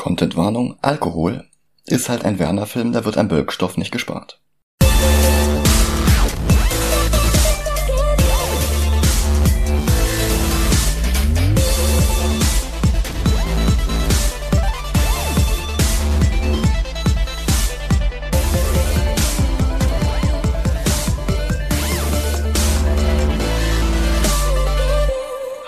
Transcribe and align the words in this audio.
Contentwarnung, 0.00 0.78
Alkohol 0.80 1.44
ist 1.84 2.08
halt 2.08 2.24
ein 2.24 2.38
Werner-Film, 2.38 2.92
da 2.92 3.04
wird 3.04 3.18
am 3.18 3.28
Bölkstoff 3.28 3.76
nicht 3.76 3.92
gespart. 3.92 4.40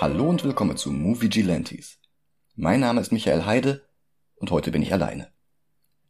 Hallo 0.01 0.31
und 0.31 0.43
willkommen 0.43 0.79
zu 0.79 0.91
Movie 0.91 1.29
Gilantes. 1.29 1.99
Mein 2.57 2.81
Name 2.81 3.03
ist 3.03 3.13
Michael 3.13 3.45
Heide 3.45 3.83
und 4.43 4.51
heute 4.51 4.73
bin 4.73 4.83
ich 4.83 4.93
alleine. 4.93 5.29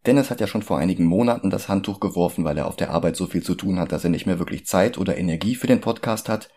Dennis 0.06 0.30
hat 0.30 0.41
ja 0.41 0.47
schon 0.47 0.62
vor 0.62 0.79
einigen 0.79 1.05
Monaten 1.05 1.51
das 1.51 1.69
Handtuch 1.69 2.01
geworfen, 2.01 2.45
weil 2.45 2.56
er 2.56 2.66
auf 2.66 2.77
der 2.77 2.91
Arbeit 2.91 3.15
so 3.15 3.27
viel 3.27 3.43
zu 3.43 3.55
tun 3.55 3.79
hat, 3.79 3.93
dass 3.93 4.02
er 4.02 4.11
nicht 4.11 4.27
mehr 4.27 4.39
wirklich 4.39 4.66
Zeit 4.66 4.98
oder 4.98 5.16
Energie 5.19 5.55
für 5.55 5.69
den 5.69 5.83
Podcast 5.83 6.29
hat. 6.30 6.48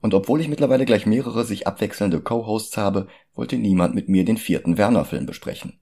Und 0.00 0.14
obwohl 0.14 0.40
ich 0.40 0.48
mittlerweile 0.48 0.86
gleich 0.86 1.06
mehrere 1.06 1.44
sich 1.44 1.66
abwechselnde 1.66 2.20
Co-Hosts 2.20 2.76
habe, 2.78 3.06
wollte 3.34 3.56
niemand 3.56 3.94
mit 3.94 4.08
mir 4.08 4.24
den 4.24 4.38
vierten 4.38 4.78
Werner-Film 4.78 5.26
besprechen. 5.26 5.78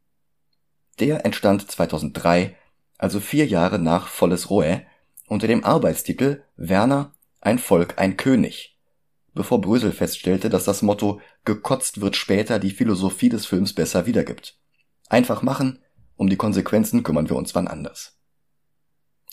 Der 0.98 1.24
entstand 1.24 1.70
2003, 1.70 2.56
also 2.98 3.20
vier 3.20 3.46
Jahre 3.46 3.78
nach 3.78 4.08
Volles 4.08 4.50
Rohe, 4.50 4.82
unter 5.26 5.46
dem 5.46 5.64
Arbeitstitel 5.64 6.42
Werner, 6.56 7.12
ein 7.40 7.60
Volk, 7.60 7.94
ein 7.98 8.16
König. 8.18 8.76
Bevor 9.32 9.60
Brösel 9.60 9.92
feststellte, 9.92 10.50
dass 10.50 10.64
das 10.64 10.82
Motto 10.82 11.20
gekotzt 11.44 12.00
wird 12.00 12.16
später 12.16 12.58
die 12.58 12.72
Philosophie 12.72 13.28
des 13.28 13.46
Films 13.46 13.72
besser 13.72 14.04
wiedergibt. 14.04 14.59
Einfach 15.10 15.42
machen, 15.42 15.80
um 16.16 16.30
die 16.30 16.36
Konsequenzen 16.36 17.02
kümmern 17.02 17.28
wir 17.28 17.36
uns 17.36 17.54
wann 17.54 17.68
anders. 17.68 18.16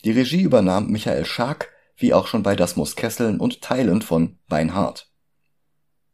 Die 0.04 0.12
Regie 0.12 0.42
übernahm 0.42 0.88
Michael 0.88 1.24
Schark, 1.24 1.72
wie 1.96 2.14
auch 2.14 2.28
schon 2.28 2.44
bei 2.44 2.56
Das 2.56 2.76
muss 2.76 2.96
Kesseln 2.96 3.40
und 3.40 3.62
Teilen 3.62 4.02
von 4.02 4.40
Beinhardt. 4.50 5.12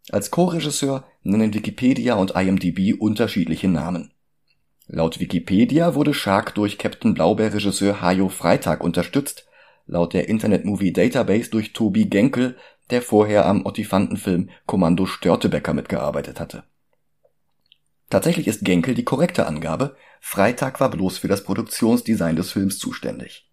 Als 0.09 0.31
Co-Regisseur 0.31 1.05
nennen 1.23 1.53
Wikipedia 1.53 2.15
und 2.15 2.31
IMDb 2.31 2.93
unterschiedliche 2.99 3.69
Namen. 3.69 4.13
Laut 4.87 5.21
Wikipedia 5.21 5.95
wurde 5.95 6.13
Shark 6.13 6.55
durch 6.55 6.77
Captain 6.77 7.13
Blaubeer-Regisseur 7.13 8.01
Hajo 8.01 8.27
Freitag 8.27 8.83
unterstützt, 8.83 9.47
laut 9.85 10.13
der 10.13 10.27
Internet 10.27 10.65
Movie 10.65 10.91
Database 10.91 11.49
durch 11.49 11.71
Tobi 11.71 12.05
Genkel, 12.05 12.57
der 12.89 13.01
vorher 13.01 13.45
am 13.45 13.65
Ottifantenfilm 13.65 14.49
Kommando 14.65 15.05
Störtebecker 15.05 15.73
mitgearbeitet 15.73 16.41
hatte. 16.41 16.65
Tatsächlich 18.09 18.47
ist 18.47 18.63
Genkel 18.63 18.93
die 18.93 19.03
korrekte 19.03 19.47
Angabe, 19.47 19.95
Freitag 20.21 20.79
war 20.79 20.89
bloß 20.89 21.17
für 21.17 21.27
das 21.27 21.43
Produktionsdesign 21.43 22.35
des 22.35 22.51
Films 22.51 22.77
zuständig. 22.77 23.49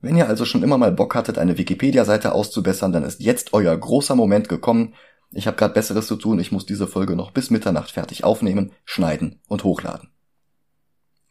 Wenn 0.00 0.16
ihr 0.16 0.28
also 0.28 0.44
schon 0.44 0.62
immer 0.62 0.78
mal 0.78 0.92
Bock 0.92 1.14
hattet, 1.14 1.38
eine 1.38 1.56
Wikipedia-Seite 1.56 2.32
auszubessern, 2.32 2.92
dann 2.92 3.04
ist 3.04 3.20
jetzt 3.20 3.54
euer 3.54 3.76
großer 3.76 4.14
Moment 4.14 4.48
gekommen. 4.48 4.94
Ich 5.32 5.46
habe 5.46 5.56
gerade 5.56 5.74
Besseres 5.74 6.06
zu 6.06 6.16
tun, 6.16 6.38
ich 6.38 6.52
muss 6.52 6.66
diese 6.66 6.86
Folge 6.86 7.16
noch 7.16 7.30
bis 7.30 7.50
Mitternacht 7.50 7.90
fertig 7.90 8.22
aufnehmen, 8.22 8.72
schneiden 8.84 9.40
und 9.48 9.64
hochladen. 9.64 10.10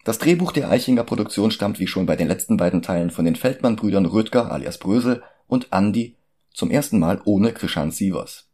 Das 0.03 0.17
Drehbuch 0.17 0.51
der 0.51 0.69
Eichinger 0.69 1.03
Produktion 1.03 1.51
stammt 1.51 1.79
wie 1.79 1.87
schon 1.87 2.05
bei 2.05 2.15
den 2.15 2.27
letzten 2.27 2.57
beiden 2.57 2.81
Teilen 2.81 3.09
von 3.09 3.23
den 3.23 3.35
Feldmann-Brüdern 3.35 4.05
Rödger 4.05 4.51
alias 4.51 4.79
Brösel 4.79 5.23
und 5.47 5.67
Andy, 5.71 6.17
zum 6.53 6.71
ersten 6.71 6.99
Mal 6.99 7.21
ohne 7.23 7.53
Krishan 7.53 7.91
Sievers. 7.91 8.49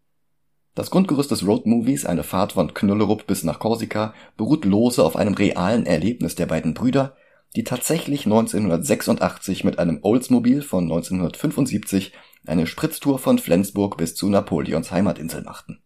Das 0.75 0.91
Grundgerüst 0.91 1.31
des 1.31 1.45
Roadmovies, 1.45 2.05
eine 2.05 2.23
Fahrt 2.23 2.53
von 2.53 2.73
Knüllerup 2.73 3.27
bis 3.27 3.43
nach 3.43 3.59
Korsika, 3.59 4.13
beruht 4.37 4.65
lose 4.65 5.03
auf 5.03 5.15
einem 5.15 5.33
realen 5.33 5.85
Erlebnis 5.85 6.35
der 6.35 6.45
beiden 6.45 6.73
Brüder, 6.73 7.15
die 7.55 7.63
tatsächlich 7.63 8.25
1986 8.25 9.63
mit 9.63 9.79
einem 9.79 9.99
Oldsmobil 10.03 10.61
von 10.61 10.83
1975 10.83 12.13
eine 12.45 12.67
Spritztour 12.67 13.19
von 13.19 13.39
Flensburg 13.39 13.97
bis 13.97 14.15
zu 14.15 14.29
Napoleons 14.29 14.91
Heimatinsel 14.91 15.41
machten. 15.41 15.81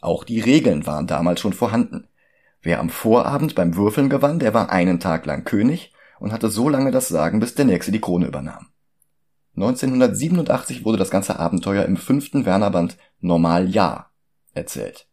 Auch 0.00 0.24
die 0.24 0.40
Regeln 0.40 0.86
waren 0.86 1.06
damals 1.06 1.40
schon 1.40 1.54
vorhanden. 1.54 2.06
Wer 2.60 2.80
am 2.80 2.90
Vorabend 2.90 3.54
beim 3.54 3.76
Würfeln 3.76 4.10
gewann, 4.10 4.38
der 4.38 4.54
war 4.54 4.70
einen 4.70 5.00
Tag 5.00 5.26
lang 5.26 5.44
König 5.44 5.92
und 6.20 6.32
hatte 6.32 6.50
so 6.50 6.68
lange 6.68 6.90
das 6.90 7.08
Sagen, 7.08 7.40
bis 7.40 7.54
der 7.54 7.64
Nächste 7.64 7.92
die 7.92 8.00
Krone 8.00 8.26
übernahm. 8.26 8.68
1987 9.56 10.84
wurde 10.84 10.98
das 10.98 11.10
ganze 11.10 11.38
Abenteuer 11.38 11.84
im 11.84 11.96
fünften 11.96 12.44
Werner-Band 12.44 12.96
Normal 13.24 13.68
Ja 13.70 14.10
erzählt. 14.52 15.08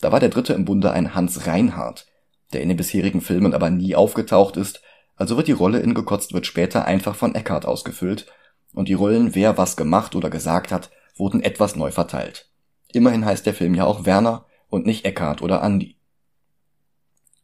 Da 0.00 0.10
war 0.10 0.20
der 0.20 0.28
dritte 0.28 0.52
im 0.52 0.64
Bunde 0.64 0.90
ein 0.90 1.14
Hans 1.14 1.46
Reinhardt, 1.46 2.06
der 2.52 2.60
in 2.60 2.68
den 2.68 2.76
bisherigen 2.76 3.20
Filmen 3.20 3.54
aber 3.54 3.70
nie 3.70 3.94
aufgetaucht 3.94 4.56
ist, 4.56 4.82
also 5.14 5.36
wird 5.36 5.46
die 5.46 5.52
Rolle 5.52 5.78
in 5.78 5.94
Gekotzt 5.94 6.32
wird 6.32 6.46
später 6.46 6.86
einfach 6.86 7.14
von 7.14 7.34
Eckhart 7.34 7.64
ausgefüllt 7.64 8.26
und 8.74 8.88
die 8.88 8.94
Rollen, 8.94 9.34
wer 9.34 9.56
was 9.58 9.76
gemacht 9.76 10.16
oder 10.16 10.28
gesagt 10.28 10.72
hat, 10.72 10.90
wurden 11.16 11.40
etwas 11.40 11.76
neu 11.76 11.92
verteilt. 11.92 12.50
Immerhin 12.92 13.24
heißt 13.24 13.46
der 13.46 13.54
Film 13.54 13.74
ja 13.74 13.84
auch 13.84 14.04
Werner 14.04 14.46
und 14.68 14.84
nicht 14.84 15.04
Eckhart 15.04 15.40
oder 15.40 15.62
Andy. 15.62 15.96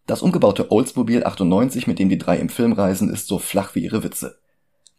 Das 0.07 0.23
umgebaute 0.23 0.73
Oldsmobile 0.73 1.27
98, 1.27 1.87
mit 1.87 1.99
dem 1.99 2.09
die 2.09 2.19
drei 2.19 2.39
im 2.39 2.49
Film 2.49 2.73
reisen, 2.73 3.13
ist 3.13 3.29
so 3.29 3.39
flach 3.39 3.75
wie 3.75 3.85
ihre 3.85 4.03
Witze. 4.03 4.41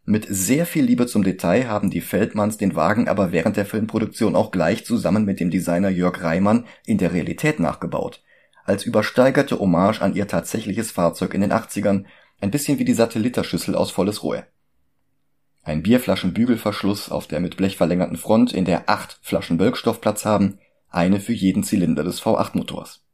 Mit 0.10 0.26
sehr 0.28 0.66
viel 0.66 0.86
Liebe 0.86 1.06
zum 1.06 1.24
Detail 1.24 1.68
haben 1.68 1.92
die 1.92 2.02
Feldmanns 2.02 2.58
den 2.58 2.74
Wagen 2.74 3.08
aber 3.08 3.32
während 3.32 3.58
der 3.58 3.66
Filmproduktion 3.68 4.36
auch 4.36 4.50
gleich 4.50 4.84
zusammen 4.84 5.24
mit 5.24 5.40
dem 5.40 5.52
Designer 5.52 5.90
Jörg 5.90 6.24
Reimann 6.24 6.66
in 6.88 6.98
der 6.98 7.14
Realität 7.14 7.60
nachgebaut. 7.60 8.24
Als 8.66 8.86
übersteigerte 8.86 9.60
Hommage 9.60 10.02
an 10.02 10.16
ihr 10.16 10.28
tatsächliches 10.28 10.90
Fahrzeug 10.90 11.36
in 11.36 11.42
den 11.42 11.54
80ern, 11.54 12.06
ein 12.42 12.50
bisschen 12.50 12.80
wie 12.80 12.86
die 12.86 12.96
Satelliterschüssel 12.96 13.76
aus 13.76 13.92
Volles 13.92 14.24
Rohe. 14.24 14.48
Ein 15.62 15.84
Bierflaschenbügelverschluss 15.84 17.12
auf 17.12 17.28
der 17.28 17.40
mit 17.40 17.56
Blech 17.56 17.78
verlängerten 17.78 18.18
Front, 18.18 18.52
in 18.52 18.66
der 18.66 18.90
acht 18.90 19.20
Flaschen 19.22 19.60
Bölkstoff 19.60 20.02
Platz 20.02 20.26
haben, 20.26 20.58
eine 20.90 21.20
für 21.20 21.34
jeden 21.34 21.62
Zylinder 21.64 22.04
des 22.04 22.20
V8-Motors. 22.20 23.06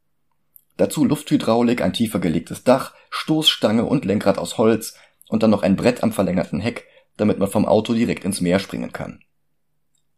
Dazu 0.78 1.04
Lufthydraulik, 1.04 1.82
ein 1.82 1.92
tiefer 1.92 2.20
gelegtes 2.20 2.64
Dach, 2.64 2.94
Stoßstange 3.10 3.84
und 3.84 4.06
Lenkrad 4.06 4.38
aus 4.38 4.56
Holz, 4.56 4.94
und 5.28 5.42
dann 5.42 5.50
noch 5.50 5.62
ein 5.62 5.76
Brett 5.76 6.02
am 6.02 6.12
verlängerten 6.12 6.60
Heck, 6.60 6.86
damit 7.16 7.38
man 7.38 7.50
vom 7.50 7.66
Auto 7.66 7.94
direkt 7.94 8.24
ins 8.24 8.40
Meer 8.40 8.58
springen 8.58 8.92
kann. 8.92 9.20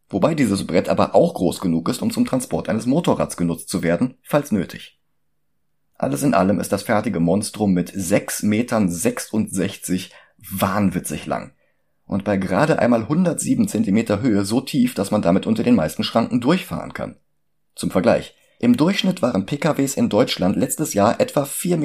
Wobei 0.09 0.35
dieses 0.35 0.67
Brett 0.67 0.89
aber 0.89 1.15
auch 1.15 1.35
groß 1.35 1.61
genug 1.61 1.89
ist, 1.89 2.03
um 2.03 2.11
zum 2.11 2.25
Transport 2.25 2.69
eines 2.69 2.87
Motorrads 2.87 3.37
genutzt 3.37 3.69
zu 3.69 3.83
werden, 3.83 4.17
falls 4.23 4.53
nötig. 4.53 4.99
Alles 5.95 6.23
in 6.23 6.33
allem 6.33 6.61
ist 6.61 6.73
das 6.73 6.83
fertige 6.85 7.21
Monstrum 7.21 7.73
mit 7.73 7.93
6 7.95 8.45
Metern 8.45 8.89
66 8.89 10.13
wahnwitzig 10.39 11.27
lang 11.27 11.53
und 12.09 12.25
bei 12.25 12.37
gerade 12.39 12.79
einmal 12.79 13.03
107 13.03 13.69
Zentimeter 13.69 14.21
Höhe 14.23 14.45
so 14.45 14.61
tief, 14.61 14.95
dass 14.95 15.11
man 15.11 15.23
damit 15.23 15.47
unter 15.47 15.63
den 15.63 15.75
meisten 15.75 16.03
Schranken 16.03 16.41
durchfahren 16.41 16.95
kann. 16.95 17.17
Zum 17.75 17.91
Vergleich. 17.91 18.35
Im 18.61 18.77
Durchschnitt 18.77 19.23
waren 19.23 19.47
PKWs 19.47 19.95
in 19.95 20.09
Deutschland 20.09 20.57
letztes 20.57 20.95
Jahr 20.95 21.21
etwa 21.21 21.45
4,36 21.45 21.77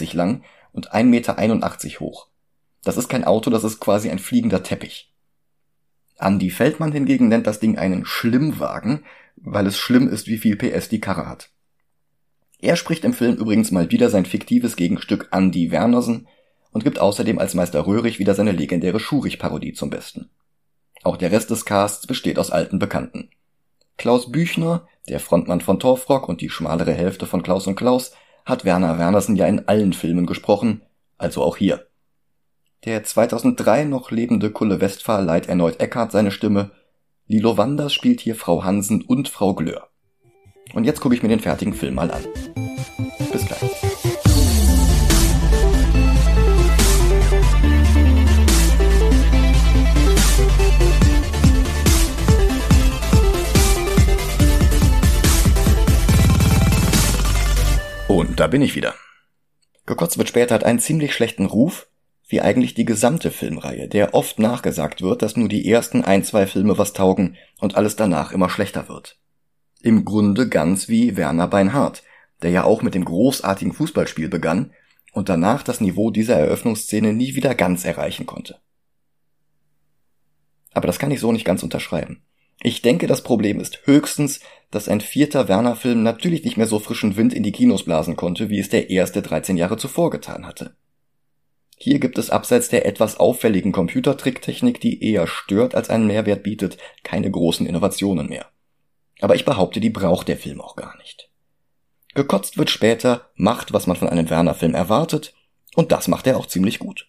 Meter 0.00 0.16
lang 0.16 0.42
und 0.72 0.94
1,81 0.94 1.04
Meter 1.04 2.00
hoch. 2.00 2.28
Das 2.84 2.96
ist 2.96 3.08
kein 3.08 3.24
Auto, 3.24 3.50
das 3.50 3.64
ist 3.64 3.80
quasi 3.80 4.10
ein 4.10 4.18
fliegender 4.18 4.62
Teppich. 4.62 5.12
Andy 6.18 6.50
Feldmann 6.50 6.92
hingegen 6.92 7.28
nennt 7.28 7.46
das 7.46 7.60
Ding 7.60 7.78
einen 7.78 8.04
Schlimmwagen, 8.04 9.04
weil 9.36 9.66
es 9.66 9.78
schlimm 9.78 10.08
ist, 10.08 10.26
wie 10.26 10.38
viel 10.38 10.56
PS 10.56 10.88
die 10.88 11.00
Karre 11.00 11.26
hat. 11.26 11.50
Er 12.58 12.76
spricht 12.76 13.04
im 13.04 13.14
Film 13.14 13.36
übrigens 13.36 13.70
mal 13.70 13.90
wieder 13.90 14.10
sein 14.10 14.26
fiktives 14.26 14.76
Gegenstück 14.76 15.28
Andy 15.32 15.70
Wernersen 15.70 16.28
und 16.72 16.84
gibt 16.84 16.98
außerdem 16.98 17.38
als 17.38 17.54
Meister 17.54 17.86
Röhrig 17.86 18.18
wieder 18.18 18.34
seine 18.34 18.52
legendäre 18.52 19.00
Schurich-Parodie 19.00 19.72
zum 19.72 19.88
Besten. 19.88 20.28
Auch 21.02 21.16
der 21.16 21.32
Rest 21.32 21.50
des 21.50 21.64
Casts 21.64 22.06
besteht 22.06 22.38
aus 22.38 22.50
alten 22.50 22.78
Bekannten. 22.78 23.30
Klaus 23.96 24.30
Büchner, 24.30 24.86
der 25.08 25.20
Frontmann 25.20 25.62
von 25.62 25.80
Torfrock 25.80 26.28
und 26.28 26.42
die 26.42 26.50
schmalere 26.50 26.92
Hälfte 26.92 27.26
von 27.26 27.42
Klaus 27.42 27.66
und 27.66 27.76
Klaus, 27.76 28.12
hat 28.44 28.64
Werner 28.64 28.98
Wernersen 28.98 29.36
ja 29.36 29.46
in 29.46 29.68
allen 29.68 29.92
Filmen 29.92 30.26
gesprochen, 30.26 30.82
also 31.16 31.42
auch 31.42 31.56
hier. 31.56 31.86
Der 32.86 33.04
2003 33.04 33.84
noch 33.84 34.10
lebende 34.10 34.50
Kulle 34.50 34.80
Westphal 34.80 35.22
leiht 35.22 35.50
erneut 35.50 35.80
Eckhart 35.80 36.12
seine 36.12 36.30
Stimme. 36.30 36.70
Lilo 37.26 37.58
Wanders 37.58 37.92
spielt 37.92 38.22
hier 38.22 38.34
Frau 38.34 38.64
Hansen 38.64 39.02
und 39.02 39.28
Frau 39.28 39.54
Glör. 39.54 39.90
Und 40.72 40.84
jetzt 40.84 41.02
gucke 41.02 41.14
ich 41.14 41.22
mir 41.22 41.28
den 41.28 41.40
fertigen 41.40 41.74
Film 41.74 41.96
mal 41.96 42.10
an. 42.10 42.24
Bis 43.30 43.44
gleich. 43.44 43.60
Und 58.08 58.40
da 58.40 58.46
bin 58.46 58.62
ich 58.62 58.74
wieder. 58.74 58.94
Gekotzt 59.84 60.16
wird 60.16 60.28
später 60.28 60.54
hat 60.54 60.64
einen 60.64 60.78
ziemlich 60.78 61.14
schlechten 61.14 61.44
Ruf, 61.44 61.89
wie 62.30 62.40
eigentlich 62.40 62.74
die 62.74 62.84
gesamte 62.84 63.30
Filmreihe, 63.30 63.88
der 63.88 64.14
oft 64.14 64.38
nachgesagt 64.38 65.02
wird, 65.02 65.22
dass 65.22 65.36
nur 65.36 65.48
die 65.48 65.68
ersten 65.68 66.04
ein, 66.04 66.24
zwei 66.24 66.46
Filme 66.46 66.78
was 66.78 66.92
taugen 66.92 67.36
und 67.58 67.76
alles 67.76 67.96
danach 67.96 68.32
immer 68.32 68.48
schlechter 68.48 68.88
wird. 68.88 69.18
Im 69.82 70.04
Grunde 70.04 70.48
ganz 70.48 70.88
wie 70.88 71.16
Werner 71.16 71.48
Beinhardt, 71.48 72.02
der 72.42 72.50
ja 72.50 72.64
auch 72.64 72.82
mit 72.82 72.94
dem 72.94 73.04
großartigen 73.04 73.72
Fußballspiel 73.72 74.28
begann 74.28 74.72
und 75.12 75.28
danach 75.28 75.62
das 75.62 75.80
Niveau 75.80 76.10
dieser 76.10 76.36
Eröffnungsszene 76.36 77.12
nie 77.12 77.34
wieder 77.34 77.54
ganz 77.54 77.84
erreichen 77.84 78.26
konnte. 78.26 78.58
Aber 80.72 80.86
das 80.86 80.98
kann 80.98 81.10
ich 81.10 81.20
so 81.20 81.32
nicht 81.32 81.44
ganz 81.44 81.62
unterschreiben. 81.62 82.22
Ich 82.62 82.82
denke, 82.82 83.06
das 83.06 83.22
Problem 83.22 83.58
ist 83.58 83.80
höchstens, 83.86 84.40
dass 84.70 84.88
ein 84.88 85.00
vierter 85.00 85.48
Werner-Film 85.48 86.02
natürlich 86.02 86.44
nicht 86.44 86.56
mehr 86.56 86.66
so 86.66 86.78
frischen 86.78 87.16
Wind 87.16 87.32
in 87.32 87.42
die 87.42 87.52
Kinos 87.52 87.84
blasen 87.84 88.16
konnte, 88.16 88.50
wie 88.50 88.58
es 88.58 88.68
der 88.68 88.90
erste 88.90 89.22
13 89.22 89.56
Jahre 89.56 89.78
zuvor 89.78 90.10
getan 90.10 90.46
hatte. 90.46 90.76
Hier 91.82 91.98
gibt 91.98 92.18
es 92.18 92.28
abseits 92.28 92.68
der 92.68 92.84
etwas 92.84 93.18
auffälligen 93.18 93.72
Computertricktechnik, 93.72 94.82
die 94.82 95.02
eher 95.02 95.26
stört 95.26 95.74
als 95.74 95.88
einen 95.88 96.06
Mehrwert 96.06 96.42
bietet, 96.42 96.76
keine 97.04 97.30
großen 97.30 97.66
Innovationen 97.66 98.28
mehr. 98.28 98.46
Aber 99.20 99.34
ich 99.34 99.46
behaupte, 99.46 99.80
die 99.80 99.88
braucht 99.88 100.28
der 100.28 100.36
Film 100.36 100.60
auch 100.60 100.76
gar 100.76 100.98
nicht. 100.98 101.30
Gekotzt 102.14 102.58
wird 102.58 102.68
später, 102.68 103.30
macht, 103.34 103.72
was 103.72 103.86
man 103.86 103.96
von 103.96 104.10
einem 104.10 104.28
Werner-Film 104.28 104.74
erwartet, 104.74 105.32
und 105.74 105.90
das 105.90 106.06
macht 106.06 106.26
er 106.26 106.36
auch 106.36 106.46
ziemlich 106.46 106.80
gut. 106.80 107.08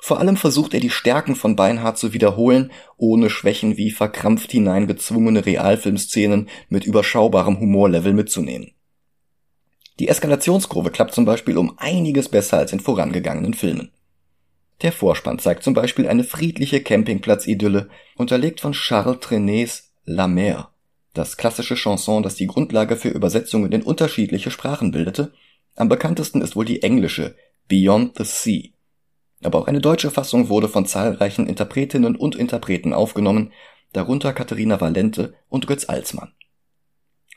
Vor 0.00 0.18
allem 0.18 0.36
versucht 0.36 0.74
er 0.74 0.80
die 0.80 0.90
Stärken 0.90 1.36
von 1.36 1.54
Beinhardt 1.54 1.96
zu 1.96 2.12
wiederholen, 2.12 2.72
ohne 2.96 3.30
Schwächen 3.30 3.76
wie 3.76 3.92
verkrampft 3.92 4.50
hineingezwungene 4.50 5.46
Realfilmszenen 5.46 6.48
mit 6.68 6.84
überschaubarem 6.84 7.60
Humorlevel 7.60 8.14
mitzunehmen. 8.14 8.72
Die 10.02 10.08
Eskalationskurve 10.08 10.90
klappt 10.90 11.14
zum 11.14 11.24
Beispiel 11.24 11.56
um 11.56 11.78
einiges 11.78 12.28
besser 12.28 12.58
als 12.58 12.72
in 12.72 12.80
vorangegangenen 12.80 13.54
Filmen. 13.54 13.92
Der 14.82 14.90
Vorspann 14.90 15.38
zeigt 15.38 15.62
zum 15.62 15.74
Beispiel 15.74 16.08
eine 16.08 16.24
friedliche 16.24 16.82
Campingplatzidylle, 16.82 17.88
unterlegt 18.16 18.60
von 18.60 18.72
Charles 18.72 19.20
Trenets 19.20 19.92
La 20.04 20.26
Mer, 20.26 20.70
das 21.14 21.36
klassische 21.36 21.76
Chanson, 21.76 22.24
das 22.24 22.34
die 22.34 22.48
Grundlage 22.48 22.96
für 22.96 23.10
Übersetzungen 23.10 23.70
in 23.70 23.82
unterschiedliche 23.82 24.50
Sprachen 24.50 24.90
bildete. 24.90 25.32
Am 25.76 25.88
bekanntesten 25.88 26.42
ist 26.42 26.56
wohl 26.56 26.64
die 26.64 26.82
englische 26.82 27.36
Beyond 27.68 28.18
the 28.18 28.24
Sea 28.24 28.72
aber 29.44 29.58
auch 29.58 29.66
eine 29.66 29.80
deutsche 29.80 30.10
Fassung 30.10 30.48
wurde 30.48 30.68
von 30.68 30.86
zahlreichen 30.86 31.46
Interpretinnen 31.46 32.16
und 32.16 32.36
Interpreten 32.36 32.92
aufgenommen, 32.92 33.52
darunter 33.92 34.32
Katharina 34.32 34.80
Valente 34.80 35.34
und 35.48 35.66
Götz 35.66 35.88
Alsmann. 35.88 36.32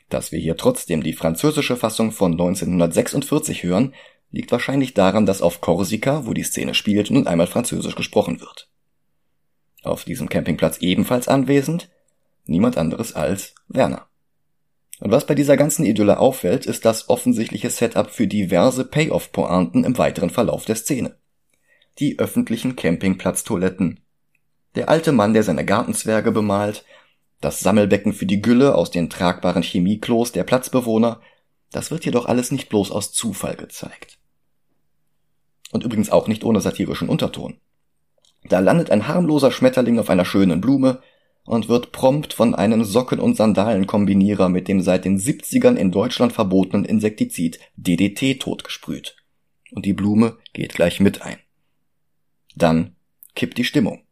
Dass 0.08 0.32
wir 0.32 0.38
hier 0.38 0.56
trotzdem 0.56 1.02
die 1.02 1.12
französische 1.12 1.76
Fassung 1.76 2.12
von 2.12 2.32
1946 2.32 3.62
hören, 3.62 3.94
liegt 4.30 4.52
wahrscheinlich 4.52 4.94
daran, 4.94 5.26
dass 5.26 5.42
auf 5.42 5.60
Korsika, 5.60 6.26
wo 6.26 6.32
die 6.32 6.42
Szene 6.42 6.74
spielt, 6.74 7.10
nun 7.10 7.26
einmal 7.26 7.46
Französisch 7.46 7.94
gesprochen 7.94 8.40
wird. 8.40 8.68
Auf 9.82 10.04
diesem 10.04 10.28
Campingplatz 10.28 10.78
ebenfalls 10.78 11.28
anwesend 11.28 11.88
niemand 12.44 12.76
anderes 12.76 13.14
als 13.14 13.54
Werner. 13.68 14.06
Und 15.00 15.10
was 15.10 15.26
bei 15.26 15.34
dieser 15.34 15.56
ganzen 15.56 15.84
Idylle 15.84 16.18
auffällt, 16.18 16.66
ist 16.66 16.84
das 16.84 17.08
offensichtliche 17.08 17.70
Setup 17.70 18.10
für 18.10 18.26
diverse 18.26 18.84
Payoff-Pointen 18.84 19.84
im 19.84 19.98
weiteren 19.98 20.30
Verlauf 20.30 20.64
der 20.64 20.76
Szene 20.76 21.16
die 21.98 22.18
öffentlichen 22.18 22.76
Campingplatztoiletten. 22.76 24.00
Der 24.74 24.88
alte 24.88 25.12
Mann, 25.12 25.32
der 25.32 25.42
seine 25.42 25.64
Gartenzwerge 25.64 26.32
bemalt, 26.32 26.84
das 27.40 27.60
Sammelbecken 27.60 28.12
für 28.12 28.26
die 28.26 28.40
Gülle 28.40 28.74
aus 28.74 28.90
den 28.90 29.10
tragbaren 29.10 29.62
Chemieklos 29.62 30.32
der 30.32 30.44
Platzbewohner, 30.44 31.20
das 31.70 31.90
wird 31.90 32.04
jedoch 32.04 32.26
alles 32.26 32.50
nicht 32.50 32.68
bloß 32.68 32.90
aus 32.90 33.12
Zufall 33.12 33.56
gezeigt. 33.56 34.18
Und 35.72 35.84
übrigens 35.84 36.10
auch 36.10 36.28
nicht 36.28 36.44
ohne 36.44 36.60
satirischen 36.60 37.08
Unterton. 37.08 37.58
Da 38.44 38.60
landet 38.60 38.90
ein 38.90 39.08
harmloser 39.08 39.50
Schmetterling 39.50 39.98
auf 39.98 40.08
einer 40.08 40.24
schönen 40.24 40.60
Blume 40.60 41.00
und 41.44 41.68
wird 41.68 41.92
prompt 41.92 42.32
von 42.32 42.54
einem 42.54 42.84
Socken- 42.84 43.20
und 43.20 43.36
Sandalenkombinierer 43.36 44.48
mit 44.48 44.68
dem 44.68 44.80
seit 44.80 45.04
den 45.04 45.18
70ern 45.18 45.76
in 45.76 45.90
Deutschland 45.90 46.32
verbotenen 46.32 46.84
Insektizid 46.84 47.58
DDT 47.76 48.40
totgesprüht. 48.40 49.16
Und 49.72 49.84
die 49.84 49.92
Blume 49.92 50.38
geht 50.52 50.74
gleich 50.74 51.00
mit 51.00 51.22
ein. 51.22 51.38
Dann 52.54 52.96
kippt 53.34 53.58
die 53.58 53.64
Stimmung. 53.64 54.05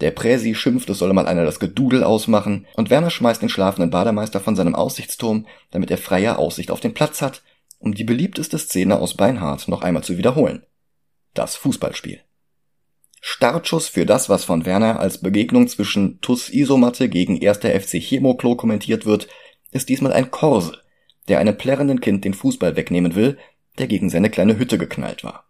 Der 0.00 0.12
Präsi 0.12 0.54
schimpft, 0.54 0.88
es 0.90 0.98
solle 0.98 1.12
mal 1.12 1.26
einer 1.26 1.44
das 1.44 1.58
Gedudel 1.58 2.04
ausmachen, 2.04 2.66
und 2.76 2.90
Werner 2.90 3.10
schmeißt 3.10 3.42
den 3.42 3.48
schlafenden 3.48 3.90
Bademeister 3.90 4.40
von 4.40 4.54
seinem 4.54 4.74
Aussichtsturm, 4.74 5.46
damit 5.70 5.90
er 5.90 5.98
freie 5.98 6.38
Aussicht 6.38 6.70
auf 6.70 6.80
den 6.80 6.94
Platz 6.94 7.20
hat, 7.20 7.42
um 7.78 7.94
die 7.94 8.04
beliebteste 8.04 8.58
Szene 8.58 8.98
aus 8.98 9.14
Beinhardt 9.14 9.66
noch 9.68 9.82
einmal 9.82 10.04
zu 10.04 10.16
wiederholen. 10.16 10.64
Das 11.34 11.56
Fußballspiel. 11.56 12.20
Startschuss 13.20 13.88
für 13.88 14.06
das, 14.06 14.28
was 14.28 14.44
von 14.44 14.64
Werner 14.64 15.00
als 15.00 15.18
Begegnung 15.18 15.66
zwischen 15.66 16.20
TUS 16.20 16.50
Isomatte 16.50 17.08
gegen 17.08 17.44
1. 17.44 17.58
FC 17.58 18.00
Chemoklo 18.00 18.54
kommentiert 18.54 19.06
wird, 19.06 19.26
ist 19.72 19.88
diesmal 19.88 20.12
ein 20.12 20.30
Korse, 20.30 20.78
der 21.26 21.40
einem 21.40 21.56
plärrenden 21.56 22.00
Kind 22.00 22.24
den 22.24 22.34
Fußball 22.34 22.76
wegnehmen 22.76 23.16
will, 23.16 23.36
der 23.78 23.88
gegen 23.88 24.08
seine 24.10 24.30
kleine 24.30 24.58
Hütte 24.58 24.78
geknallt 24.78 25.24
war 25.24 25.47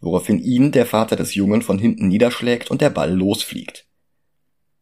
woraufhin 0.00 0.38
ihn 0.38 0.72
der 0.72 0.86
Vater 0.86 1.16
des 1.16 1.34
Jungen 1.34 1.62
von 1.62 1.78
hinten 1.78 2.08
niederschlägt 2.08 2.70
und 2.70 2.80
der 2.80 2.90
Ball 2.90 3.12
losfliegt. 3.12 3.86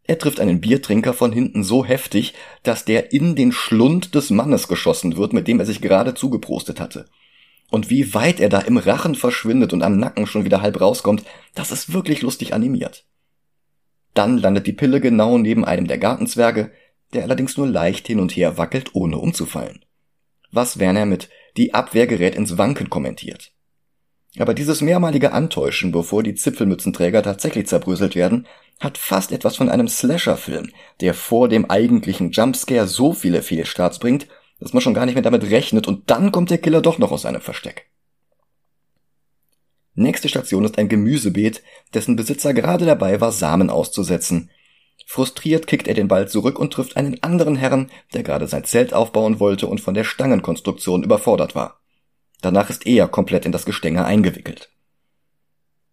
Er 0.04 0.18
trifft 0.18 0.38
einen 0.38 0.60
Biertrinker 0.60 1.14
von 1.14 1.32
hinten 1.32 1.64
so 1.64 1.84
heftig, 1.84 2.34
dass 2.62 2.84
der 2.84 3.12
in 3.12 3.34
den 3.34 3.50
Schlund 3.50 4.14
des 4.14 4.30
Mannes 4.30 4.68
geschossen 4.68 5.16
wird, 5.16 5.32
mit 5.32 5.48
dem 5.48 5.58
er 5.58 5.66
sich 5.66 5.80
gerade 5.80 6.14
zugeprostet 6.14 6.80
hatte. 6.80 7.06
Und 7.70 7.90
wie 7.90 8.14
weit 8.14 8.38
er 8.38 8.48
da 8.48 8.60
im 8.60 8.76
Rachen 8.76 9.16
verschwindet 9.16 9.72
und 9.72 9.82
am 9.82 9.98
Nacken 9.98 10.26
schon 10.26 10.44
wieder 10.44 10.62
halb 10.62 10.80
rauskommt, 10.80 11.24
das 11.54 11.72
ist 11.72 11.92
wirklich 11.92 12.22
lustig 12.22 12.54
animiert. 12.54 13.04
Dann 14.14 14.38
landet 14.38 14.68
die 14.68 14.72
Pille 14.72 15.00
genau 15.00 15.38
neben 15.38 15.64
einem 15.64 15.88
der 15.88 15.98
Gartenzwerge, 15.98 16.70
der 17.12 17.24
allerdings 17.24 17.56
nur 17.56 17.66
leicht 17.66 18.06
hin 18.06 18.20
und 18.20 18.36
her 18.36 18.56
wackelt, 18.56 18.94
ohne 18.94 19.18
umzufallen. 19.18 19.84
Was 20.52 20.78
Werner 20.78 21.06
mit 21.06 21.28
die 21.56 21.74
Abwehr 21.74 22.06
gerät 22.06 22.36
ins 22.36 22.56
Wanken 22.56 22.88
kommentiert. 22.90 23.52
Aber 24.38 24.54
dieses 24.54 24.80
mehrmalige 24.80 25.32
Antäuschen, 25.32 25.92
bevor 25.92 26.22
die 26.22 26.34
Zipfelmützenträger 26.34 27.22
tatsächlich 27.22 27.66
zerbröselt 27.66 28.14
werden, 28.14 28.46
hat 28.80 28.98
fast 28.98 29.32
etwas 29.32 29.56
von 29.56 29.70
einem 29.70 29.88
Slasher-Film, 29.88 30.72
der 31.00 31.14
vor 31.14 31.48
dem 31.48 31.70
eigentlichen 31.70 32.30
Jumpscare 32.32 32.86
so 32.86 33.12
viele 33.12 33.42
Fehlstarts 33.42 33.98
bringt, 33.98 34.26
dass 34.60 34.72
man 34.72 34.82
schon 34.82 34.94
gar 34.94 35.06
nicht 35.06 35.14
mehr 35.14 35.22
damit 35.22 35.50
rechnet 35.50 35.88
und 35.88 36.10
dann 36.10 36.32
kommt 36.32 36.50
der 36.50 36.58
Killer 36.58 36.82
doch 36.82 36.98
noch 36.98 37.12
aus 37.12 37.22
seinem 37.22 37.40
Versteck. 37.40 37.90
Nächste 39.94 40.28
Station 40.28 40.64
ist 40.64 40.76
ein 40.76 40.90
Gemüsebeet, 40.90 41.62
dessen 41.94 42.16
Besitzer 42.16 42.52
gerade 42.52 42.84
dabei 42.84 43.20
war, 43.22 43.32
Samen 43.32 43.70
auszusetzen. 43.70 44.50
Frustriert 45.06 45.66
kickt 45.66 45.88
er 45.88 45.94
den 45.94 46.08
Ball 46.08 46.28
zurück 46.28 46.58
und 46.58 46.72
trifft 46.72 46.98
einen 46.98 47.22
anderen 47.22 47.56
Herrn, 47.56 47.90
der 48.12 48.22
gerade 48.22 48.46
sein 48.46 48.64
Zelt 48.64 48.92
aufbauen 48.92 49.40
wollte 49.40 49.66
und 49.66 49.80
von 49.80 49.94
der 49.94 50.04
Stangenkonstruktion 50.04 51.02
überfordert 51.02 51.54
war. 51.54 51.80
Danach 52.46 52.70
ist 52.70 52.86
er 52.86 53.08
komplett 53.08 53.44
in 53.44 53.50
das 53.50 53.66
Gestänge 53.66 54.04
eingewickelt. 54.04 54.70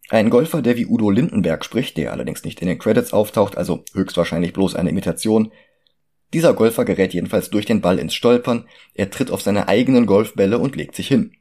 Ein 0.10 0.30
Golfer, 0.30 0.62
der 0.62 0.77
wie 0.77 0.86
Udo 0.86 1.10
Lindenberg 1.10 1.66
spricht, 1.66 1.98
der 1.98 2.12
allerdings 2.12 2.44
nicht 2.44 2.62
in 2.62 2.68
den 2.68 2.77
Credits 2.77 3.12
auftaucht, 3.12 3.58
also 3.58 3.84
höchstwahrscheinlich 3.96 4.54
bloß 4.54 4.75
eine 4.75 4.92
Imitation. 4.92 5.51
Dieser 6.32 6.54
Golfer 6.54 6.86
gerät 6.86 7.12
jedenfalls 7.12 7.50
durch 7.50 7.66
den 7.66 7.82
Ball 7.82 7.98
ins 7.98 8.13
Stolpern, 8.13 8.68
er 8.94 9.10
tritt 9.10 9.32
auf 9.32 9.42
seine 9.42 9.68
eigenen 9.68 10.06
Golfbälle 10.06 10.60
und 10.60 10.75
legt 10.75 10.96
sich 10.96 11.08
hin. 11.08 11.32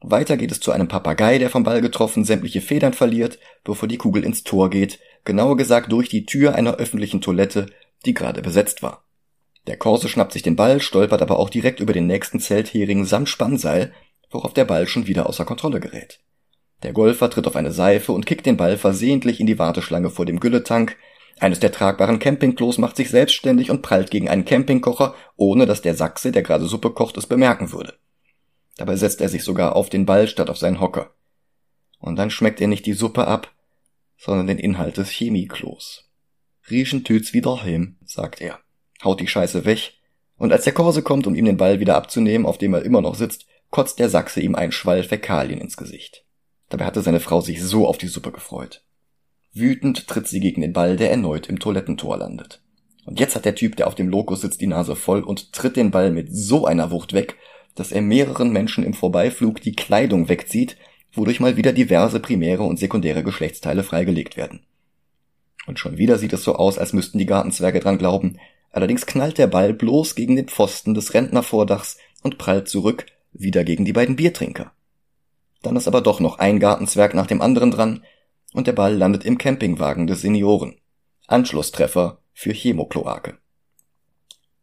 Weiter 0.00 0.36
geht 0.36 0.50
es 0.50 0.58
zu 0.58 0.72
einem 0.72 0.88
Papagei, 0.88 1.38
der 1.38 1.48
vom 1.48 1.62
Ball 1.62 1.80
getroffen 1.80 2.24
sämtliche 2.24 2.60
Federn 2.60 2.92
verliert, 2.92 3.38
bevor 3.62 3.86
die 3.86 3.98
Kugel 3.98 4.24
ins 4.24 4.42
Tor 4.42 4.68
geht, 4.68 4.98
genauer 5.24 5.56
gesagt 5.56 5.92
durch 5.92 6.08
die 6.08 6.26
Tür 6.26 6.56
einer 6.56 6.74
öffentlichen 6.78 7.20
Toilette, 7.20 7.66
die 8.04 8.14
gerade 8.14 8.42
besetzt 8.42 8.82
war. 8.82 9.04
Der 9.66 9.78
Korse 9.78 10.08
schnappt 10.08 10.32
sich 10.32 10.42
den 10.42 10.56
Ball, 10.56 10.80
stolpert 10.80 11.22
aber 11.22 11.38
auch 11.38 11.48
direkt 11.48 11.80
über 11.80 11.92
den 11.92 12.06
nächsten 12.06 12.38
Zelthering 12.40 13.04
samt 13.04 13.30
Spannseil, 13.30 13.92
worauf 14.34 14.52
der 14.52 14.64
Ball 14.64 14.86
schon 14.86 15.06
wieder 15.06 15.28
außer 15.28 15.44
Kontrolle 15.44 15.80
gerät. 15.80 16.20
Der 16.82 16.92
Golfer 16.92 17.30
tritt 17.30 17.46
auf 17.46 17.56
eine 17.56 17.72
Seife 17.72 18.12
und 18.12 18.26
kickt 18.26 18.44
den 18.44 18.58
Ball 18.58 18.76
versehentlich 18.76 19.40
in 19.40 19.46
die 19.46 19.58
Warteschlange 19.58 20.10
vor 20.10 20.26
dem 20.26 20.40
Gülletank. 20.40 20.96
Eines 21.40 21.60
der 21.60 21.72
tragbaren 21.72 22.18
Campingklos 22.18 22.78
macht 22.78 22.96
sich 22.96 23.10
selbstständig 23.10 23.70
und 23.70 23.80
prallt 23.80 24.10
gegen 24.10 24.28
einen 24.28 24.44
Campingkocher, 24.44 25.14
ohne 25.36 25.66
dass 25.66 25.82
der 25.82 25.94
Sachse, 25.94 26.30
der 26.30 26.42
gerade 26.42 26.66
Suppe 26.66 26.90
kocht, 26.90 27.16
es 27.16 27.26
bemerken 27.26 27.72
würde. 27.72 27.94
Dabei 28.76 28.96
setzt 28.96 29.20
er 29.20 29.28
sich 29.28 29.44
sogar 29.44 29.76
auf 29.76 29.88
den 29.88 30.04
Ball 30.04 30.28
statt 30.28 30.50
auf 30.50 30.58
seinen 30.58 30.80
Hocker. 30.80 31.14
Und 31.98 32.16
dann 32.16 32.30
schmeckt 32.30 32.60
er 32.60 32.68
nicht 32.68 32.86
die 32.86 32.92
Suppe 32.92 33.26
ab, 33.26 33.52
sondern 34.18 34.48
den 34.48 34.58
Inhalt 34.58 34.96
des 34.96 35.10
Chemieklos. 35.10 36.10
Riechen 36.70 37.04
tüt's 37.04 37.32
wieder 37.32 37.62
heim, 37.62 37.96
sagt 38.04 38.40
er, 38.40 38.58
haut 39.02 39.20
die 39.20 39.28
Scheiße 39.28 39.64
weg, 39.64 39.94
und 40.36 40.52
als 40.52 40.64
der 40.64 40.72
Korse 40.72 41.02
kommt, 41.02 41.26
um 41.26 41.34
ihm 41.34 41.44
den 41.44 41.56
Ball 41.56 41.78
wieder 41.78 41.94
abzunehmen, 41.94 42.46
auf 42.46 42.58
dem 42.58 42.74
er 42.74 42.82
immer 42.82 43.00
noch 43.00 43.14
sitzt, 43.14 43.46
kotzt 43.74 43.98
der 43.98 44.08
Sachse 44.08 44.40
ihm 44.40 44.54
einen 44.54 44.70
Schwall 44.70 45.02
Fäkalien 45.02 45.60
ins 45.60 45.76
Gesicht. 45.76 46.24
Dabei 46.68 46.84
hatte 46.84 47.02
seine 47.02 47.18
Frau 47.18 47.40
sich 47.40 47.60
so 47.60 47.88
auf 47.88 47.98
die 47.98 48.06
Suppe 48.06 48.30
gefreut. 48.30 48.84
Wütend 49.52 50.06
tritt 50.06 50.28
sie 50.28 50.38
gegen 50.38 50.60
den 50.60 50.72
Ball, 50.72 50.96
der 50.96 51.10
erneut 51.10 51.48
im 51.48 51.58
Toilettentor 51.58 52.18
landet. 52.18 52.62
Und 53.04 53.18
jetzt 53.18 53.34
hat 53.34 53.44
der 53.44 53.56
Typ, 53.56 53.74
der 53.74 53.88
auf 53.88 53.96
dem 53.96 54.08
Lokus 54.08 54.42
sitzt, 54.42 54.60
die 54.60 54.68
Nase 54.68 54.94
voll 54.94 55.24
und 55.24 55.52
tritt 55.52 55.74
den 55.74 55.90
Ball 55.90 56.12
mit 56.12 56.28
so 56.30 56.66
einer 56.66 56.92
Wucht 56.92 57.14
weg, 57.14 57.34
dass 57.74 57.90
er 57.90 58.00
mehreren 58.00 58.52
Menschen 58.52 58.84
im 58.84 58.94
Vorbeiflug 58.94 59.60
die 59.60 59.74
Kleidung 59.74 60.28
wegzieht, 60.28 60.76
wodurch 61.12 61.40
mal 61.40 61.56
wieder 61.56 61.72
diverse 61.72 62.20
primäre 62.20 62.62
und 62.62 62.78
sekundäre 62.78 63.24
Geschlechtsteile 63.24 63.82
freigelegt 63.82 64.36
werden. 64.36 64.60
Und 65.66 65.80
schon 65.80 65.98
wieder 65.98 66.18
sieht 66.18 66.32
es 66.32 66.44
so 66.44 66.54
aus, 66.54 66.78
als 66.78 66.92
müssten 66.92 67.18
die 67.18 67.26
Gartenzwerge 67.26 67.80
dran 67.80 67.98
glauben, 67.98 68.38
allerdings 68.70 69.04
knallt 69.04 69.36
der 69.36 69.48
Ball 69.48 69.74
bloß 69.74 70.14
gegen 70.14 70.36
den 70.36 70.46
Pfosten 70.46 70.94
des 70.94 71.12
Rentnervordachs 71.12 71.98
und 72.22 72.38
prallt 72.38 72.68
zurück, 72.68 73.06
wieder 73.34 73.64
gegen 73.64 73.84
die 73.84 73.92
beiden 73.92 74.16
Biertrinker. 74.16 74.72
Dann 75.62 75.76
ist 75.76 75.88
aber 75.88 76.00
doch 76.00 76.20
noch 76.20 76.38
ein 76.38 76.60
Gartenzwerg 76.60 77.14
nach 77.14 77.26
dem 77.26 77.42
anderen 77.42 77.70
dran 77.70 78.04
und 78.52 78.66
der 78.66 78.72
Ball 78.72 78.94
landet 78.94 79.24
im 79.24 79.38
Campingwagen 79.38 80.06
des 80.06 80.22
Senioren. 80.22 80.76
Anschlusstreffer 81.26 82.18
für 82.32 82.52
Chemokloake. 82.52 83.38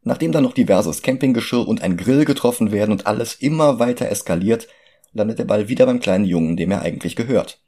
Nachdem 0.03 0.31
dann 0.31 0.43
noch 0.43 0.53
diverses 0.53 1.01
Campinggeschirr 1.01 1.67
und 1.67 1.81
ein 1.81 1.97
Grill 1.97 2.25
getroffen 2.25 2.71
werden 2.71 2.91
und 2.91 3.07
alles 3.07 3.35
immer 3.35 3.79
weiter 3.79 4.09
eskaliert, 4.09 4.67
landet 5.11 5.39
der 5.39 5.45
Ball 5.45 5.67
wieder 5.67 5.85
beim 5.85 5.99
kleinen 5.99 6.25
Jungen, 6.25 6.57
dem 6.57 6.71
er 6.71 6.81
eigentlich 6.81 7.15
gehört. 7.15 7.61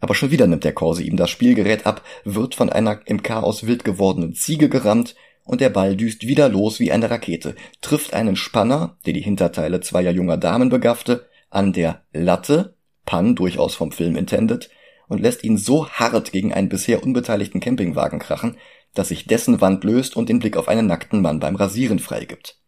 Aber 0.00 0.14
schon 0.14 0.30
wieder 0.30 0.46
nimmt 0.46 0.64
der 0.64 0.74
Korse 0.74 1.02
ihm 1.02 1.16
das 1.16 1.30
Spielgerät 1.30 1.86
ab, 1.86 2.02
wird 2.24 2.54
von 2.54 2.70
einer 2.70 3.00
im 3.06 3.22
Chaos 3.22 3.66
wild 3.66 3.84
gewordenen 3.84 4.34
Ziege 4.34 4.68
gerammt 4.68 5.14
und 5.44 5.60
der 5.60 5.70
Ball 5.70 5.96
düst 5.96 6.26
wieder 6.26 6.48
los 6.48 6.80
wie 6.80 6.92
eine 6.92 7.10
Rakete, 7.10 7.54
trifft 7.80 8.14
einen 8.14 8.36
Spanner, 8.36 8.96
der 9.06 9.12
die 9.12 9.22
Hinterteile 9.22 9.80
zweier 9.80 10.12
junger 10.12 10.36
Damen 10.36 10.68
begaffte, 10.68 11.26
an 11.50 11.72
der 11.72 12.02
Latte, 12.12 12.76
Pan 13.04 13.34
durchaus 13.34 13.74
vom 13.74 13.92
Film 13.92 14.16
intended, 14.16 14.70
und 15.08 15.20
lässt 15.20 15.44
ihn 15.44 15.58
so 15.58 15.88
hart 15.88 16.32
gegen 16.32 16.54
einen 16.54 16.68
bisher 16.68 17.02
unbeteiligten 17.02 17.60
Campingwagen 17.60 18.18
krachen, 18.18 18.56
dass 18.94 19.08
sich 19.08 19.26
dessen 19.26 19.60
Wand 19.60 19.84
löst 19.84 20.16
und 20.16 20.28
den 20.28 20.38
Blick 20.38 20.56
auf 20.56 20.68
einen 20.68 20.86
nackten 20.86 21.20
Mann 21.20 21.40
beim 21.40 21.56
Rasieren 21.56 21.98
freigibt. 21.98 22.58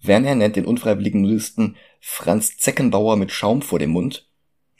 Werner 0.00 0.34
nennt 0.34 0.56
den 0.56 0.66
unfreiwilligen 0.66 1.22
Nudisten 1.22 1.76
Franz 2.00 2.56
Zeckenbauer 2.58 3.16
mit 3.16 3.32
Schaum 3.32 3.62
vor 3.62 3.78
dem 3.78 3.90
Mund, 3.90 4.28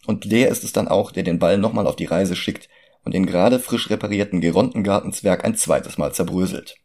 und 0.06 0.30
der 0.30 0.48
ist 0.48 0.64
es 0.64 0.72
dann 0.72 0.88
auch, 0.88 1.12
der 1.12 1.22
den 1.22 1.38
Ball 1.38 1.56
nochmal 1.56 1.86
auf 1.86 1.96
die 1.96 2.04
Reise 2.04 2.36
schickt 2.36 2.68
und 3.04 3.14
den 3.14 3.26
gerade 3.26 3.58
frisch 3.58 3.90
reparierten 3.90 4.40
Gerontengartenzwerg 4.40 5.44
ein 5.44 5.56
zweites 5.56 5.98
Mal 5.98 6.12
zerbröselt. 6.12 6.76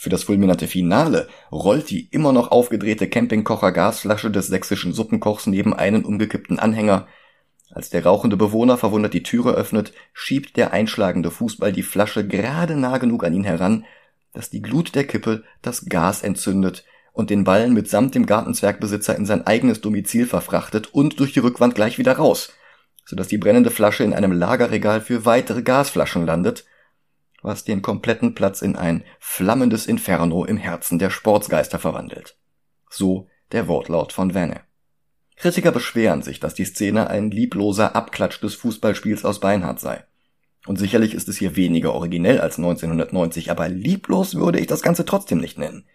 Für 0.00 0.10
das 0.10 0.22
fulminante 0.22 0.68
Finale 0.68 1.26
rollt 1.50 1.90
die 1.90 2.06
immer 2.12 2.32
noch 2.32 2.52
aufgedrehte 2.52 3.08
Campingkocher-Gasflasche 3.08 4.30
des 4.30 4.46
sächsischen 4.46 4.92
Suppenkochs 4.92 5.48
neben 5.48 5.74
einen 5.74 6.04
umgekippten 6.04 6.60
Anhänger. 6.60 7.08
Als 7.72 7.90
der 7.90 8.04
rauchende 8.04 8.36
Bewohner 8.36 8.78
verwundert 8.78 9.12
die 9.12 9.24
Türe 9.24 9.54
öffnet, 9.54 9.92
schiebt 10.12 10.56
der 10.56 10.72
einschlagende 10.72 11.32
Fußball 11.32 11.72
die 11.72 11.82
Flasche 11.82 12.24
gerade 12.24 12.76
nah 12.76 12.98
genug 12.98 13.24
an 13.24 13.34
ihn 13.34 13.42
heran, 13.42 13.86
dass 14.32 14.50
die 14.50 14.62
Glut 14.62 14.94
der 14.94 15.04
Kippe 15.04 15.42
das 15.62 15.86
Gas 15.86 16.22
entzündet 16.22 16.84
und 17.12 17.30
den 17.30 17.42
Ball 17.42 17.68
mitsamt 17.68 18.14
dem 18.14 18.24
Gartenzwergbesitzer 18.24 19.16
in 19.16 19.26
sein 19.26 19.48
eigenes 19.48 19.80
Domizil 19.80 20.26
verfrachtet 20.26 20.94
und 20.94 21.18
durch 21.18 21.32
die 21.32 21.40
Rückwand 21.40 21.74
gleich 21.74 21.98
wieder 21.98 22.12
raus, 22.12 22.52
sodass 23.04 23.26
die 23.26 23.38
brennende 23.38 23.72
Flasche 23.72 24.04
in 24.04 24.14
einem 24.14 24.30
Lagerregal 24.30 25.00
für 25.00 25.24
weitere 25.24 25.62
Gasflaschen 25.62 26.24
landet– 26.24 26.66
was 27.42 27.64
den 27.64 27.82
kompletten 27.82 28.34
Platz 28.34 28.62
in 28.62 28.76
ein 28.76 29.04
flammendes 29.18 29.86
Inferno 29.86 30.44
im 30.44 30.56
Herzen 30.56 30.98
der 30.98 31.10
Sportsgeister 31.10 31.78
verwandelt. 31.78 32.36
So 32.90 33.28
der 33.52 33.68
Wortlaut 33.68 34.12
von 34.12 34.32
Venne. 34.34 34.60
Kritiker 35.36 35.70
beschweren 35.70 36.22
sich, 36.22 36.40
dass 36.40 36.54
die 36.54 36.64
Szene 36.64 37.08
ein 37.08 37.30
liebloser 37.30 37.94
Abklatsch 37.94 38.42
des 38.42 38.54
Fußballspiels 38.56 39.24
aus 39.24 39.40
Beinhardt 39.40 39.78
sei. 39.78 40.04
Und 40.66 40.78
sicherlich 40.78 41.14
ist 41.14 41.28
es 41.28 41.36
hier 41.36 41.54
weniger 41.54 41.94
originell 41.94 42.40
als 42.40 42.58
1990, 42.58 43.50
aber 43.50 43.68
lieblos 43.68 44.34
würde 44.34 44.58
ich 44.58 44.66
das 44.66 44.82
Ganze 44.82 45.04
trotzdem 45.04 45.38
nicht 45.38 45.56
nennen. 45.56 45.86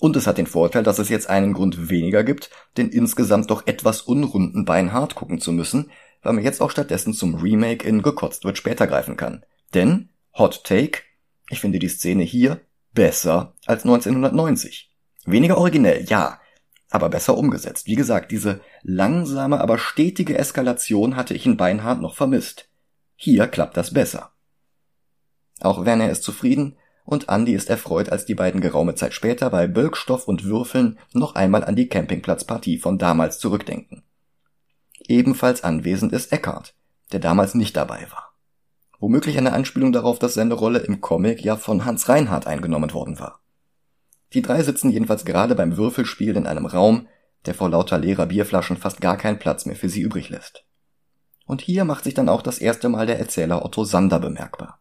Und 0.00 0.16
es 0.16 0.26
hat 0.26 0.38
den 0.38 0.46
Vorteil, 0.46 0.82
dass 0.82 0.98
es 0.98 1.10
jetzt 1.10 1.28
einen 1.28 1.52
Grund 1.52 1.90
weniger 1.90 2.24
gibt, 2.24 2.50
den 2.76 2.88
insgesamt 2.88 3.50
doch 3.50 3.66
etwas 3.66 4.00
unrunden 4.00 4.64
Beinhardt 4.64 5.14
gucken 5.14 5.38
zu 5.38 5.52
müssen, 5.52 5.90
weil 6.22 6.32
man 6.32 6.42
jetzt 6.42 6.60
auch 6.60 6.70
stattdessen 6.70 7.12
zum 7.12 7.36
Remake 7.36 7.86
in 7.86 8.02
Gekotzt 8.02 8.44
wird 8.44 8.58
später 8.58 8.86
greifen 8.86 9.16
kann. 9.16 9.44
Denn 9.74 10.08
Hot 10.34 10.64
Take. 10.64 11.02
Ich 11.50 11.60
finde 11.60 11.78
die 11.78 11.88
Szene 11.88 12.22
hier 12.22 12.60
besser 12.94 13.54
als 13.66 13.84
1990. 13.84 14.90
Weniger 15.26 15.58
originell, 15.58 16.04
ja, 16.04 16.40
aber 16.90 17.08
besser 17.08 17.36
umgesetzt. 17.36 17.86
Wie 17.86 17.94
gesagt, 17.94 18.30
diese 18.30 18.60
langsame, 18.82 19.60
aber 19.60 19.78
stetige 19.78 20.38
Eskalation 20.38 21.16
hatte 21.16 21.34
ich 21.34 21.46
in 21.46 21.56
Beinhardt 21.56 22.00
noch 22.00 22.14
vermisst. 22.14 22.68
Hier 23.14 23.46
klappt 23.46 23.76
das 23.76 23.92
besser. 23.92 24.32
Auch 25.60 25.84
Werner 25.84 26.10
ist 26.10 26.22
zufrieden 26.22 26.76
und 27.04 27.28
Andy 27.28 27.54
ist 27.54 27.68
erfreut, 27.68 28.08
als 28.08 28.24
die 28.24 28.34
beiden 28.34 28.60
geraume 28.60 28.94
Zeit 28.94 29.14
später 29.14 29.50
bei 29.50 29.66
Bölkstoff 29.66 30.26
und 30.28 30.44
Würfeln 30.44 30.98
noch 31.12 31.34
einmal 31.34 31.64
an 31.64 31.76
die 31.76 31.88
Campingplatzpartie 31.88 32.78
von 32.78 32.98
damals 32.98 33.38
zurückdenken. 33.38 34.02
Ebenfalls 35.00 35.62
anwesend 35.62 36.12
ist 36.12 36.32
Eckhart, 36.32 36.74
der 37.12 37.20
damals 37.20 37.54
nicht 37.54 37.76
dabei 37.76 38.06
war. 38.10 38.31
Womöglich 39.02 39.36
eine 39.36 39.52
Anspielung 39.52 39.90
darauf, 39.90 40.20
dass 40.20 40.34
seine 40.34 40.54
Rolle 40.54 40.78
im 40.78 41.00
Comic 41.00 41.44
ja 41.44 41.56
von 41.56 41.84
Hans 41.84 42.08
Reinhardt 42.08 42.46
eingenommen 42.46 42.92
worden 42.92 43.18
war. 43.18 43.40
Die 44.32 44.42
drei 44.42 44.62
sitzen 44.62 44.90
jedenfalls 44.90 45.24
gerade 45.24 45.56
beim 45.56 45.76
Würfelspiel 45.76 46.36
in 46.36 46.46
einem 46.46 46.66
Raum, 46.66 47.08
der 47.44 47.54
vor 47.54 47.68
lauter 47.68 47.98
leerer 47.98 48.26
Bierflaschen 48.26 48.76
fast 48.76 49.00
gar 49.00 49.16
keinen 49.16 49.40
Platz 49.40 49.66
mehr 49.66 49.74
für 49.74 49.88
sie 49.88 50.02
übrig 50.02 50.28
lässt. 50.28 50.64
Und 51.46 51.62
hier 51.62 51.84
macht 51.84 52.04
sich 52.04 52.14
dann 52.14 52.28
auch 52.28 52.42
das 52.42 52.58
erste 52.58 52.88
Mal 52.88 53.06
der 53.06 53.18
Erzähler 53.18 53.64
Otto 53.64 53.82
Sander 53.82 54.20
bemerkbar. 54.20 54.80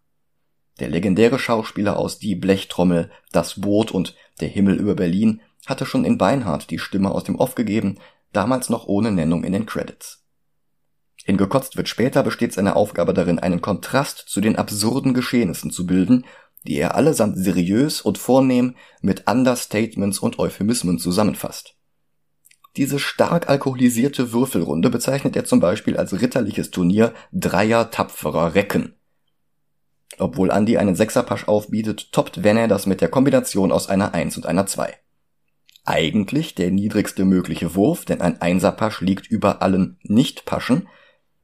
Der 0.80 0.90
legendäre 0.90 1.40
Schauspieler 1.40 1.98
aus 1.98 2.20
Die 2.20 2.36
Blechtrommel, 2.36 3.10
Das 3.32 3.60
Boot 3.60 3.90
und 3.90 4.16
Der 4.40 4.50
Himmel 4.50 4.76
über 4.76 4.94
Berlin 4.94 5.42
hatte 5.66 5.88
schon 5.88 6.06
in 6.06 6.20
Beinhardt 6.20 6.70
die 6.70 6.78
Stimme 6.78 7.10
aus 7.10 7.24
dem 7.24 7.38
Off 7.38 7.56
gegeben, 7.56 7.98
damals 8.34 8.70
noch 8.70 8.86
ohne 8.86 9.12
Nennung 9.12 9.44
in 9.44 9.54
den 9.54 9.66
Credits. 9.66 10.21
In 11.26 11.38
Gekotzt 11.38 11.78
wird 11.78 11.88
später 11.88 12.24
besteht 12.24 12.54
seine 12.54 12.76
Aufgabe 12.76 13.14
darin, 13.14 13.40
einen 13.40 13.62
Kontrast 13.62 14.18
zu 14.28 14.42
den 14.42 14.56
absurden 14.56 15.14
Geschehnissen 15.14 15.72
zu 15.72 15.86
bilden, 15.86 16.26
die 16.66 16.78
er 16.78 16.96
allesamt 16.96 17.38
seriös 17.38 18.02
und 18.02 18.18
vornehm 18.18 18.76
mit 19.02 19.28
Understatements 19.30 20.20
und 20.20 20.40
Euphemismen 20.40 21.00
zusammenfasst. 21.00 21.76
Diese 22.78 23.00
stark 23.00 23.50
alkoholisierte 23.50 24.32
Würfelrunde 24.32 24.90
bezeichnet 24.90 25.36
er 25.36 25.46
zum 25.46 25.60
Beispiel 25.60 25.98
als 25.98 26.22
ritterliches 26.22 26.72
Turnier 26.72 27.14
dreier 27.34 27.92
tapferer 27.92 28.56
Recken. 28.56 28.96
Obwohl 30.18 30.52
Andy 30.52 30.78
einen 30.78 30.96
Sechserpasch 30.96 31.48
aufbietet, 31.48 32.12
toppt 32.12 32.44
Wenner 32.44 32.68
das 32.68 32.86
mit 32.86 33.02
der 33.02 33.10
Kombination 33.10 33.72
aus 33.72 33.90
einer 33.90 34.14
Eins 34.14 34.38
und 34.38 34.46
einer 34.46 34.68
Zwei. 34.68 34.96
Eigentlich 35.84 36.54
der 36.54 36.72
niedrigste 36.72 37.26
mögliche 37.26 37.76
Wurf, 37.76 38.06
denn 38.06 38.22
ein 38.22 38.40
Einserpasch 38.40 39.02
liegt 39.02 39.28
über 39.28 39.62
allen 39.62 39.98
Nicht-Paschen, 40.04 40.88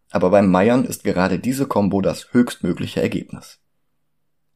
aber 0.10 0.30
beim 0.30 0.50
Meiern 0.50 0.86
ist 0.86 1.04
gerade 1.04 1.40
diese 1.40 1.68
Combo 1.68 2.02
das 2.02 2.34
höchstmögliche 2.34 3.02
Ergebnis. 3.02 3.60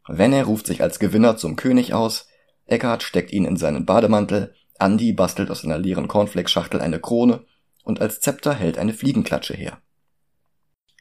Wenne 0.07 0.43
ruft 0.43 0.67
sich 0.67 0.81
als 0.81 0.99
Gewinner 0.99 1.37
zum 1.37 1.55
König 1.55 1.93
aus, 1.93 2.27
Eckhart 2.65 3.03
steckt 3.03 3.31
ihn 3.31 3.45
in 3.45 3.57
seinen 3.57 3.85
Bademantel, 3.85 4.55
Andy 4.79 5.13
bastelt 5.13 5.51
aus 5.51 5.63
einer 5.63 5.77
leeren 5.77 6.07
Cornflakes-Schachtel 6.07 6.81
eine 6.81 6.99
Krone 6.99 7.45
und 7.83 8.01
als 8.01 8.19
Zepter 8.19 8.53
hält 8.53 8.77
eine 8.77 8.93
Fliegenklatsche 8.93 9.53
her. 9.53 9.81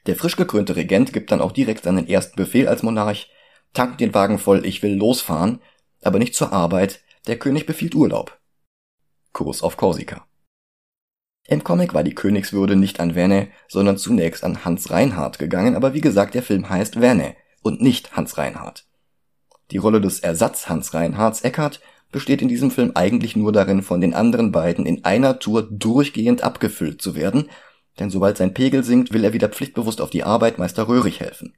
Der 0.07 0.15
frisch 0.15 0.35
gekrönte 0.35 0.75
Regent 0.75 1.13
gibt 1.13 1.31
dann 1.31 1.41
auch 1.41 1.51
direkt 1.51 1.83
seinen 1.83 2.07
ersten 2.07 2.35
Befehl 2.35 2.67
als 2.67 2.83
Monarch, 2.83 3.31
tankt 3.73 4.01
den 4.01 4.13
Wagen 4.13 4.39
voll, 4.39 4.65
ich 4.65 4.81
will 4.83 4.95
losfahren, 4.95 5.61
aber 6.01 6.19
nicht 6.19 6.35
zur 6.35 6.51
Arbeit, 6.51 7.01
der 7.27 7.37
König 7.37 7.65
befiehlt 7.65 7.95
Urlaub. 7.95 8.39
Kurs 9.31 9.61
auf 9.61 9.77
Korsika. 9.77 10.25
Im 11.47 11.63
Comic 11.63 11.93
war 11.93 12.03
die 12.03 12.15
Königswürde 12.15 12.75
nicht 12.75 12.99
an 12.99 13.13
Verne, 13.13 13.49
sondern 13.67 13.97
zunächst 13.97 14.43
an 14.43 14.63
Hans 14.63 14.91
Reinhardt 14.91 15.39
gegangen, 15.39 15.75
aber 15.75 15.93
wie 15.93 16.01
gesagt, 16.01 16.35
der 16.35 16.43
Film 16.43 16.69
heißt 16.69 16.95
Verne 16.95 17.35
und 17.61 17.81
nicht 17.81 18.15
Hans 18.15 18.37
Reinhardt. 18.37 18.85
Die 19.71 19.77
Rolle 19.77 20.01
des 20.01 20.19
Ersatz 20.19 20.69
Hans 20.69 20.93
Reinhardts 20.93 21.41
Eckart 21.41 21.81
besteht 22.11 22.41
in 22.41 22.47
diesem 22.47 22.71
Film 22.71 22.91
eigentlich 22.95 23.35
nur 23.35 23.51
darin, 23.51 23.81
von 23.81 24.01
den 24.01 24.13
anderen 24.13 24.51
beiden 24.51 24.85
in 24.85 25.05
einer 25.05 25.39
Tour 25.39 25.67
durchgehend 25.69 26.43
abgefüllt 26.43 27.01
zu 27.01 27.15
werden, 27.15 27.49
denn 27.99 28.09
sobald 28.09 28.37
sein 28.37 28.53
Pegel 28.53 28.83
sinkt, 28.83 29.13
will 29.13 29.23
er 29.23 29.33
wieder 29.33 29.49
pflichtbewusst 29.49 30.01
auf 30.01 30.09
die 30.09 30.23
Arbeit 30.23 30.57
Meister 30.57 30.87
Röhrig 30.87 31.19
helfen. 31.19 31.55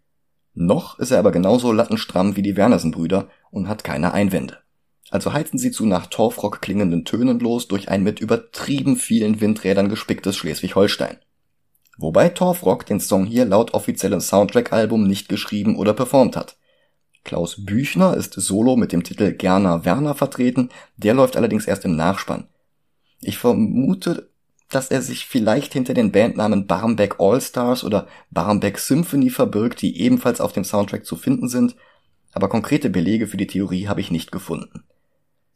Noch 0.54 1.00
ist 1.00 1.12
er 1.12 1.20
aber 1.20 1.32
genauso 1.32 1.72
lattenstramm 1.72 2.36
wie 2.36 2.44
die 2.44 2.56
Wernersen-Brüder 2.56 3.30
und 3.50 3.68
hat 3.68 3.84
keine 3.84 4.14
Einwände. 4.14 4.60
Also 5.14 5.32
heizen 5.32 5.60
sie 5.60 5.70
zu 5.70 5.86
nach 5.86 6.08
Torfrock 6.08 6.60
klingenden 6.60 7.06
Tönen 7.06 7.40
los 7.40 7.68
durch 7.68 7.88
ein 7.88 8.02
mit 8.02 8.20
übertrieben 8.20 8.96
vielen 8.96 9.42
Windrädern 9.42 9.88
gespicktes 9.88 10.36
Schleswig-Holstein. 10.36 11.18
Wobei 12.00 12.30
Torfrock 12.30 12.88
den 12.88 13.00
Song 13.00 13.24
hier 13.24 13.46
laut 13.46 13.76
offiziellem 13.76 14.22
Soundtrack-Album 14.22 15.04
nicht 15.04 15.30
geschrieben 15.30 15.76
oder 15.76 15.94
performt 15.94 16.36
hat. 16.36 16.58
Klaus 17.24 17.64
Büchner 17.64 18.18
ist 18.18 18.34
solo 18.34 18.76
mit 18.76 18.92
dem 18.92 19.04
Titel 19.04 19.34
Gerner 19.34 19.86
Werner 19.86 20.16
vertreten, 20.16 20.70
der 20.98 21.14
läuft 21.14 21.38
allerdings 21.38 21.68
erst 21.68 21.86
im 21.86 21.96
Nachspann. 21.96 22.48
Ich 23.22 23.38
vermute, 23.38 24.32
dass 24.72 24.90
er 24.90 25.04
sich 25.04 25.28
vielleicht 25.28 25.74
hinter 25.74 25.94
den 25.94 26.12
Bandnamen 26.12 26.66
Barmbek 26.66 27.20
All-Stars 27.20 27.84
oder 27.84 28.08
Barmbek 28.32 28.80
Symphony 28.80 29.30
verbirgt, 29.30 29.84
die 29.84 30.02
ebenfalls 30.02 30.42
auf 30.42 30.54
dem 30.54 30.64
Soundtrack 30.64 31.06
zu 31.06 31.18
finden 31.18 31.50
sind, 31.50 31.76
aber 32.32 32.50
konkrete 32.50 32.90
Belege 32.90 33.28
für 33.28 33.38
die 33.38 33.46
Theorie 33.46 33.88
habe 33.88 34.02
ich 34.02 34.10
nicht 34.10 34.32
gefunden. 34.32 34.84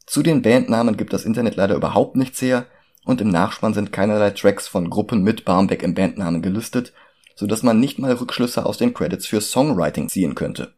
Zu 0.07 0.23
den 0.23 0.41
Bandnamen 0.41 0.95
gibt 0.95 1.11
das 1.11 1.25
Internet 1.25 1.57
leider 1.57 1.75
überhaupt 1.75 2.15
nichts 2.15 2.41
her 2.41 2.65
und 3.03 3.19
im 3.19 3.27
Nachspann 3.27 3.73
sind 3.73 3.91
keinerlei 3.91 4.31
Tracks 4.31 4.67
von 4.67 4.89
Gruppen 4.89 5.21
mit 5.21 5.43
Barmbek 5.43 5.83
im 5.83 5.93
Bandnamen 5.93 6.41
gelistet, 6.41 6.93
so 7.35 7.45
dass 7.45 7.61
man 7.61 7.79
nicht 7.79 7.99
mal 7.99 8.13
Rückschlüsse 8.13 8.65
aus 8.65 8.77
den 8.77 8.93
Credits 8.93 9.27
für 9.27 9.41
Songwriting 9.41 10.07
ziehen 10.07 10.33
könnte. 10.33 10.73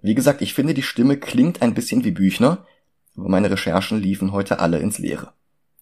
Wie 0.00 0.14
gesagt, 0.14 0.40
ich 0.40 0.54
finde 0.54 0.72
die 0.72 0.82
Stimme 0.82 1.18
klingt 1.18 1.60
ein 1.60 1.74
bisschen 1.74 2.02
wie 2.02 2.12
Büchner, 2.12 2.66
aber 3.14 3.28
meine 3.28 3.50
Recherchen 3.50 4.00
liefen 4.00 4.32
heute 4.32 4.58
alle 4.58 4.78
ins 4.78 4.98
Leere. 4.98 5.32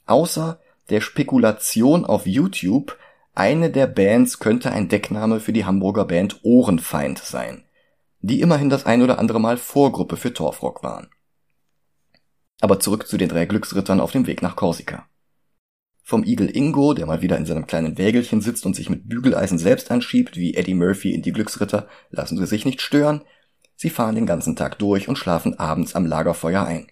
Außer 0.06 0.58
der 0.90 1.00
Spekulation 1.00 2.04
auf 2.04 2.26
YouTube, 2.26 2.98
eine 3.36 3.70
der 3.70 3.86
Bands 3.86 4.40
könnte 4.40 4.72
ein 4.72 4.88
Deckname 4.88 5.38
für 5.38 5.52
die 5.52 5.64
Hamburger 5.64 6.06
Band 6.06 6.40
Ohrenfeind 6.42 7.18
sein, 7.18 7.64
die 8.20 8.40
immerhin 8.40 8.68
das 8.68 8.84
ein 8.84 9.02
oder 9.02 9.20
andere 9.20 9.40
Mal 9.40 9.58
Vorgruppe 9.58 10.16
für 10.16 10.34
Torfrock 10.34 10.82
waren. 10.82 11.08
Aber 12.60 12.80
zurück 12.80 13.06
zu 13.06 13.16
den 13.16 13.28
drei 13.28 13.46
Glücksrittern 13.46 14.00
auf 14.00 14.12
dem 14.12 14.26
Weg 14.26 14.42
nach 14.42 14.56
Korsika. 14.56 15.08
Vom 16.02 16.22
Igel 16.22 16.54
Ingo, 16.54 16.92
der 16.92 17.06
mal 17.06 17.22
wieder 17.22 17.38
in 17.38 17.46
seinem 17.46 17.66
kleinen 17.66 17.96
Wägelchen 17.96 18.42
sitzt 18.42 18.66
und 18.66 18.76
sich 18.76 18.90
mit 18.90 19.08
Bügeleisen 19.08 19.58
selbst 19.58 19.90
anschiebt, 19.90 20.36
wie 20.36 20.54
Eddie 20.54 20.74
Murphy 20.74 21.14
in 21.14 21.22
die 21.22 21.32
Glücksritter, 21.32 21.88
lassen 22.10 22.36
sie 22.36 22.46
sich 22.46 22.66
nicht 22.66 22.82
stören. 22.82 23.22
Sie 23.74 23.90
fahren 23.90 24.14
den 24.14 24.26
ganzen 24.26 24.54
Tag 24.54 24.78
durch 24.78 25.08
und 25.08 25.16
schlafen 25.16 25.58
abends 25.58 25.94
am 25.94 26.04
Lagerfeuer 26.04 26.64
ein. 26.64 26.86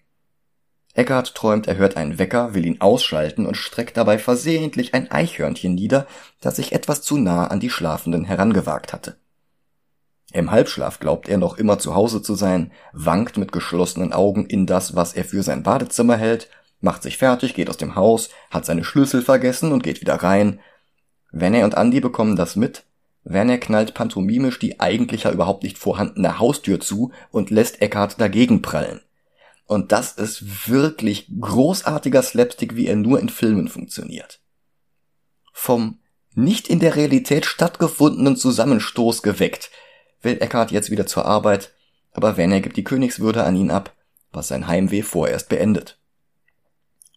Eckart 0.94 1.34
träumt, 1.34 1.68
er 1.68 1.76
hört 1.76 1.96
einen 1.96 2.18
Wecker, 2.18 2.54
will 2.54 2.66
ihn 2.66 2.80
ausschalten 2.80 3.46
und 3.46 3.56
streckt 3.56 3.96
dabei 3.96 4.18
versehentlich 4.18 4.92
ein 4.92 5.10
Eichhörnchen 5.10 5.74
nieder, 5.74 6.06
das 6.40 6.56
sich 6.56 6.72
etwas 6.72 7.02
zu 7.02 7.16
nah 7.16 7.46
an 7.46 7.60
die 7.60 7.70
Schlafenden 7.70 8.24
herangewagt 8.24 8.92
hatte. 8.92 9.16
Im 10.32 10.50
Halbschlaf 10.50 10.98
glaubt 10.98 11.28
er 11.28 11.38
noch 11.38 11.58
immer 11.58 11.78
zu 11.78 11.94
Hause 11.94 12.22
zu 12.22 12.34
sein, 12.34 12.72
wankt 12.92 13.36
mit 13.36 13.52
geschlossenen 13.52 14.12
Augen 14.12 14.46
in 14.46 14.66
das, 14.66 14.94
was 14.94 15.12
er 15.12 15.24
für 15.24 15.42
sein 15.42 15.62
Badezimmer 15.62 16.16
hält 16.16 16.48
macht 16.82 17.02
sich 17.02 17.16
fertig, 17.16 17.54
geht 17.54 17.70
aus 17.70 17.76
dem 17.76 17.94
Haus, 17.94 18.28
hat 18.50 18.66
seine 18.66 18.84
Schlüssel 18.84 19.22
vergessen 19.22 19.72
und 19.72 19.82
geht 19.82 20.00
wieder 20.00 20.16
rein. 20.16 20.60
Werner 21.30 21.64
und 21.64 21.74
Andy 21.74 22.00
bekommen 22.00 22.36
das 22.36 22.56
mit. 22.56 22.84
Werner 23.24 23.58
knallt 23.58 23.94
pantomimisch 23.94 24.58
die 24.58 24.80
eigentlich 24.80 25.22
ja 25.22 25.32
überhaupt 25.32 25.62
nicht 25.62 25.78
vorhandene 25.78 26.38
Haustür 26.38 26.80
zu 26.80 27.12
und 27.30 27.50
lässt 27.50 27.80
Eckhart 27.80 28.20
dagegen 28.20 28.60
prallen. 28.62 29.00
Und 29.66 29.92
das 29.92 30.12
ist 30.12 30.68
wirklich 30.68 31.28
großartiger 31.40 32.22
Slapstick, 32.22 32.74
wie 32.74 32.88
er 32.88 32.96
nur 32.96 33.20
in 33.20 33.28
Filmen 33.28 33.68
funktioniert. 33.68 34.40
Vom 35.52 36.00
nicht 36.34 36.66
in 36.66 36.80
der 36.80 36.96
Realität 36.96 37.46
stattgefundenen 37.46 38.36
Zusammenstoß 38.36 39.22
geweckt, 39.22 39.70
will 40.22 40.40
Eckhart 40.40 40.70
jetzt 40.70 40.90
wieder 40.90 41.06
zur 41.06 41.26
Arbeit, 41.26 41.72
aber 42.12 42.36
Werner 42.36 42.60
gibt 42.60 42.76
die 42.76 42.84
Königswürde 42.84 43.44
an 43.44 43.56
ihn 43.56 43.70
ab, 43.70 43.94
was 44.32 44.48
sein 44.48 44.66
Heimweh 44.66 45.02
vorerst 45.02 45.48
beendet. 45.48 45.98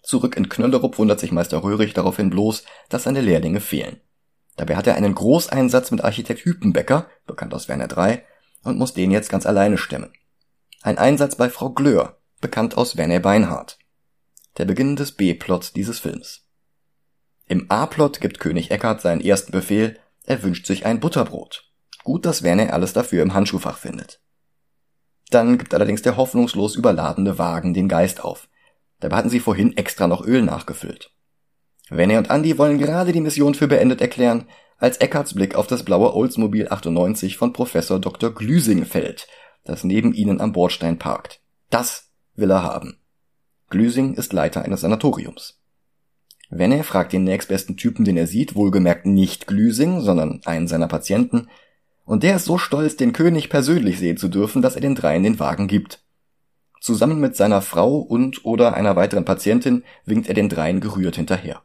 Zurück 0.04 0.38
in 0.38 0.50
Knöllerup 0.50 0.98
wundert 0.98 1.20
sich 1.20 1.32
Meister 1.32 1.64
Röhrig 1.64 1.94
daraufhin 1.94 2.30
bloß, 2.30 2.64
dass 2.90 3.04
seine 3.04 3.22
Lehrlinge 3.22 3.60
fehlen. 3.60 4.00
Dabei 4.56 4.76
hat 4.76 4.88
er 4.88 4.96
einen 4.96 5.16
Großeinsatz 5.16 5.92
mit 5.92 6.04
Architekt 6.04 6.46
Hüpenbecker, 6.46 7.10
bekannt 7.26 7.54
aus 7.54 7.68
Werner 7.68 7.88
3, 7.88 8.24
und 8.64 8.78
muss 8.78 8.94
den 8.94 9.12
jetzt 9.12 9.30
ganz 9.30 9.46
alleine 9.46 9.78
stemmen. 9.78 10.14
Ein 10.82 10.98
Einsatz 10.98 11.36
bei 11.36 11.50
Frau 11.50 11.72
Glöhr, 11.72 12.20
bekannt 12.40 12.78
aus 12.78 12.98
Werner 12.98 13.20
Beinhardt. 13.20 13.80
Der 14.58 14.66
Beginn 14.66 14.96
des 14.96 15.14
B-Plots 15.14 15.74
dieses 15.74 16.00
Films. 16.00 16.46
Im 17.48 17.70
A-Plot 17.70 18.22
gibt 18.22 18.40
König 18.40 18.72
Eckart 18.72 19.02
seinen 19.02 19.22
ersten 19.22 19.52
Befehl, 19.52 20.00
er 20.24 20.42
wünscht 20.44 20.66
sich 20.66 20.86
ein 20.86 21.00
Butterbrot. 21.00 21.72
Gut, 22.06 22.28
dass 22.28 22.44
Werner 22.44 22.72
alles 22.72 22.94
dafür 22.94 23.24
im 23.24 23.34
Handschuhfach 23.34 23.80
findet. 23.80 24.22
Dann 25.32 25.58
gibt 25.58 25.74
allerdings 25.74 26.04
der 26.04 26.18
hoffnungslos 26.18 26.76
überladene 26.76 27.40
Wagen 27.40 27.74
den 27.74 27.90
Geist 27.90 28.24
auf. 28.24 28.48
Dabei 29.00 29.18
hatten 29.18 29.32
sie 29.32 29.40
vorhin 29.40 29.76
extra 29.76 30.06
noch 30.06 30.24
Öl 30.24 30.44
nachgefüllt. 30.44 31.12
Wenny 31.90 32.16
und 32.16 32.30
Andy 32.30 32.60
wollen 32.60 32.78
gerade 32.78 33.12
die 33.12 33.22
Mission 33.22 33.56
für 33.56 33.68
beendet 33.68 34.02
erklären, 34.02 34.48
als 34.78 34.98
Eckarts 34.98 35.34
Blick 35.34 35.56
auf 35.56 35.66
das 35.66 35.84
blaue 35.84 36.14
Oldsmobile 36.14 36.72
98 36.72 37.38
von 37.38 37.54
Professor 37.54 38.00
Dr. 38.00 38.36
Glüsing 38.36 38.86
fällt, 38.86 39.28
das 39.64 39.84
neben 39.84 40.14
ihnen 40.14 40.42
am 40.42 40.52
Bordstein 40.52 41.00
parkt. 41.00 41.42
Das 41.72 42.12
will 42.36 42.52
er 42.52 42.62
haben. 42.62 43.00
Glüsing 43.72 44.14
ist 44.14 44.32
Leiter 44.32 44.62
eines 44.62 44.82
Sanatoriums. 44.82 45.60
Wenne 46.52 46.84
fragt 46.84 47.14
den 47.14 47.24
nächstbesten 47.24 47.78
Typen, 47.78 48.06
den 48.06 48.16
er 48.16 48.28
sieht, 48.28 48.54
wohlgemerkt 48.54 49.08
nicht 49.08 49.48
Glüsing, 49.48 50.02
sondern 50.02 50.42
einen 50.46 50.68
seiner 50.68 50.88
Patienten, 50.88 51.48
und 52.06 52.24
der 52.24 52.36
ist 52.38 52.46
so 52.46 52.58
stolz, 52.58 52.96
den 52.96 53.14
König 53.14 53.50
persönlich 53.50 54.00
sehen 54.00 54.18
zu 54.18 54.28
dürfen, 54.28 54.62
dass 54.62 54.76
er 54.76 54.82
den 54.82 54.96
dreien 54.96 55.24
den 55.24 55.40
Wagen 55.40 55.68
gibt. 55.68 56.04
Zusammen 56.80 57.20
mit 57.20 57.36
seiner 57.36 57.62
Frau 57.62 57.98
und 57.98 58.46
oder 58.46 58.76
einer 58.76 58.96
weiteren 58.96 59.26
Patientin 59.26 59.84
winkt 60.06 60.28
er 60.28 60.36
den 60.36 60.50
dreien 60.50 60.82
gerührt 60.82 61.16
hinterher. 61.16 61.62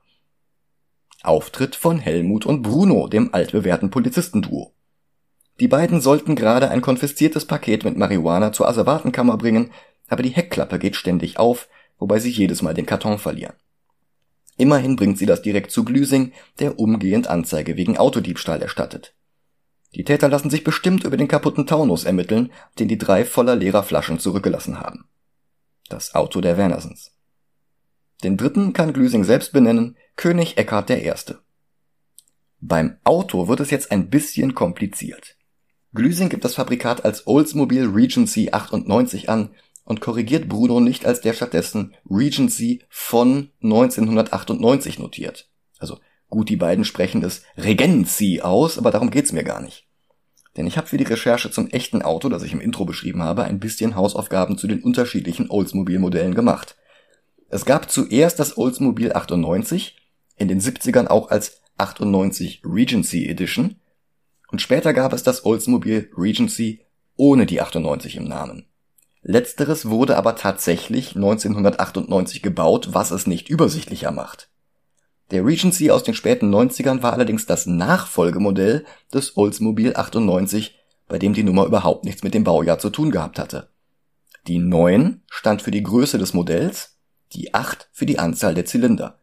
Auftritt 1.22 1.76
von 1.76 1.98
Helmut 1.98 2.46
und 2.46 2.62
Bruno, 2.62 3.06
dem 3.06 3.34
altbewährten 3.34 3.90
Polizistenduo. 3.90 4.72
Die 5.60 5.68
beiden 5.68 6.00
sollten 6.00 6.36
gerade 6.36 6.70
ein 6.70 6.80
konfisziertes 6.80 7.44
Paket 7.44 7.84
mit 7.84 7.98
Marihuana 7.98 8.52
zur 8.52 8.66
Asservatenkammer 8.66 9.36
bringen, 9.36 9.72
aber 10.08 10.22
die 10.22 10.30
Heckklappe 10.30 10.78
geht 10.78 10.96
ständig 10.96 11.38
auf, 11.38 11.68
wobei 11.98 12.18
sie 12.18 12.30
jedes 12.30 12.62
Mal 12.62 12.72
den 12.72 12.86
Karton 12.86 13.18
verlieren. 13.18 13.56
Immerhin 14.56 14.96
bringt 14.96 15.18
sie 15.18 15.26
das 15.26 15.42
direkt 15.42 15.70
zu 15.70 15.84
Glüsing, 15.84 16.32
der 16.58 16.78
umgehend 16.78 17.28
Anzeige 17.28 17.76
wegen 17.76 17.98
Autodiebstahl 17.98 18.62
erstattet. 18.62 19.14
Die 19.94 20.04
Täter 20.04 20.28
lassen 20.28 20.50
sich 20.50 20.62
bestimmt 20.62 21.04
über 21.04 21.16
den 21.16 21.28
kaputten 21.28 21.66
Taunus 21.66 22.04
ermitteln, 22.04 22.52
den 22.78 22.88
die 22.88 22.98
drei 22.98 23.24
voller 23.24 23.56
leerer 23.56 23.82
Flaschen 23.82 24.18
zurückgelassen 24.18 24.78
haben. 24.78 25.08
Das 25.88 26.14
Auto 26.14 26.40
der 26.40 26.56
Wernersens. 26.56 27.12
Den 28.22 28.36
dritten 28.36 28.72
kann 28.72 28.92
Glüsing 28.92 29.24
selbst 29.24 29.52
benennen, 29.52 29.96
König 30.16 30.58
Eckhard 30.58 30.90
I. 30.90 31.12
Beim 32.60 32.98
Auto 33.04 33.48
wird 33.48 33.60
es 33.60 33.70
jetzt 33.70 33.90
ein 33.90 34.10
bisschen 34.10 34.54
kompliziert. 34.54 35.36
Glüsing 35.94 36.28
gibt 36.28 36.44
das 36.44 36.54
Fabrikat 36.54 37.04
als 37.04 37.26
Oldsmobile 37.26 37.92
Regency 37.92 38.50
98 38.52 39.28
an 39.28 39.50
und 39.84 40.00
korrigiert 40.00 40.48
Bruno 40.48 40.78
nicht 40.78 41.04
als 41.06 41.20
der 41.20 41.32
stattdessen 41.32 41.94
Regency 42.08 42.84
von 42.88 43.50
1998 43.62 45.00
notiert. 45.00 45.50
Also 45.78 45.98
Gut, 46.30 46.48
die 46.48 46.56
beiden 46.56 46.84
sprechen 46.84 47.22
es 47.22 47.42
Regency 47.56 48.40
aus, 48.40 48.78
aber 48.78 48.90
darum 48.92 49.10
geht's 49.10 49.32
mir 49.32 49.44
gar 49.44 49.60
nicht. 49.60 49.86
Denn 50.56 50.66
ich 50.66 50.76
habe 50.76 50.86
für 50.86 50.96
die 50.96 51.04
Recherche 51.04 51.50
zum 51.50 51.68
echten 51.68 52.02
Auto, 52.02 52.28
das 52.28 52.42
ich 52.42 52.52
im 52.52 52.60
Intro 52.60 52.84
beschrieben 52.84 53.22
habe, 53.22 53.44
ein 53.44 53.60
bisschen 53.60 53.96
Hausaufgaben 53.96 54.56
zu 54.56 54.66
den 54.66 54.82
unterschiedlichen 54.82 55.50
Oldsmobile-Modellen 55.50 56.34
gemacht. 56.34 56.76
Es 57.48 57.64
gab 57.64 57.90
zuerst 57.90 58.38
das 58.38 58.56
Oldsmobile 58.56 59.14
98, 59.14 59.96
in 60.36 60.48
den 60.48 60.60
70ern 60.60 61.08
auch 61.08 61.30
als 61.30 61.60
98 61.78 62.62
Regency 62.64 63.26
Edition, 63.26 63.76
und 64.50 64.60
später 64.60 64.92
gab 64.92 65.12
es 65.12 65.22
das 65.22 65.44
Oldsmobile 65.44 66.08
Regency 66.16 66.80
ohne 67.16 67.46
die 67.46 67.60
98 67.60 68.16
im 68.16 68.24
Namen. 68.24 68.66
Letzteres 69.22 69.88
wurde 69.88 70.16
aber 70.16 70.34
tatsächlich 70.36 71.14
1998 71.14 72.42
gebaut, 72.42 72.88
was 72.92 73.10
es 73.10 73.26
nicht 73.26 73.48
übersichtlicher 73.48 74.10
macht. 74.10 74.48
Der 75.30 75.46
Regency 75.46 75.90
aus 75.90 76.02
den 76.02 76.14
späten 76.14 76.52
90ern 76.52 77.02
war 77.02 77.12
allerdings 77.12 77.46
das 77.46 77.66
Nachfolgemodell 77.66 78.84
des 79.14 79.36
Oldsmobile 79.36 79.96
98, 79.96 80.76
bei 81.06 81.18
dem 81.18 81.34
die 81.34 81.44
Nummer 81.44 81.66
überhaupt 81.66 82.04
nichts 82.04 82.24
mit 82.24 82.34
dem 82.34 82.44
Baujahr 82.44 82.78
zu 82.78 82.90
tun 82.90 83.10
gehabt 83.10 83.38
hatte. 83.38 83.68
Die 84.46 84.58
9 84.58 85.22
stand 85.28 85.62
für 85.62 85.70
die 85.70 85.82
Größe 85.82 86.18
des 86.18 86.34
Modells, 86.34 86.96
die 87.32 87.54
8 87.54 87.88
für 87.92 88.06
die 88.06 88.18
Anzahl 88.18 88.54
der 88.54 88.64
Zylinder. 88.64 89.20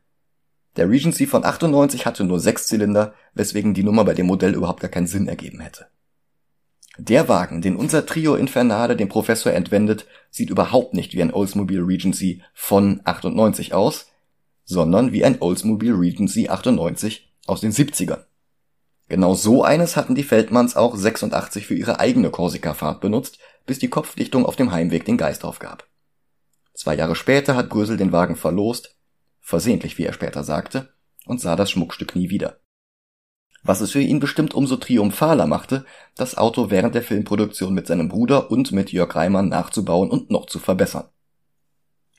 Der 0.77 0.89
Regency 0.89 1.25
von 1.25 1.43
98 1.43 2.05
hatte 2.05 2.23
nur 2.23 2.39
6 2.39 2.67
Zylinder, 2.67 3.13
weswegen 3.33 3.73
die 3.73 3.83
Nummer 3.83 4.05
bei 4.05 4.13
dem 4.13 4.27
Modell 4.27 4.53
überhaupt 4.53 4.79
gar 4.79 4.91
keinen 4.91 5.07
Sinn 5.07 5.27
ergeben 5.27 5.59
hätte. 5.59 5.87
Der 6.99 7.27
Wagen, 7.27 7.61
den 7.61 7.75
unser 7.75 8.05
Trio 8.05 8.35
Infernale 8.35 8.95
dem 8.95 9.09
Professor 9.09 9.51
entwendet, 9.51 10.05
sieht 10.29 10.49
überhaupt 10.49 10.93
nicht 10.93 11.13
wie 11.13 11.21
ein 11.21 11.33
Oldsmobile 11.33 11.85
Regency 11.85 12.41
von 12.53 13.01
98 13.03 13.73
aus, 13.73 14.07
sondern 14.67 15.13
wie 15.13 15.23
ein 15.23 15.41
Oldsmobile 15.41 15.97
Regency 15.97 16.49
98 16.49 17.33
aus 17.47 17.61
den 17.61 17.71
70ern. 17.71 18.25
Genau 19.07 19.33
so 19.33 19.63
eines 19.63 19.95
hatten 19.95 20.13
die 20.13 20.23
Feldmanns 20.23 20.75
auch 20.75 20.95
86 20.95 21.65
für 21.65 21.75
ihre 21.75 21.99
eigene 22.01 22.29
Korsika-Fahrt 22.29 22.99
benutzt, 22.99 23.39
bis 23.65 23.79
die 23.79 23.87
Kopfdichtung 23.87 24.45
auf 24.45 24.57
dem 24.57 24.71
Heimweg 24.71 25.05
den 25.05 25.17
Geist 25.17 25.45
aufgab. 25.45 25.87
Zwei 26.73 26.95
Jahre 26.95 27.15
später 27.15 27.55
hat 27.55 27.69
Grösel 27.69 27.95
den 27.95 28.11
Wagen 28.11 28.35
verlost, 28.35 28.97
versehentlich 29.39 29.97
wie 29.97 30.03
er 30.03 30.13
später 30.13 30.43
sagte, 30.43 30.93
und 31.25 31.39
sah 31.39 31.55
das 31.55 31.71
Schmuckstück 31.71 32.15
nie 32.15 32.29
wieder. 32.29 32.59
Was 33.63 33.79
es 33.79 33.91
für 33.91 34.01
ihn 34.01 34.19
bestimmt 34.19 34.53
umso 34.53 34.75
triumphaler 34.75 35.47
machte, 35.47 35.85
das 36.15 36.37
Auto 36.37 36.69
während 36.69 36.93
der 36.93 37.01
Filmproduktion 37.01 37.73
mit 37.73 37.87
seinem 37.87 38.09
Bruder 38.09 38.51
und 38.51 38.73
mit 38.73 38.91
Jörg 38.91 39.15
Reimann 39.15 39.49
nachzubauen 39.49 40.09
und 40.09 40.29
noch 40.29 40.45
zu 40.45 40.59
verbessern. 40.59 41.09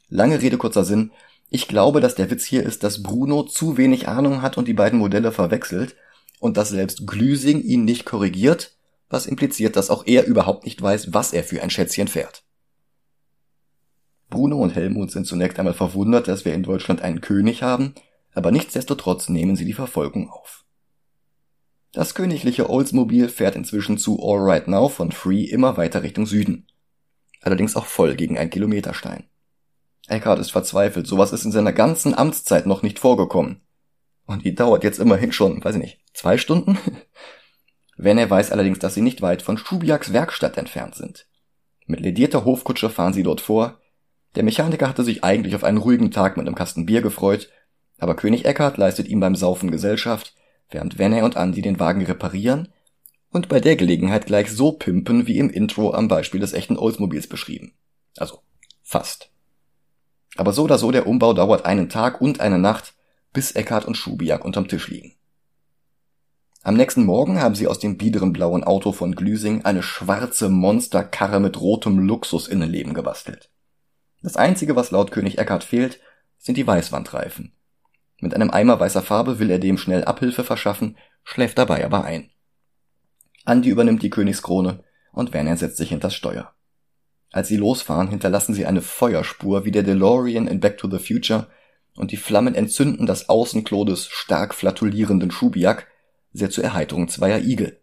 Lange 0.09 0.41
Rede 0.41 0.57
kurzer 0.57 0.85
Sinn, 0.85 1.13
ich 1.51 1.69
glaube, 1.69 2.01
dass 2.01 2.15
der 2.15 2.31
Witz 2.31 2.45
hier 2.45 2.63
ist, 2.63 2.83
dass 2.85 3.03
Bruno 3.03 3.43
zu 3.43 3.77
wenig 3.77 4.09
Ahnung 4.09 4.43
hat 4.43 4.59
und 4.59 4.69
die 4.69 4.75
beiden 4.75 4.99
Modelle 4.99 5.33
verwechselt 5.33 5.97
und 6.41 6.57
dass 6.57 6.69
selbst 6.69 7.07
Glüsing 7.07 7.63
ihn 7.63 7.85
nicht 7.85 8.05
korrigiert, 8.05 8.77
was 9.09 9.27
impliziert, 9.27 9.77
dass 9.77 9.91
auch 9.91 10.07
er 10.07 10.27
überhaupt 10.27 10.65
nicht 10.65 10.81
weiß, 10.81 11.15
was 11.15 11.33
er 11.33 11.45
für 11.45 11.63
ein 11.63 11.71
Schätzchen 11.71 12.09
fährt. 12.09 12.45
Bruno 14.29 14.59
und 14.59 14.75
Helmut 14.75 15.11
sind 15.11 15.27
zunächst 15.27 15.59
einmal 15.59 15.73
verwundert, 15.73 16.29
dass 16.29 16.45
wir 16.45 16.53
in 16.53 16.63
Deutschland 16.63 17.01
einen 17.01 17.23
König 17.23 17.63
haben, 17.63 17.95
aber 18.35 18.51
nichtsdestotrotz 18.51 19.31
nehmen 19.31 19.57
sie 19.57 19.65
die 19.65 19.73
Verfolgung 19.73 20.29
auf. 20.29 20.67
Das 21.93 22.15
königliche 22.15 22.69
Oldsmobile 22.69 23.31
fährt 23.31 23.57
inzwischen 23.57 23.97
zu 23.97 24.23
All 24.23 24.41
Right 24.41 24.69
Now 24.69 24.91
von 24.91 25.13
Free 25.13 25.45
immer 25.45 25.79
weiter 25.79 26.03
Richtung 26.03 26.27
Süden. 26.27 26.67
Allerdings 27.41 27.75
auch 27.75 27.87
voll 27.87 28.15
gegen 28.15 28.37
ein 28.37 28.51
Kilometerstein. 28.51 29.25
Eckhart 30.09 30.39
ist 30.39 30.51
verzweifelt, 30.51 31.07
sowas 31.07 31.33
ist 31.33 31.45
in 31.45 31.53
seiner 31.53 31.73
ganzen 31.73 32.17
Amtszeit 32.17 32.67
noch 32.67 32.83
nicht 32.83 32.99
vorgekommen. 32.99 33.61
Und 34.27 34.45
die 34.45 34.55
dauert 34.55 34.85
jetzt 34.85 34.99
immerhin 34.99 35.33
schon, 35.33 35.63
weiß 35.65 35.77
ich 35.77 35.81
nicht, 35.81 36.01
zwei 36.13 36.39
Stunden? 36.39 36.79
Werner 37.97 38.29
weiß 38.29 38.53
allerdings, 38.53 38.79
dass 38.79 38.95
sie 38.95 39.03
nicht 39.03 39.23
weit 39.23 39.43
von 39.43 39.59
Schubiaks 39.59 40.13
Werkstatt 40.13 40.57
entfernt 40.57 40.95
sind. 40.95 41.27
Mit 41.87 42.01
ledierter 42.01 42.45
Hofkutsche 42.45 42.91
fahren 42.91 43.13
sie 43.13 43.23
dort 43.23 43.41
vor. 43.41 43.81
Der 44.37 44.45
Mechaniker 44.45 44.89
hatte 44.89 45.05
sich 45.05 45.25
eigentlich 45.25 45.55
auf 45.55 45.65
einen 45.65 45.79
ruhigen 45.79 46.11
Tag 46.11 46.37
mit 46.37 46.47
einem 46.47 46.55
Kasten 46.55 46.87
Bier 46.87 47.01
gefreut, 47.01 47.51
aber 47.99 48.15
König 48.15 48.45
Eckhart 48.45 48.77
leistet 48.77 49.09
ihm 49.09 49.21
beim 49.21 49.35
Saufen 49.35 49.71
Gesellschaft, 49.71 50.35
während 50.71 50.99
Werner 50.99 51.25
und 51.25 51.37
Andy 51.37 51.63
den 51.63 51.81
Wagen 51.81 52.05
reparieren 52.05 52.69
und 53.31 53.49
bei 53.49 53.61
der 53.61 53.77
Gelegenheit 53.77 54.27
gleich 54.27 54.51
so 54.51 54.73
pimpen 54.73 55.27
wie 55.27 55.39
im 55.39 55.51
Intro 55.51 55.93
am 55.93 56.09
Beispiel 56.09 56.41
des 56.41 56.53
echten 56.53 56.77
Oldsmobils 56.77 57.27
beschrieben. 57.27 57.73
Also 58.17 58.41
fast. 58.83 59.31
Aber 60.39 60.53
so 60.53 60.63
oder 60.63 60.79
so, 60.79 60.93
der 60.93 61.09
Umbau 61.09 61.33
dauert 61.33 61.67
einen 61.67 61.89
Tag 61.89 62.21
und 62.21 62.39
eine 62.39 62.61
Nacht, 62.61 62.95
bis 63.33 63.51
Eckhart 63.53 63.87
und 63.87 63.97
Schubiak 63.97 64.45
unterm 64.45 64.69
Tisch 64.69 64.87
liegen. 64.87 65.17
Am 66.63 66.77
nächsten 66.77 67.05
Morgen 67.05 67.41
haben 67.41 67.57
sie 67.57 67.67
aus 67.67 67.81
dem 67.81 67.99
biederen 67.99 68.33
blauen 68.33 68.63
Auto 68.63 68.93
von 68.93 69.17
Glüsing 69.17 69.65
eine 69.65 69.83
schwarze 69.83 70.49
Monsterkarre 70.49 71.41
mit 71.41 71.61
rotem 71.61 71.99
Luxusinnenleben 71.99 72.95
gebastelt. 72.95 73.51
Das 74.23 74.37
einzige, 74.37 74.77
was 74.77 74.93
laut 74.93 75.11
König 75.11 75.39
Eckhart 75.39 75.65
fehlt, 75.65 75.99
sind 76.39 76.57
die 76.57 76.67
Weißwandreifen. 76.67 77.53
Mit 78.21 78.33
einem 78.33 78.53
Eimer 78.53 78.79
weißer 78.79 79.03
Farbe 79.03 79.41
will 79.41 79.51
er 79.51 79.59
dem 79.59 79.77
schnell 79.77 80.05
Abhilfe 80.05 80.45
verschaffen, 80.45 80.97
schläft 81.25 81.59
dabei 81.59 81.85
aber 81.85 82.05
ein. 82.05 82.31
Andy 83.45 83.71
übernimmt 83.71 84.05
die 84.05 84.11
Königskrone 84.11 84.85
und 85.11 85.33
Werner 85.33 85.57
setzt 85.57 85.79
sich 85.79 85.89
hinters 85.89 86.15
Steuer. 86.15 86.55
Als 87.31 87.49
sie 87.49 87.57
losfahren, 87.57 88.09
hinterlassen 88.09 88.55
sie 88.55 88.67
eine 88.67 88.83
Feuerspur 88.83 89.65
wie 89.65 89.71
der 89.71 89.83
DeLorean 89.83 90.47
in 90.47 90.61
Back 90.61 90.79
to 90.79 90.91
the 90.91 90.99
Future 90.99 91.49
und 91.95 92.13
die 92.13 92.17
Flammen 92.17 92.55
entzünden 92.55 93.07
das 93.07 93.29
Außenklo 93.29 93.85
des 93.85 94.07
stark 94.07 94.55
flatulierenden 94.55 95.31
Schubiak, 95.31 95.89
sehr 96.33 96.51
zur 96.51 96.65
Erheiterung 96.65 97.09
zweier 97.09 97.41
Igel. 97.41 97.81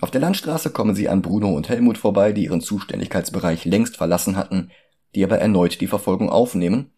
Auf 0.00 0.10
der 0.10 0.20
Landstraße 0.20 0.70
kommen 0.70 0.94
sie 0.94 1.08
an 1.08 1.22
Bruno 1.22 1.50
und 1.50 1.68
Helmut 1.68 1.98
vorbei, 1.98 2.32
die 2.32 2.44
ihren 2.44 2.60
Zuständigkeitsbereich 2.60 3.64
längst 3.64 3.96
verlassen 3.96 4.36
hatten, 4.36 4.70
die 5.14 5.24
aber 5.24 5.38
erneut 5.38 5.80
die 5.80 5.86
Verfolgung 5.86 6.30
aufnehmen, 6.30 6.92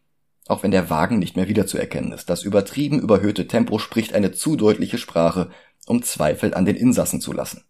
auch 0.47 0.63
wenn 0.63 0.71
der 0.71 0.91
Wagen 0.91 1.19
nicht 1.19 1.37
mehr 1.37 1.49
wiederzuerkennen 1.49 2.13
ist. 2.13 2.29
Das 2.29 2.43
übertrieben 2.43 3.01
überhöhte 3.01 3.47
Tempo 3.47 3.79
spricht 3.79 4.13
eine 4.13 4.33
zu 4.33 4.57
deutliche 4.57 4.99
Sprache, 4.99 5.51
um 5.87 6.03
Zweifel 6.03 6.53
an 6.53 6.67
den 6.67 6.77
Insassen 6.77 7.21
zu 7.21 7.33
lassen. 7.33 7.65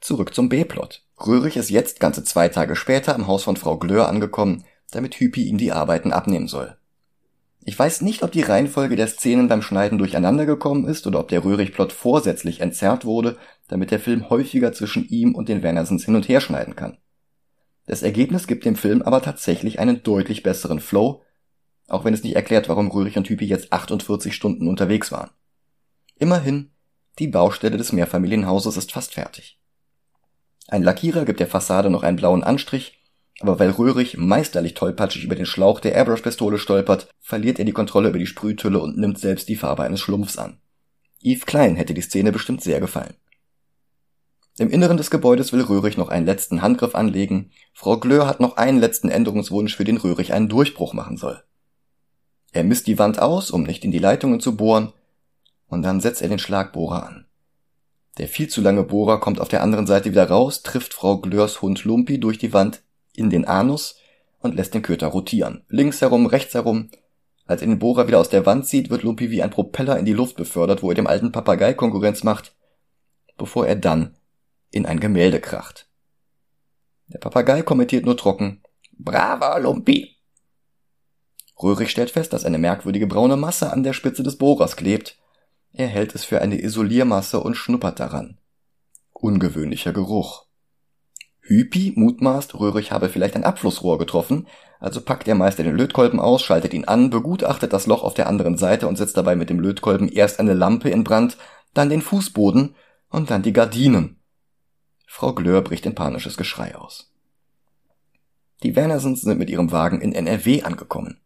Zurück 0.00 0.34
zum 0.34 0.48
B-Plot. 0.48 1.04
Röhrig 1.26 1.56
ist 1.56 1.70
jetzt 1.70 2.00
ganze 2.00 2.24
zwei 2.24 2.48
Tage 2.48 2.76
später 2.76 3.14
im 3.14 3.26
Haus 3.26 3.44
von 3.44 3.56
Frau 3.56 3.78
Glöhr 3.78 4.08
angekommen, 4.08 4.64
damit 4.90 5.14
Hüppi 5.14 5.44
ihm 5.44 5.58
die 5.58 5.72
Arbeiten 5.72 6.12
abnehmen 6.12 6.48
soll. 6.48 6.76
Ich 7.64 7.78
weiß 7.78 8.00
nicht, 8.00 8.24
ob 8.24 8.32
die 8.32 8.42
Reihenfolge 8.42 8.96
der 8.96 9.06
Szenen 9.06 9.46
beim 9.46 9.62
Schneiden 9.62 9.98
durcheinander 9.98 10.46
gekommen 10.46 10.84
ist 10.84 11.06
oder 11.06 11.20
ob 11.20 11.28
der 11.28 11.44
Röhrig-Plot 11.44 11.92
vorsätzlich 11.92 12.60
entzerrt 12.60 13.04
wurde, 13.04 13.36
damit 13.68 13.92
der 13.92 14.00
Film 14.00 14.30
häufiger 14.30 14.72
zwischen 14.72 15.06
ihm 15.08 15.34
und 15.36 15.48
den 15.48 15.62
Wernersens 15.62 16.04
hin 16.04 16.16
und 16.16 16.28
her 16.28 16.40
schneiden 16.40 16.74
kann. 16.74 16.98
Das 17.86 18.02
Ergebnis 18.02 18.48
gibt 18.48 18.64
dem 18.64 18.74
Film 18.74 19.02
aber 19.02 19.22
tatsächlich 19.22 19.78
einen 19.78 20.02
deutlich 20.02 20.42
besseren 20.42 20.80
Flow, 20.80 21.22
auch 21.86 22.04
wenn 22.04 22.14
es 22.14 22.24
nicht 22.24 22.34
erklärt, 22.34 22.68
warum 22.68 22.90
Röhrig 22.90 23.16
und 23.16 23.28
Hüppi 23.28 23.44
jetzt 23.44 23.72
48 23.72 24.34
Stunden 24.34 24.66
unterwegs 24.66 25.12
waren. 25.12 25.30
Immerhin, 26.18 26.72
die 27.18 27.28
Baustelle 27.28 27.76
des 27.76 27.92
Mehrfamilienhauses 27.92 28.76
ist 28.76 28.92
fast 28.92 29.14
fertig. 29.14 29.61
Ein 30.68 30.82
Lackierer 30.82 31.24
gibt 31.24 31.40
der 31.40 31.46
Fassade 31.46 31.90
noch 31.90 32.02
einen 32.02 32.16
blauen 32.16 32.44
Anstrich 32.44 33.02
aber 33.42 33.58
weil 33.58 33.70
Röhrig 33.70 34.16
meisterlich 34.16 34.74
tollpatschig 34.74 35.24
über 35.24 35.34
den 35.34 35.46
Schlauch 35.46 35.80
der 35.80 35.94
Airbrush-Pistole 35.94 36.58
stolpert, 36.58 37.08
verliert 37.20 37.58
er 37.58 37.64
die 37.64 37.72
Kontrolle 37.72 38.08
über 38.08 38.18
die 38.18 38.26
Sprühtülle 38.26 38.78
und 38.78 38.96
nimmt 38.98 39.18
selbst 39.18 39.48
die 39.48 39.56
Farbe 39.56 39.82
eines 39.82 40.00
Schlumpfs 40.00 40.38
an. 40.38 40.58
Yves 41.20 41.44
Klein 41.44 41.74
hätte 41.74 41.92
die 41.92 42.02
Szene 42.02 42.30
bestimmt 42.30 42.62
sehr 42.62 42.80
gefallen. 42.80 43.14
Im 44.58 44.70
Inneren 44.70 44.96
des 44.96 45.10
Gebäudes 45.10 45.52
will 45.52 45.62
Röhrig 45.62 45.96
noch 45.96 46.08
einen 46.08 46.26
letzten 46.26 46.62
Handgriff 46.62 46.94
anlegen. 46.94 47.50
Frau 47.72 47.96
Glöhr 47.96 48.26
hat 48.26 48.38
noch 48.38 48.58
einen 48.58 48.78
letzten 48.78 49.08
Änderungswunsch, 49.08 49.74
für 49.74 49.84
den 49.84 49.96
Röhrig 49.96 50.32
einen 50.32 50.48
Durchbruch 50.48 50.92
machen 50.92 51.16
soll. 51.16 51.42
Er 52.52 52.62
misst 52.62 52.86
die 52.86 52.98
Wand 52.98 53.18
aus, 53.18 53.50
um 53.50 53.62
nicht 53.62 53.84
in 53.84 53.90
die 53.90 53.98
Leitungen 53.98 54.40
zu 54.40 54.56
bohren, 54.56 54.92
und 55.66 55.82
dann 55.82 56.00
setzt 56.00 56.20
er 56.20 56.28
den 56.28 56.38
Schlagbohrer 56.38 57.06
an. 57.06 57.26
Der 58.18 58.28
viel 58.28 58.48
zu 58.48 58.60
lange 58.60 58.82
Bohrer 58.82 59.20
kommt 59.20 59.40
auf 59.40 59.48
der 59.48 59.62
anderen 59.62 59.86
Seite 59.86 60.10
wieder 60.10 60.28
raus, 60.28 60.62
trifft 60.62 60.92
Frau 60.92 61.18
Glöhrs 61.18 61.62
Hund 61.62 61.84
Lumpi 61.84 62.20
durch 62.20 62.38
die 62.38 62.52
Wand 62.52 62.82
in 63.14 63.30
den 63.30 63.46
Anus 63.46 63.96
und 64.40 64.54
lässt 64.54 64.74
den 64.74 64.82
Köter 64.82 65.08
rotieren. 65.08 65.64
Links 65.68 66.00
herum, 66.00 66.26
rechts 66.26 66.54
herum. 66.54 66.90
Als 67.46 67.62
er 67.62 67.68
den 67.68 67.78
Bohrer 67.78 68.06
wieder 68.06 68.20
aus 68.20 68.28
der 68.28 68.46
Wand 68.46 68.66
zieht, 68.66 68.90
wird 68.90 69.02
Lupi 69.02 69.30
wie 69.30 69.42
ein 69.42 69.50
Propeller 69.50 69.98
in 69.98 70.04
die 70.04 70.12
Luft 70.12 70.36
befördert, 70.36 70.82
wo 70.82 70.90
er 70.90 70.94
dem 70.94 71.06
alten 71.06 71.32
Papagei 71.32 71.74
Konkurrenz 71.74 72.22
macht, 72.22 72.54
bevor 73.36 73.66
er 73.66 73.76
dann 73.76 74.14
in 74.70 74.86
ein 74.86 75.00
Gemälde 75.00 75.40
kracht. 75.40 75.88
Der 77.08 77.18
Papagei 77.18 77.62
kommentiert 77.62 78.04
nur 78.04 78.16
trocken, 78.16 78.62
Brava, 78.92 79.56
Lumpi! 79.58 80.16
Röhrig 81.62 81.90
stellt 81.90 82.10
fest, 82.10 82.32
dass 82.32 82.44
eine 82.44 82.58
merkwürdige 82.58 83.06
braune 83.06 83.36
Masse 83.36 83.72
an 83.72 83.82
der 83.82 83.92
Spitze 83.92 84.22
des 84.22 84.36
Bohrers 84.36 84.76
klebt. 84.76 85.18
Er 85.72 85.86
hält 85.86 86.14
es 86.14 86.24
für 86.24 86.42
eine 86.42 86.62
Isoliermasse 86.62 87.40
und 87.40 87.54
schnuppert 87.54 87.98
daran. 87.98 88.38
Ungewöhnlicher 89.12 89.92
Geruch. 89.92 90.46
Hüpi 91.40 91.92
mutmaßt, 91.96 92.54
Röhrig 92.54 92.92
habe 92.92 93.08
vielleicht 93.08 93.34
ein 93.36 93.44
Abflussrohr 93.44 93.98
getroffen, 93.98 94.46
also 94.78 95.00
packt 95.00 95.26
der 95.26 95.34
Meister 95.34 95.62
den 95.62 95.76
Lötkolben 95.76 96.20
aus, 96.20 96.42
schaltet 96.42 96.74
ihn 96.74 96.84
an, 96.84 97.10
begutachtet 97.10 97.72
das 97.72 97.86
Loch 97.86 98.02
auf 98.02 98.14
der 98.14 98.28
anderen 98.28 98.58
Seite 98.58 98.86
und 98.86 98.96
setzt 98.96 99.16
dabei 99.16 99.34
mit 99.34 99.48
dem 99.48 99.60
Lötkolben 99.60 100.08
erst 100.08 100.40
eine 100.40 100.54
Lampe 100.54 100.90
in 100.90 101.04
Brand, 101.04 101.36
dann 101.72 101.88
den 101.88 102.02
Fußboden 102.02 102.74
und 103.08 103.30
dann 103.30 103.42
die 103.42 103.52
Gardinen. 103.52 104.20
Frau 105.06 105.32
Glöhr 105.32 105.62
bricht 105.62 105.86
in 105.86 105.94
panisches 105.94 106.36
Geschrei 106.36 106.76
aus. 106.76 107.12
Die 108.62 108.76
Wernersens 108.76 109.22
sind 109.22 109.38
mit 109.38 109.50
ihrem 109.50 109.72
Wagen 109.72 110.00
in 110.00 110.12
NRW 110.12 110.62
angekommen. 110.62 111.21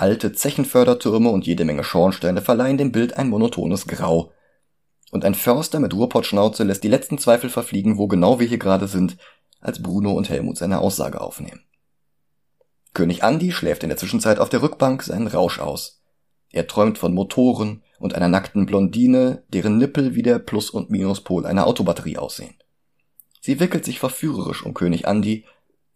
Alte 0.00 0.32
Zechenfördertürme 0.32 1.28
und 1.28 1.46
jede 1.46 1.66
Menge 1.66 1.84
Schornsteine 1.84 2.40
verleihen 2.40 2.78
dem 2.78 2.90
Bild 2.90 3.18
ein 3.18 3.28
monotones 3.28 3.86
Grau. 3.86 4.32
Und 5.10 5.26
ein 5.26 5.34
Förster 5.34 5.78
mit 5.78 5.92
Ruhrpottschnauze 5.92 6.64
lässt 6.64 6.82
die 6.84 6.88
letzten 6.88 7.18
Zweifel 7.18 7.50
verfliegen, 7.50 7.98
wo 7.98 8.08
genau 8.08 8.40
wir 8.40 8.46
hier 8.46 8.56
gerade 8.56 8.88
sind, 8.88 9.18
als 9.60 9.82
Bruno 9.82 10.12
und 10.12 10.30
Helmut 10.30 10.56
seine 10.56 10.78
Aussage 10.78 11.20
aufnehmen. 11.20 11.66
König 12.94 13.22
Andi 13.22 13.52
schläft 13.52 13.82
in 13.82 13.90
der 13.90 13.98
Zwischenzeit 13.98 14.38
auf 14.38 14.48
der 14.48 14.62
Rückbank 14.62 15.02
seinen 15.02 15.26
Rausch 15.26 15.58
aus. 15.58 16.00
Er 16.50 16.66
träumt 16.66 16.96
von 16.96 17.12
Motoren 17.12 17.82
und 17.98 18.14
einer 18.14 18.28
nackten 18.28 18.64
Blondine, 18.64 19.44
deren 19.48 19.76
Nippel 19.76 20.14
wie 20.14 20.22
der 20.22 20.38
Plus- 20.38 20.70
und 20.70 20.88
Minuspol 20.88 21.44
einer 21.44 21.66
Autobatterie 21.66 22.16
aussehen. 22.16 22.54
Sie 23.42 23.60
wickelt 23.60 23.84
sich 23.84 23.98
verführerisch 23.98 24.64
um 24.64 24.72
König 24.72 25.06
Andi, 25.06 25.44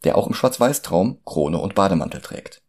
der 0.05 0.19
auch 0.19 0.27
im 0.27 0.35
Schwarz-Weiß-Traum 0.35 1.23
Krone 1.25 1.57
und 1.57 1.75
Bademantel 1.75 2.21
trägt. 2.21 2.64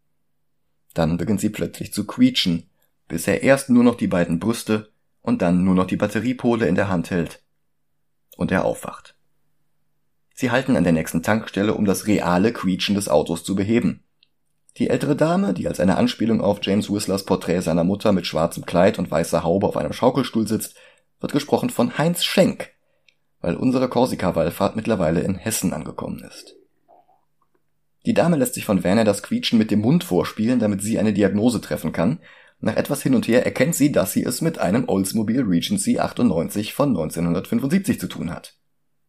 Dann 0.95 1.17
beginnt 1.17 1.41
sie 1.41 1.49
plötzlich 1.49 1.93
zu 1.93 2.08
quietschen, 2.08 2.69
bis 3.08 3.27
er 3.27 3.43
erst 3.43 3.69
nur 3.69 3.84
noch 3.84 3.95
die 3.95 4.08
beiden 4.08 4.39
Brüste 4.39 4.89
und 5.21 5.43
dann 5.43 5.63
nur 5.63 5.75
noch 5.75 5.86
die 5.86 5.97
Batteriepole 5.97 6.67
in 6.67 6.75
der 6.75 6.89
Hand 6.89 7.12
hält. 7.12 7.43
Und 8.38 8.51
er 8.51 8.65
aufwacht. 8.65 9.15
Sie 10.34 10.51
halten 10.51 10.75
an 10.75 10.84
der 10.84 10.93
nächsten 10.93 11.21
Tankstelle, 11.21 11.73
um 11.75 11.86
das 11.86 12.08
reale 12.08 12.51
Quietschen 12.51 12.95
des 12.95 13.10
Autos 13.10 13.43
zu 13.43 13.55
beheben. 13.55 14.03
Die 14.77 14.89
ältere 14.89 15.15
Dame, 15.15 15.53
die 15.53 15.67
als 15.67 15.79
eine 15.79 15.97
Anspielung 15.97 16.41
auf 16.41 16.60
James 16.62 16.89
Whistlers 16.89 17.25
Porträt 17.25 17.62
seiner 17.62 17.84
Mutter 17.84 18.12
mit 18.12 18.25
schwarzem 18.25 18.65
Kleid 18.65 18.97
und 18.97 19.12
weißer 19.12 19.43
Haube 19.43 19.67
auf 19.67 19.77
einem 19.77 19.93
Schaukelstuhl 19.93 20.47
sitzt, 20.47 20.75
wird 21.19 21.31
gesprochen 21.31 21.69
von 21.69 21.97
Heinz 21.97 22.23
Schenk, 22.23 22.71
weil 23.41 23.55
unsere 23.55 23.89
Korsika-Wallfahrt 23.89 24.75
mittlerweile 24.75 25.21
in 25.21 25.36
Hessen 25.36 25.73
angekommen 25.73 26.19
ist. 26.19 26.54
Die 28.05 28.13
Dame 28.13 28.37
lässt 28.37 28.53
sich 28.53 28.65
von 28.65 28.83
Werner 28.83 29.03
das 29.03 29.23
Quietschen 29.23 29.57
mit 29.57 29.71
dem 29.71 29.81
Mund 29.81 30.03
vorspielen, 30.03 30.59
damit 30.59 30.81
sie 30.81 30.99
eine 30.99 31.13
Diagnose 31.13 31.59
treffen 31.59 31.91
kann. 31.91 32.19
Nach 32.59 32.75
etwas 32.75 33.01
hin 33.01 33.15
und 33.15 33.27
her 33.27 33.45
erkennt 33.45 33.75
sie, 33.75 33.91
dass 33.91 34.13
sie 34.13 34.23
es 34.23 34.41
mit 34.41 34.59
einem 34.59 34.87
Oldsmobile 34.87 35.47
Regency 35.47 35.99
98 35.99 36.73
von 36.73 36.89
1975 36.89 37.99
zu 37.99 38.07
tun 38.07 38.31
hat. 38.31 38.57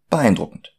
Beeindruckend. 0.08 0.74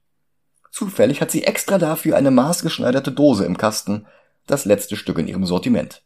Zufällig 0.71 1.21
hat 1.21 1.31
sie 1.31 1.43
extra 1.43 1.77
dafür 1.77 2.17
eine 2.17 2.31
maßgeschneiderte 2.31 3.11
Dose 3.11 3.45
im 3.45 3.57
Kasten, 3.57 4.05
das 4.47 4.65
letzte 4.65 4.95
Stück 4.95 5.17
in 5.17 5.27
ihrem 5.27 5.45
Sortiment. 5.45 6.03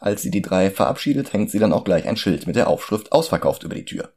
Als 0.00 0.22
sie 0.22 0.30
die 0.30 0.42
drei 0.42 0.70
verabschiedet, 0.70 1.32
hängt 1.32 1.50
sie 1.50 1.58
dann 1.58 1.72
auch 1.72 1.84
gleich 1.84 2.06
ein 2.06 2.16
Schild 2.16 2.46
mit 2.46 2.56
der 2.56 2.68
Aufschrift 2.68 3.12
ausverkauft 3.12 3.64
über 3.64 3.74
die 3.74 3.84
Tür. 3.84 4.12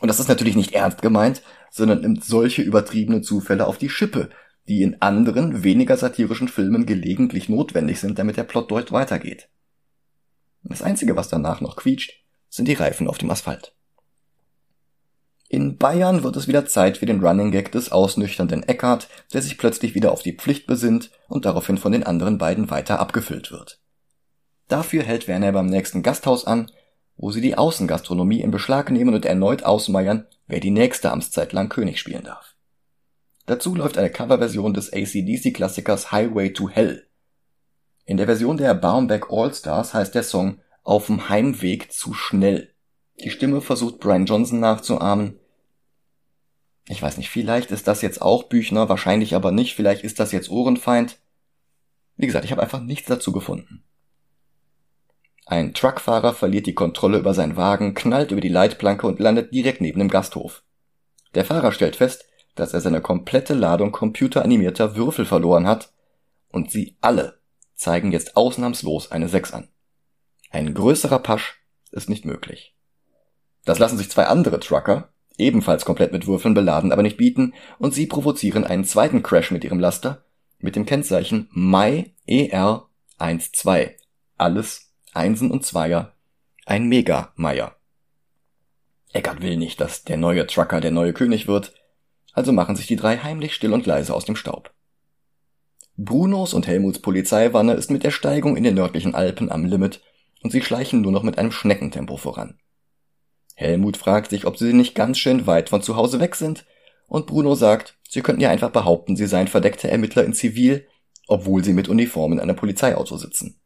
Und 0.00 0.08
das 0.08 0.20
ist 0.20 0.28
natürlich 0.28 0.56
nicht 0.56 0.74
ernst 0.74 1.02
gemeint, 1.02 1.42
sondern 1.70 2.02
nimmt 2.02 2.24
solche 2.24 2.62
übertriebene 2.62 3.22
Zufälle 3.22 3.66
auf 3.66 3.78
die 3.78 3.88
Schippe, 3.88 4.30
die 4.68 4.82
in 4.82 5.00
anderen, 5.00 5.64
weniger 5.64 5.96
satirischen 5.96 6.48
Filmen 6.48 6.86
gelegentlich 6.86 7.48
notwendig 7.48 8.00
sind, 8.00 8.18
damit 8.18 8.36
der 8.36 8.44
Plot 8.44 8.70
dort 8.70 8.92
weitergeht. 8.92 9.48
Das 10.62 10.82
Einzige, 10.82 11.16
was 11.16 11.28
danach 11.28 11.60
noch 11.60 11.76
quietscht, 11.76 12.24
sind 12.48 12.68
die 12.68 12.74
Reifen 12.74 13.08
auf 13.08 13.18
dem 13.18 13.30
Asphalt. 13.30 13.74
In 15.48 15.78
Bayern 15.78 16.22
wird 16.22 16.36
es 16.36 16.46
wieder 16.46 16.66
Zeit 16.66 16.98
für 16.98 17.06
den 17.06 17.24
Running 17.24 17.50
Gag 17.50 17.72
des 17.72 17.90
ausnüchternden 17.90 18.64
Eckart, 18.64 19.08
der 19.32 19.40
sich 19.40 19.56
plötzlich 19.56 19.94
wieder 19.94 20.12
auf 20.12 20.22
die 20.22 20.36
Pflicht 20.36 20.66
besinnt 20.66 21.10
und 21.28 21.46
daraufhin 21.46 21.78
von 21.78 21.92
den 21.92 22.04
anderen 22.04 22.36
beiden 22.36 22.68
weiter 22.70 23.00
abgefüllt 23.00 23.50
wird. 23.50 23.80
Dafür 24.68 25.02
hält 25.02 25.26
Werner 25.26 25.52
beim 25.52 25.66
nächsten 25.66 26.02
Gasthaus 26.02 26.46
an, 26.46 26.70
wo 27.16 27.30
sie 27.30 27.40
die 27.40 27.56
Außengastronomie 27.56 28.42
in 28.42 28.50
Beschlag 28.50 28.90
nehmen 28.90 29.14
und 29.14 29.24
erneut 29.24 29.64
ausmeiern, 29.64 30.26
wer 30.46 30.60
die 30.60 30.70
nächste 30.70 31.10
Amtszeit 31.10 31.54
lang 31.54 31.70
König 31.70 31.98
spielen 31.98 32.24
darf. 32.24 32.54
Dazu 33.48 33.74
läuft 33.74 33.96
eine 33.96 34.10
Coverversion 34.10 34.74
des 34.74 34.92
ACDC-Klassikers 34.92 36.12
Highway 36.12 36.52
to 36.52 36.68
Hell. 36.68 37.08
In 38.04 38.18
der 38.18 38.26
Version 38.26 38.58
der 38.58 38.74
Baumbeck 38.74 39.30
All-Stars 39.30 39.94
heißt 39.94 40.14
der 40.14 40.22
Song 40.22 40.60
Auf'm 40.84 41.30
Heimweg 41.30 41.90
zu 41.90 42.12
schnell. 42.12 42.74
Die 43.24 43.30
Stimme 43.30 43.62
versucht 43.62 44.00
Brian 44.00 44.26
Johnson 44.26 44.60
nachzuahmen. 44.60 45.40
Ich 46.88 47.00
weiß 47.00 47.16
nicht, 47.16 47.30
vielleicht 47.30 47.70
ist 47.70 47.88
das 47.88 48.02
jetzt 48.02 48.20
auch 48.20 48.44
Büchner, 48.44 48.90
wahrscheinlich 48.90 49.34
aber 49.34 49.50
nicht, 49.50 49.74
vielleicht 49.74 50.04
ist 50.04 50.20
das 50.20 50.30
jetzt 50.30 50.50
Ohrenfeind. 50.50 51.16
Wie 52.16 52.26
gesagt, 52.26 52.44
ich 52.44 52.50
habe 52.52 52.62
einfach 52.62 52.82
nichts 52.82 53.08
dazu 53.08 53.32
gefunden. 53.32 53.82
Ein 55.46 55.72
Truckfahrer 55.72 56.34
verliert 56.34 56.66
die 56.66 56.74
Kontrolle 56.74 57.16
über 57.16 57.32
seinen 57.32 57.56
Wagen, 57.56 57.94
knallt 57.94 58.30
über 58.30 58.42
die 58.42 58.50
Leitplanke 58.50 59.06
und 59.06 59.20
landet 59.20 59.54
direkt 59.54 59.80
neben 59.80 60.00
dem 60.00 60.10
Gasthof. 60.10 60.64
Der 61.34 61.46
Fahrer 61.46 61.72
stellt 61.72 61.96
fest, 61.96 62.27
dass 62.58 62.74
er 62.74 62.80
seine 62.80 63.00
komplette 63.00 63.54
Ladung 63.54 63.92
computeranimierter 63.92 64.96
Würfel 64.96 65.24
verloren 65.24 65.66
hat 65.66 65.92
und 66.50 66.70
sie 66.70 66.96
alle 67.00 67.38
zeigen 67.74 68.10
jetzt 68.10 68.36
ausnahmslos 68.36 69.12
eine 69.12 69.28
6 69.28 69.52
an. 69.52 69.68
Ein 70.50 70.74
größerer 70.74 71.20
Pasch 71.20 71.62
ist 71.90 72.08
nicht 72.08 72.24
möglich. 72.24 72.74
Das 73.64 73.78
lassen 73.78 73.98
sich 73.98 74.10
zwei 74.10 74.26
andere 74.26 74.58
Trucker, 74.60 75.12
ebenfalls 75.36 75.84
komplett 75.84 76.12
mit 76.12 76.26
Würfeln 76.26 76.54
beladen, 76.54 76.90
aber 76.90 77.02
nicht 77.02 77.16
bieten, 77.16 77.54
und 77.78 77.94
sie 77.94 78.06
provozieren 78.06 78.64
einen 78.64 78.84
zweiten 78.84 79.22
Crash 79.22 79.50
mit 79.50 79.62
ihrem 79.62 79.78
Laster 79.78 80.24
mit 80.58 80.74
dem 80.74 80.86
Kennzeichen 80.86 81.48
MY 81.52 82.14
ER12. 82.26 83.92
Alles 84.36 84.92
Einsen 85.12 85.50
und 85.50 85.64
Zweier. 85.64 86.14
Ein 86.66 86.88
Mega-Meier. 86.88 87.76
Eckart 89.12 89.40
will 89.40 89.56
nicht, 89.56 89.80
dass 89.80 90.04
der 90.04 90.16
neue 90.16 90.46
Trucker 90.46 90.80
der 90.80 90.90
neue 90.90 91.12
König 91.12 91.46
wird, 91.46 91.72
also 92.38 92.52
machen 92.52 92.76
sich 92.76 92.86
die 92.86 92.94
drei 92.94 93.18
heimlich 93.18 93.52
still 93.52 93.72
und 93.72 93.84
leise 93.84 94.14
aus 94.14 94.24
dem 94.24 94.36
Staub. 94.36 94.72
Brunos 95.96 96.54
und 96.54 96.68
Helmuts 96.68 97.00
Polizeiwanne 97.00 97.74
ist 97.74 97.90
mit 97.90 98.04
der 98.04 98.12
Steigung 98.12 98.56
in 98.56 98.62
den 98.62 98.76
nördlichen 98.76 99.16
Alpen 99.16 99.50
am 99.50 99.64
Limit 99.64 100.00
und 100.44 100.52
sie 100.52 100.62
schleichen 100.62 101.00
nur 101.00 101.10
noch 101.10 101.24
mit 101.24 101.36
einem 101.36 101.50
Schneckentempo 101.50 102.16
voran. 102.16 102.60
Helmut 103.56 103.96
fragt 103.96 104.30
sich, 104.30 104.46
ob 104.46 104.56
sie 104.56 104.72
nicht 104.72 104.94
ganz 104.94 105.18
schön 105.18 105.48
weit 105.48 105.70
von 105.70 105.82
zu 105.82 105.96
Hause 105.96 106.20
weg 106.20 106.36
sind, 106.36 106.64
und 107.08 107.26
Bruno 107.26 107.56
sagt, 107.56 107.98
sie 108.08 108.20
könnten 108.20 108.42
ja 108.42 108.50
einfach 108.50 108.70
behaupten, 108.70 109.16
sie 109.16 109.26
seien 109.26 109.48
verdeckte 109.48 109.90
Ermittler 109.90 110.22
in 110.22 110.32
Zivil, 110.32 110.86
obwohl 111.26 111.64
sie 111.64 111.72
mit 111.72 111.88
Uniform 111.88 112.34
in 112.34 112.38
einem 112.38 112.54
Polizeiauto 112.54 113.16
sitzen. 113.16 113.58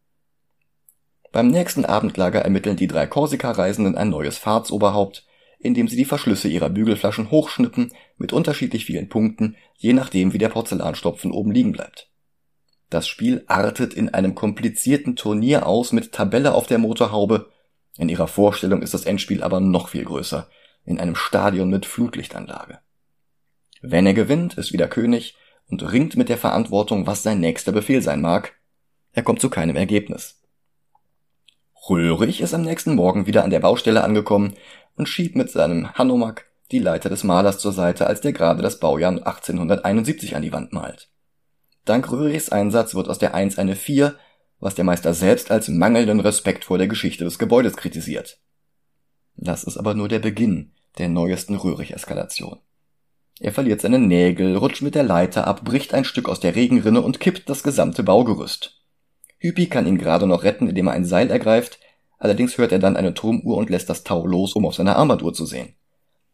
Beim 1.30 1.48
nächsten 1.48 1.84
Abendlager 1.84 2.40
ermitteln 2.40 2.76
die 2.76 2.86
drei 2.86 3.06
Korsika-Reisenden 3.06 3.98
ein 3.98 4.08
neues 4.08 4.38
Fahrtsoberhaupt, 4.38 5.26
indem 5.62 5.88
sie 5.88 5.96
die 5.96 6.04
Verschlüsse 6.04 6.48
ihrer 6.48 6.68
Bügelflaschen 6.68 7.30
hochschnippen 7.30 7.92
mit 8.22 8.32
unterschiedlich 8.32 8.84
vielen 8.84 9.08
Punkten, 9.08 9.56
je 9.76 9.92
nachdem 9.92 10.32
wie 10.32 10.38
der 10.38 10.48
Porzellanstopfen 10.48 11.32
oben 11.32 11.50
liegen 11.50 11.72
bleibt. 11.72 12.08
Das 12.88 13.08
Spiel 13.08 13.42
artet 13.48 13.92
in 13.94 14.10
einem 14.10 14.36
komplizierten 14.36 15.16
Turnier 15.16 15.66
aus 15.66 15.90
mit 15.90 16.12
Tabelle 16.12 16.54
auf 16.54 16.68
der 16.68 16.78
Motorhaube. 16.78 17.50
In 17.98 18.08
ihrer 18.08 18.28
Vorstellung 18.28 18.80
ist 18.80 18.94
das 18.94 19.06
Endspiel 19.06 19.42
aber 19.42 19.58
noch 19.58 19.88
viel 19.88 20.04
größer, 20.04 20.48
in 20.84 21.00
einem 21.00 21.16
Stadion 21.16 21.68
mit 21.68 21.84
Flutlichtanlage. 21.84 22.78
Wenn 23.80 24.06
er 24.06 24.14
gewinnt, 24.14 24.54
ist 24.54 24.72
wieder 24.72 24.86
König 24.86 25.34
und 25.66 25.82
ringt 25.90 26.16
mit 26.16 26.28
der 26.28 26.38
Verantwortung, 26.38 27.08
was 27.08 27.24
sein 27.24 27.40
nächster 27.40 27.72
Befehl 27.72 28.02
sein 28.02 28.20
mag. 28.20 28.54
Er 29.10 29.24
kommt 29.24 29.40
zu 29.40 29.50
keinem 29.50 29.74
Ergebnis. 29.74 30.40
Röhrig 31.90 32.40
ist 32.40 32.54
am 32.54 32.62
nächsten 32.62 32.94
Morgen 32.94 33.26
wieder 33.26 33.42
an 33.42 33.50
der 33.50 33.58
Baustelle 33.58 34.04
angekommen 34.04 34.54
und 34.94 35.08
schiebt 35.08 35.34
mit 35.34 35.50
seinem 35.50 35.92
Hanomag 35.94 36.51
die 36.72 36.78
Leiter 36.78 37.08
des 37.08 37.22
Malers 37.22 37.58
zur 37.58 37.72
Seite, 37.72 38.06
als 38.06 38.20
der 38.20 38.32
gerade 38.32 38.62
das 38.62 38.80
Baujahr 38.80 39.12
1871 39.12 40.34
an 40.34 40.42
die 40.42 40.52
Wand 40.52 40.72
malt. 40.72 41.10
Dank 41.84 42.10
Röhrichs 42.10 42.48
Einsatz 42.48 42.94
wird 42.94 43.08
aus 43.08 43.18
der 43.18 43.34
1 43.34 43.58
eine 43.58 43.76
4, 43.76 44.14
was 44.58 44.74
der 44.74 44.84
Meister 44.84 45.14
selbst 45.14 45.50
als 45.50 45.68
mangelnden 45.68 46.20
Respekt 46.20 46.64
vor 46.64 46.78
der 46.78 46.86
Geschichte 46.86 47.24
des 47.24 47.38
Gebäudes 47.38 47.76
kritisiert. 47.76 48.38
Das 49.36 49.64
ist 49.64 49.76
aber 49.76 49.94
nur 49.94 50.08
der 50.08 50.20
Beginn 50.20 50.72
der 50.98 51.08
neuesten 51.08 51.56
Röhrig-Eskalation. 51.56 52.60
Er 53.40 53.52
verliert 53.52 53.80
seine 53.80 53.98
Nägel, 53.98 54.56
rutscht 54.56 54.82
mit 54.82 54.94
der 54.94 55.02
Leiter 55.02 55.46
ab, 55.46 55.64
bricht 55.64 55.94
ein 55.94 56.04
Stück 56.04 56.28
aus 56.28 56.38
der 56.38 56.54
Regenrinne 56.54 57.00
und 57.00 57.18
kippt 57.18 57.48
das 57.48 57.62
gesamte 57.62 58.04
Baugerüst. 58.04 58.80
Hüppi 59.38 59.66
kann 59.66 59.86
ihn 59.86 59.98
gerade 59.98 60.26
noch 60.26 60.44
retten, 60.44 60.68
indem 60.68 60.86
er 60.86 60.92
ein 60.92 61.04
Seil 61.04 61.30
ergreift, 61.30 61.80
allerdings 62.18 62.56
hört 62.56 62.70
er 62.70 62.78
dann 62.78 62.96
eine 62.96 63.14
Turmuhr 63.14 63.56
und 63.56 63.70
lässt 63.70 63.90
das 63.90 64.04
Tau 64.04 64.24
los, 64.26 64.54
um 64.54 64.64
auf 64.64 64.76
seine 64.76 64.94
Armbanduhr 64.94 65.34
zu 65.34 65.44
sehen. 65.44 65.74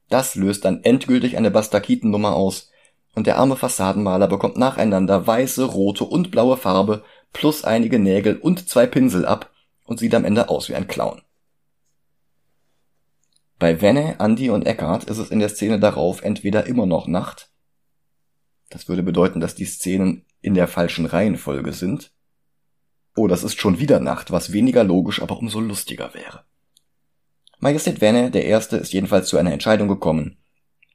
Das 0.08 0.34
löst 0.34 0.64
dann 0.64 0.82
endgültig 0.84 1.36
eine 1.36 1.50
Bastakitennummer 1.50 2.34
aus, 2.34 2.70
und 3.14 3.26
der 3.26 3.38
arme 3.38 3.56
Fassadenmaler 3.56 4.28
bekommt 4.28 4.56
nacheinander 4.56 5.26
weiße, 5.26 5.64
rote 5.64 6.04
und 6.04 6.30
blaue 6.30 6.56
Farbe 6.56 7.02
plus 7.32 7.64
einige 7.64 7.98
Nägel 7.98 8.36
und 8.36 8.68
zwei 8.68 8.86
Pinsel 8.86 9.26
ab 9.26 9.50
und 9.84 9.98
sieht 9.98 10.14
am 10.14 10.24
Ende 10.24 10.48
aus 10.48 10.68
wie 10.68 10.74
ein 10.74 10.86
Clown. 10.86 11.22
Bei 13.58 13.80
Wenne, 13.80 14.16
Andy 14.20 14.50
und 14.50 14.66
Eckhart 14.66 15.04
ist 15.04 15.18
es 15.18 15.30
in 15.30 15.40
der 15.40 15.48
Szene 15.48 15.80
darauf 15.80 16.22
entweder 16.22 16.66
immer 16.66 16.86
noch 16.86 17.08
Nacht, 17.08 17.50
das 18.70 18.88
würde 18.88 19.02
bedeuten, 19.02 19.40
dass 19.40 19.54
die 19.54 19.64
Szenen 19.64 20.24
in 20.40 20.54
der 20.54 20.68
falschen 20.68 21.06
Reihenfolge 21.06 21.72
sind, 21.72 22.12
oder 23.16 23.34
es 23.34 23.42
ist 23.42 23.58
schon 23.58 23.78
wieder 23.78 23.98
Nacht, 23.98 24.30
was 24.30 24.52
weniger 24.52 24.84
logisch, 24.84 25.20
aber 25.22 25.38
umso 25.38 25.60
lustiger 25.60 26.14
wäre. 26.14 26.44
Majestät 27.60 28.00
Wenne, 28.00 28.30
der 28.30 28.44
Erste, 28.44 28.76
ist 28.76 28.92
jedenfalls 28.92 29.28
zu 29.28 29.36
einer 29.36 29.52
Entscheidung 29.52 29.88
gekommen. 29.88 30.38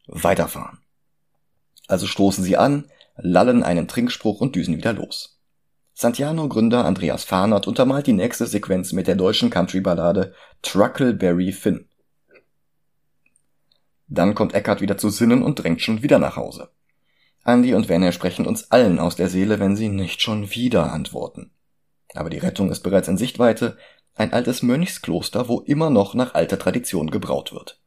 Weiterfahren. 0.07 0.79
Also 1.87 2.07
stoßen 2.07 2.43
sie 2.43 2.57
an, 2.57 2.89
lallen 3.17 3.63
einen 3.63 3.87
Trinkspruch 3.87 4.39
und 4.41 4.55
düsen 4.55 4.77
wieder 4.77 4.93
los. 4.93 5.39
Santiano-Gründer 5.93 6.85
Andreas 6.85 7.23
Fahnert 7.23 7.67
untermalt 7.67 8.07
die 8.07 8.13
nächste 8.13 8.47
Sequenz 8.47 8.93
mit 8.93 9.07
der 9.07 9.15
deutschen 9.15 9.49
Country-Ballade 9.49 10.33
Truckleberry 10.61 11.51
Finn. 11.51 11.87
Dann 14.07 14.33
kommt 14.33 14.53
Eckart 14.53 14.81
wieder 14.81 14.97
zu 14.97 15.09
Sinnen 15.09 15.43
und 15.43 15.55
drängt 15.55 15.81
schon 15.81 16.01
wieder 16.01 16.19
nach 16.19 16.35
Hause. 16.35 16.69
Andy 17.45 17.73
und 17.73 17.89
Werner 17.89 18.11
sprechen 18.11 18.47
uns 18.47 18.71
allen 18.71 18.99
aus 18.99 19.15
der 19.15 19.29
Seele, 19.29 19.59
wenn 19.59 19.75
sie 19.75 19.89
nicht 19.89 20.21
schon 20.21 20.49
wieder 20.51 20.93
antworten. 20.93 21.51
Aber 22.15 22.29
die 22.29 22.37
Rettung 22.37 22.71
ist 22.71 22.81
bereits 22.81 23.07
in 23.07 23.17
Sichtweite, 23.17 23.77
ein 24.15 24.33
altes 24.33 24.61
Mönchskloster, 24.61 25.47
wo 25.47 25.59
immer 25.61 25.89
noch 25.89 26.13
nach 26.13 26.33
alter 26.33 26.59
Tradition 26.59 27.09
gebraut 27.09 27.51
wird. 27.51 27.79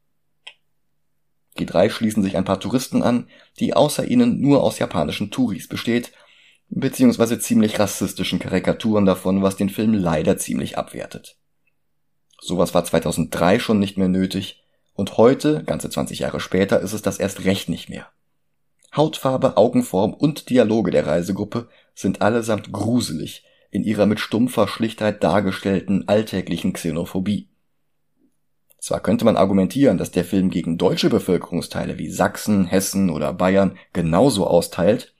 Die 1.58 1.66
drei 1.66 1.88
schließen 1.88 2.22
sich 2.22 2.36
ein 2.36 2.44
paar 2.44 2.60
Touristen 2.60 3.02
an, 3.02 3.28
die 3.58 3.74
außer 3.74 4.06
ihnen 4.06 4.40
nur 4.40 4.62
aus 4.62 4.78
japanischen 4.78 5.30
Touris 5.30 5.68
besteht, 5.68 6.12
beziehungsweise 6.68 7.38
ziemlich 7.38 7.78
rassistischen 7.78 8.38
Karikaturen 8.38 9.06
davon, 9.06 9.42
was 9.42 9.56
den 9.56 9.70
Film 9.70 9.94
leider 9.94 10.36
ziemlich 10.36 10.76
abwertet. 10.76 11.36
Sowas 12.40 12.74
war 12.74 12.84
2003 12.84 13.58
schon 13.58 13.78
nicht 13.78 13.96
mehr 13.96 14.08
nötig, 14.08 14.62
und 14.96 15.18
heute, 15.18 15.62
ganze 15.64 15.90
20 15.90 16.20
Jahre 16.20 16.40
später, 16.40 16.80
ist 16.80 16.94
es 16.94 17.02
das 17.02 17.18
erst 17.18 17.44
recht 17.44 17.68
nicht 17.68 17.90
mehr. 17.90 18.08
Hautfarbe, 18.96 19.58
Augenform 19.58 20.14
und 20.14 20.48
Dialoge 20.48 20.90
der 20.90 21.06
Reisegruppe 21.06 21.68
sind 21.94 22.22
allesamt 22.22 22.72
gruselig 22.72 23.44
in 23.76 23.84
ihrer 23.84 24.06
mit 24.06 24.20
stumpfer 24.20 24.68
Schlichtheit 24.68 25.22
dargestellten 25.22 26.08
alltäglichen 26.08 26.72
Xenophobie. 26.72 27.48
Zwar 28.78 29.00
könnte 29.00 29.26
man 29.26 29.36
argumentieren, 29.36 29.98
dass 29.98 30.10
der 30.10 30.24
Film 30.24 30.48
gegen 30.48 30.78
deutsche 30.78 31.10
Bevölkerungsteile 31.10 31.98
wie 31.98 32.08
Sachsen, 32.08 32.64
Hessen 32.64 33.10
oder 33.10 33.34
Bayern 33.34 33.76
genauso 33.92 34.46
austeilt, 34.46 35.14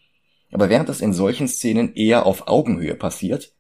aber 0.52 0.70
während 0.70 0.88
es 0.88 1.02
in 1.02 1.12
solchen 1.12 1.48
Szenen 1.48 1.94
eher 1.94 2.24
auf 2.24 2.48
Augenhöhe 2.48 2.94
passiert, 2.94 3.52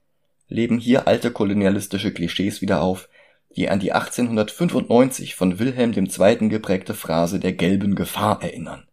leben 0.48 0.78
hier 0.78 1.06
alte 1.06 1.30
kolonialistische 1.30 2.12
Klischees 2.12 2.62
wieder 2.62 2.80
auf, 2.80 3.10
die 3.54 3.68
an 3.68 3.80
die 3.80 3.92
1895 3.92 5.34
von 5.34 5.58
Wilhelm 5.58 5.92
II. 5.92 6.48
geprägte 6.48 6.94
Phrase 6.94 7.38
der 7.38 7.52
gelben 7.52 7.96
Gefahr 7.96 8.42
erinnern. 8.42 8.86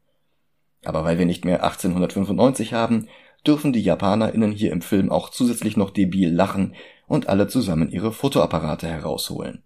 Aber 0.83 1.05
weil 1.05 1.17
wir 1.17 1.25
nicht 1.25 1.45
mehr 1.45 1.63
1895 1.63 2.73
haben, 2.73 3.07
dürfen 3.45 3.73
die 3.73 3.81
JapanerInnen 3.81 4.51
hier 4.51 4.71
im 4.71 4.81
Film 4.81 5.11
auch 5.11 5.29
zusätzlich 5.29 5.77
noch 5.77 5.91
debil 5.91 6.31
lachen 6.33 6.75
und 7.07 7.27
alle 7.27 7.47
zusammen 7.47 7.91
ihre 7.91 8.13
Fotoapparate 8.13 8.87
herausholen. 8.87 9.63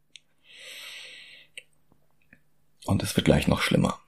Und 2.86 3.04
es 3.04 3.16
wird 3.16 3.26
gleich 3.26 3.48
noch 3.48 3.62
schlimmer. 3.62 4.00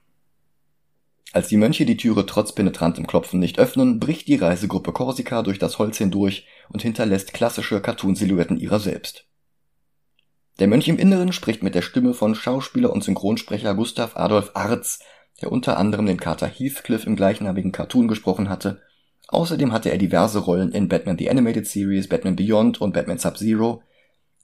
Als 1.32 1.46
die 1.46 1.56
Mönche 1.56 1.86
die 1.86 1.96
Türe 1.96 2.26
trotz 2.26 2.52
penetrantem 2.52 3.06
Klopfen 3.06 3.38
nicht 3.38 3.60
öffnen, 3.60 4.00
bricht 4.00 4.26
die 4.26 4.34
Reisegruppe 4.34 4.92
Korsika 4.92 5.42
durch 5.42 5.60
das 5.60 5.78
Holz 5.78 5.98
hindurch 5.98 6.46
und 6.70 6.82
hinterlässt 6.82 7.32
klassische 7.32 7.80
Cartoon-Silhouetten 7.80 8.58
ihrer 8.58 8.80
selbst. 8.80 9.26
Der 10.58 10.66
Mönch 10.66 10.88
im 10.88 10.98
Inneren 10.98 11.32
spricht 11.32 11.62
mit 11.62 11.76
der 11.76 11.82
Stimme 11.82 12.14
von 12.14 12.34
Schauspieler 12.34 12.92
und 12.92 13.04
Synchronsprecher 13.04 13.74
Gustav 13.74 14.16
Adolf 14.16 14.50
Arz, 14.54 14.98
der 15.40 15.52
unter 15.52 15.78
anderem 15.78 16.06
den 16.06 16.18
Kater 16.18 16.48
Heathcliff 16.48 17.06
im 17.06 17.14
gleichnamigen 17.14 17.70
Cartoon 17.70 18.08
gesprochen 18.08 18.48
hatte. 18.48 18.82
Außerdem 19.30 19.72
hatte 19.72 19.90
er 19.92 19.98
diverse 19.98 20.40
Rollen 20.40 20.72
in 20.72 20.88
Batman 20.88 21.16
The 21.16 21.30
Animated 21.30 21.64
Series, 21.64 22.08
Batman 22.08 22.34
Beyond 22.34 22.80
und 22.80 22.92
Batman 22.92 23.18
Sub-Zero, 23.18 23.80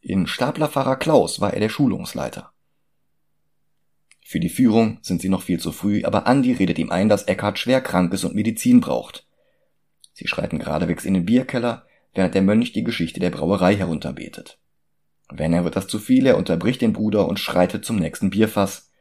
In 0.01 0.29
Staplerfahrer 0.29 0.95
Klaus 0.95 1.41
war 1.41 1.53
er 1.53 1.59
der 1.59 1.69
Schulungsleiter. 1.69 2.53
Für 4.25 4.39
die 4.39 4.49
Führung 4.49 4.99
sind 5.03 5.21
sie 5.21 5.29
noch 5.29 5.43
viel 5.43 5.59
zu 5.59 5.73
früh, 5.73 6.05
aber 6.05 6.27
Andy 6.27 6.53
redet 6.53 6.79
ihm 6.79 6.93
ein, 6.93 7.09
dass 7.09 7.25
Eckhart 7.25 7.59
schwer 7.59 7.81
krank 7.81 8.13
ist 8.13 8.25
und 8.25 8.37
Medizin 8.37 8.81
braucht. 8.81 9.27
Sie 10.13 10.29
schreiten 10.29 10.61
geradewegs 10.61 11.05
in 11.05 11.15
den 11.15 11.27
Bierkeller, 11.27 11.85
während 12.15 12.37
der 12.37 12.43
Mönch 12.43 12.73
die 12.73 12.85
Geschichte 12.85 13.19
der 13.19 13.31
Brauerei 13.31 13.75
herunterbetet. 13.75 14.61
Werner 15.29 15.65
wird 15.65 15.75
das 15.75 15.89
zu 15.89 15.99
viel, 15.99 16.27
er 16.27 16.37
unterbricht 16.37 16.81
den 16.81 16.93
Bruder 16.93 17.27
und 17.27 17.41
schreitet 17.41 17.85
zum 17.85 17.97
nächsten 17.97 18.31
Bierfass. 18.31 18.93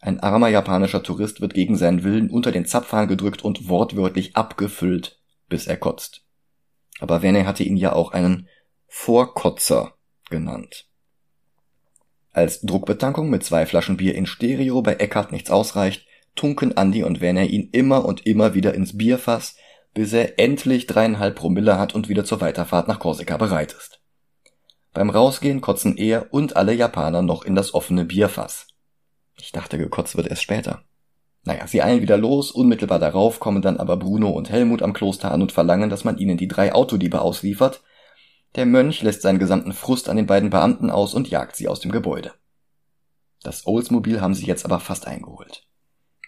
Ein 0.00 0.18
armer 0.18 0.48
japanischer 0.48 1.04
Tourist 1.04 1.40
wird 1.40 1.54
gegen 1.54 1.76
seinen 1.76 2.02
Willen 2.02 2.28
unter 2.28 2.50
den 2.50 2.66
Zapfhahn 2.66 3.06
gedrückt 3.06 3.44
und 3.44 3.68
wortwörtlich 3.68 4.34
abgefüllt, 4.36 5.17
bis 5.48 5.66
er 5.66 5.76
kotzt. 5.76 6.24
Aber 7.00 7.22
Werner 7.22 7.46
hatte 7.46 7.62
ihn 7.62 7.76
ja 7.76 7.92
auch 7.92 8.12
einen 8.12 8.48
Vorkotzer 8.86 9.94
genannt. 10.30 10.88
Als 12.32 12.60
Druckbetankung 12.60 13.30
mit 13.30 13.44
zwei 13.44 13.66
Flaschen 13.66 13.96
Bier 13.96 14.14
in 14.14 14.26
Stereo 14.26 14.82
bei 14.82 14.94
Eckhart 14.94 15.32
nichts 15.32 15.50
ausreicht, 15.50 16.06
tunken 16.34 16.76
Andy 16.76 17.02
und 17.02 17.20
Werner 17.20 17.44
ihn 17.44 17.68
immer 17.72 18.04
und 18.04 18.26
immer 18.26 18.54
wieder 18.54 18.74
ins 18.74 18.96
Bierfass, 18.96 19.56
bis 19.94 20.12
er 20.12 20.38
endlich 20.38 20.86
dreieinhalb 20.86 21.36
Promille 21.36 21.78
hat 21.78 21.94
und 21.94 22.08
wieder 22.08 22.24
zur 22.24 22.40
Weiterfahrt 22.40 22.88
nach 22.88 23.00
Korsika 23.00 23.36
bereit 23.36 23.72
ist. 23.72 24.00
Beim 24.92 25.10
Rausgehen 25.10 25.60
kotzen 25.60 25.96
er 25.96 26.32
und 26.32 26.56
alle 26.56 26.72
Japaner 26.72 27.22
noch 27.22 27.44
in 27.44 27.54
das 27.54 27.74
offene 27.74 28.04
Bierfass. 28.04 28.68
Ich 29.40 29.52
dachte, 29.52 29.78
gekotzt 29.78 30.16
wird 30.16 30.28
erst 30.28 30.42
später. 30.42 30.84
Naja, 31.48 31.66
sie 31.66 31.80
eilen 31.80 32.02
wieder 32.02 32.18
los, 32.18 32.50
unmittelbar 32.50 32.98
darauf 32.98 33.40
kommen 33.40 33.62
dann 33.62 33.78
aber 33.78 33.96
Bruno 33.96 34.28
und 34.28 34.50
Helmut 34.50 34.82
am 34.82 34.92
Kloster 34.92 35.32
an 35.32 35.40
und 35.40 35.50
verlangen, 35.50 35.88
dass 35.88 36.04
man 36.04 36.18
ihnen 36.18 36.36
die 36.36 36.46
drei 36.46 36.74
Autodiebe 36.74 37.22
ausliefert. 37.22 37.82
Der 38.56 38.66
Mönch 38.66 39.00
lässt 39.00 39.22
seinen 39.22 39.38
gesamten 39.38 39.72
Frust 39.72 40.10
an 40.10 40.18
den 40.18 40.26
beiden 40.26 40.50
Beamten 40.50 40.90
aus 40.90 41.14
und 41.14 41.30
jagt 41.30 41.56
sie 41.56 41.66
aus 41.66 41.80
dem 41.80 41.90
Gebäude. 41.90 42.34
Das 43.42 43.66
Oldsmobil 43.66 44.20
haben 44.20 44.34
sie 44.34 44.44
jetzt 44.44 44.66
aber 44.66 44.78
fast 44.78 45.06
eingeholt. 45.06 45.66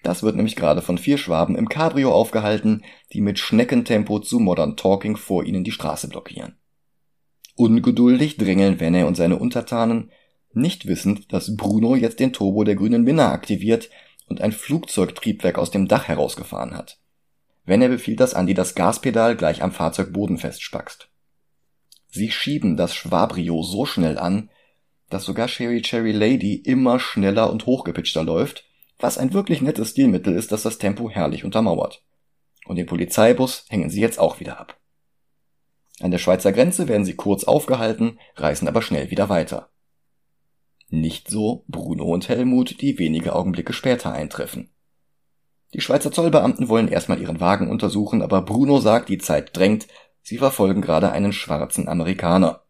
Das 0.05 0.23
wird 0.23 0.37
nämlich 0.37 0.57
gerade 0.57 0.81
von 0.81 0.97
vier 0.97 1.19
Schwaben 1.19 1.55
im 1.55 1.69
Cabrio 1.69 2.15
aufgehalten, 2.15 2.83
die 3.13 3.21
mit 3.21 3.39
Schneckentempo 3.39 4.21
zu 4.21 4.41
Modern 4.41 4.79
Talking 4.79 5.19
vor 5.19 5.45
ihnen 5.45 5.65
die 5.65 5.71
Straße 5.71 6.09
blockieren. 6.09 6.57
Ungeduldig 7.57 8.39
drängeln 8.39 8.81
Wenne 8.81 9.05
und 9.05 9.19
seine 9.19 9.37
Untertanen, 9.37 10.13
nicht 10.55 10.87
wissend, 10.87 11.31
dass 11.31 11.59
Bruno 11.59 11.95
jetzt 11.95 12.21
den 12.21 12.33
Turbo 12.33 12.65
der 12.65 12.75
grünen 12.75 13.05
Minna 13.05 13.33
aktiviert 13.33 13.91
und 14.31 14.41
ein 14.41 14.53
Flugzeugtriebwerk 14.53 15.59
aus 15.59 15.71
dem 15.71 15.87
Dach 15.87 16.09
herausgefahren 16.09 16.75
hat. 16.75 16.99
Wenne 17.65 17.91
befiehlt, 17.91 18.21
dass 18.21 18.33
Andi 18.33 18.55
das 18.55 18.75
Gaspedal 18.75 19.37
gleich 19.37 19.63
am 19.63 19.73
Fahrzeugboden 19.73 20.39
festspackst. 20.39 21.11
Sie 22.09 22.31
schieben 22.31 22.79
das 22.79 22.95
Schwabrio 22.95 23.63
so 23.63 23.85
schnell 23.85 24.19
an, 24.19 24.49
dass 25.11 25.25
sogar 25.25 25.49
Sherry 25.49 25.83
Cherry 25.83 26.13
Lady 26.13 26.55
immer 26.55 26.99
schneller 26.99 27.53
und 27.53 27.67
hochgepitchter 27.67 28.25
läuft 28.25 28.65
was 29.03 29.19
ein 29.19 29.33
wirklich 29.33 29.61
nettes 29.63 29.91
Stilmittel 29.91 30.35
ist, 30.35 30.53
das 30.53 30.63
das 30.63 30.79
Tempo 30.79 31.11
herrlich 31.11 31.45
untermauert. 31.45 32.03
Und 32.67 32.77
den 32.77 32.87
Polizeibus 32.87 33.65
hängen 33.69 33.91
sie 33.91 34.01
jetzt 34.01 34.19
auch 34.19 34.41
wieder 34.41 34.61
ab. 34.61 34.79
An 36.01 36.11
der 36.11 36.19
Schweizer 36.19 36.53
Grenze 36.53 36.89
werden 36.89 37.05
sie 37.05 37.17
kurz 37.17 37.45
aufgehalten, 37.45 38.19
reisen 38.37 38.69
aber 38.69 38.83
schnell 38.83 39.11
wieder 39.11 39.29
weiter. 39.29 39.70
Nicht 40.91 41.31
so 41.31 41.65
Bruno 41.69 42.05
und 42.05 42.29
Helmut, 42.29 42.81
die 42.81 42.99
wenige 42.99 43.35
Augenblicke 43.35 43.73
später 43.73 44.13
eintreffen. 44.13 44.71
Die 45.73 45.81
Schweizer 45.81 46.11
Zollbeamten 46.11 46.69
wollen 46.69 46.89
erstmal 46.89 47.21
ihren 47.21 47.39
Wagen 47.39 47.71
untersuchen, 47.71 48.23
aber 48.23 48.43
Bruno 48.43 48.81
sagt, 48.81 49.09
die 49.09 49.19
Zeit 49.19 49.57
drängt, 49.57 49.87
sie 50.23 50.39
verfolgen 50.39 50.83
gerade 50.83 51.13
einen 51.13 51.33
schwarzen 51.33 51.89
Amerikaner. 51.89 52.65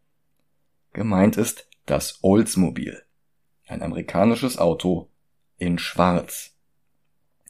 Gemeint 0.93 1.35
ist 1.35 1.67
das 1.87 2.19
Oldsmobile. 2.21 3.01
Ein 3.65 3.81
amerikanisches 3.81 4.59
Auto 4.59 5.09
in 5.57 5.79
Schwarz. 5.79 6.55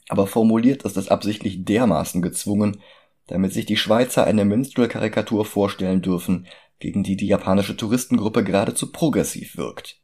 Aber 0.08 0.26
formuliert 0.26 0.84
ist 0.84 0.96
es 0.96 1.08
absichtlich 1.08 1.64
dermaßen 1.66 2.22
gezwungen, 2.22 2.80
damit 3.26 3.52
sich 3.52 3.66
die 3.66 3.76
Schweizer 3.76 4.24
eine 4.24 4.46
Minstrel-Karikatur 4.46 5.44
vorstellen 5.44 6.00
dürfen, 6.00 6.46
gegen 6.78 7.02
die 7.02 7.16
die 7.16 7.26
japanische 7.26 7.76
Touristengruppe 7.76 8.42
geradezu 8.42 8.90
progressiv 8.90 9.56
wirkt. 9.56 10.01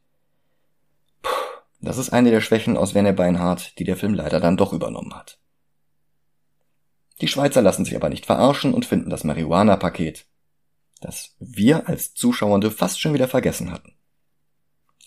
Das 1.81 1.97
ist 1.97 2.09
eine 2.09 2.31
der 2.31 2.41
Schwächen 2.41 2.77
aus 2.77 2.93
Werner 2.93 3.13
Beinhardt, 3.13 3.77
die 3.79 3.83
der 3.83 3.95
Film 3.95 4.13
leider 4.13 4.39
dann 4.39 4.57
doch 4.57 4.73
übernommen 4.73 5.13
hat. 5.15 5.39
Die 7.21 7.27
Schweizer 7.27 7.61
lassen 7.61 7.85
sich 7.85 7.95
aber 7.95 8.09
nicht 8.09 8.25
verarschen 8.25 8.73
und 8.73 8.85
finden 8.85 9.09
das 9.09 9.23
Marihuana-Paket, 9.23 10.25
das 11.01 11.35
wir 11.39 11.87
als 11.87 12.13
Zuschauernde 12.13 12.71
fast 12.71 12.99
schon 12.99 13.13
wieder 13.13 13.27
vergessen 13.27 13.71
hatten. 13.71 13.95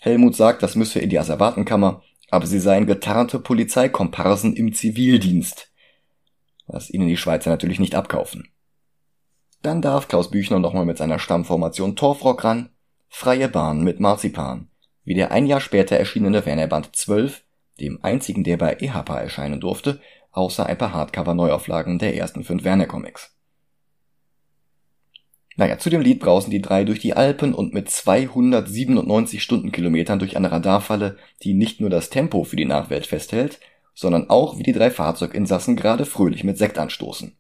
Helmut 0.01 0.35
sagt, 0.35 0.63
das 0.63 0.75
müsse 0.75 0.99
in 0.99 1.11
die 1.11 1.19
Asservatenkammer 1.19 2.03
aber 2.33 2.47
sie 2.47 2.61
seien 2.61 2.87
getarnte 2.87 3.39
Polizeikomparsen 3.39 4.57
im 4.57 4.73
Zivildienst, 4.73 5.71
was 6.67 6.89
ihnen 6.89 7.07
die 7.07 7.19
Schweizer 7.19 7.51
natürlich 7.51 7.79
nicht 7.79 7.95
abkaufen. 7.95 8.49
Dann 9.61 9.83
darf 9.83 10.09
Klaus 10.09 10.31
Büchner 10.31 10.59
nochmal 10.59 10.87
mit 10.87 10.97
seiner 10.97 11.19
Stammformation 11.19 11.95
Torfrock 11.95 12.43
ran, 12.43 12.71
freie 13.11 13.51
Bahn 13.51 13.85
mit 13.85 14.01
Marzipan, 14.01 14.71
wie 15.05 15.15
der 15.15 15.31
ein 15.31 15.47
Jahr 15.47 15.61
später 15.61 15.97
erschienene 15.97 16.45
Werner 16.47 16.67
Band 16.67 16.95
12, 16.95 17.43
dem 17.81 18.03
einzigen, 18.03 18.45
der 18.45 18.57
bei 18.57 18.77
EHPA 18.81 19.21
erscheinen 19.21 19.61
durfte, 19.61 20.01
außer 20.31 20.67
ein 20.67 20.79
paar 20.79 20.93
Hardcover-Neuauflagen 20.93 21.99
der 21.99 22.17
ersten 22.17 22.45
fünf 22.45 22.65
Werner 22.65 22.87
Comics. 22.87 23.37
Naja, 25.57 25.79
zu 25.79 25.91
dem 25.91 26.01
Lied 26.01 26.21
brausen 26.21 26.51
die 26.51 26.63
drei 26.63 26.85
durch 26.85 26.99
die 26.99 27.15
Alpen 27.15 27.53
und 27.53 27.75
mit 27.75 27.91
297 27.91 29.43
Stundenkilometern 29.43 30.19
durch 30.19 30.37
eine 30.37 30.51
Radarfalle, 30.51 31.19
die 31.43 31.53
nicht 31.53 31.81
nur 31.81 31.91
das 31.91 32.09
Tempo 32.09 32.45
für 32.45 32.57
die 32.57 32.65
Nachwelt 32.65 33.07
festhält, 33.07 33.61
sondern 33.95 34.31
auch 34.31 34.59
wie 34.59 34.63
die 34.63 34.73
drei 34.73 34.91
Fahrzeuginsassen 34.91 35.77
gerade 35.77 36.07
fröhlich 36.07 36.45
mit 36.45 36.57
Sekt 36.57 36.79
anstoßen. 36.79 37.37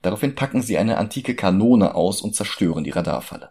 Daraufhin 0.00 0.34
packen 0.34 0.62
sie 0.62 0.78
eine 0.78 0.96
antike 0.96 1.34
Kanone 1.34 1.94
aus 1.94 2.22
und 2.22 2.34
zerstören 2.34 2.84
die 2.84 2.90
Radarfalle. 2.90 3.50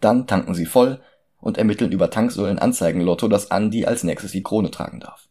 Dann 0.00 0.26
tanken 0.26 0.54
sie 0.54 0.66
voll 0.66 1.00
und 1.44 1.58
ermitteln 1.58 1.92
über 1.92 2.08
Tanksäulen 2.08 2.58
Anzeigenlotto, 2.58 3.28
dass 3.28 3.50
Andy 3.50 3.84
als 3.84 4.02
nächstes 4.02 4.32
die 4.32 4.42
Krone 4.42 4.70
tragen 4.70 5.00
darf. 5.00 5.28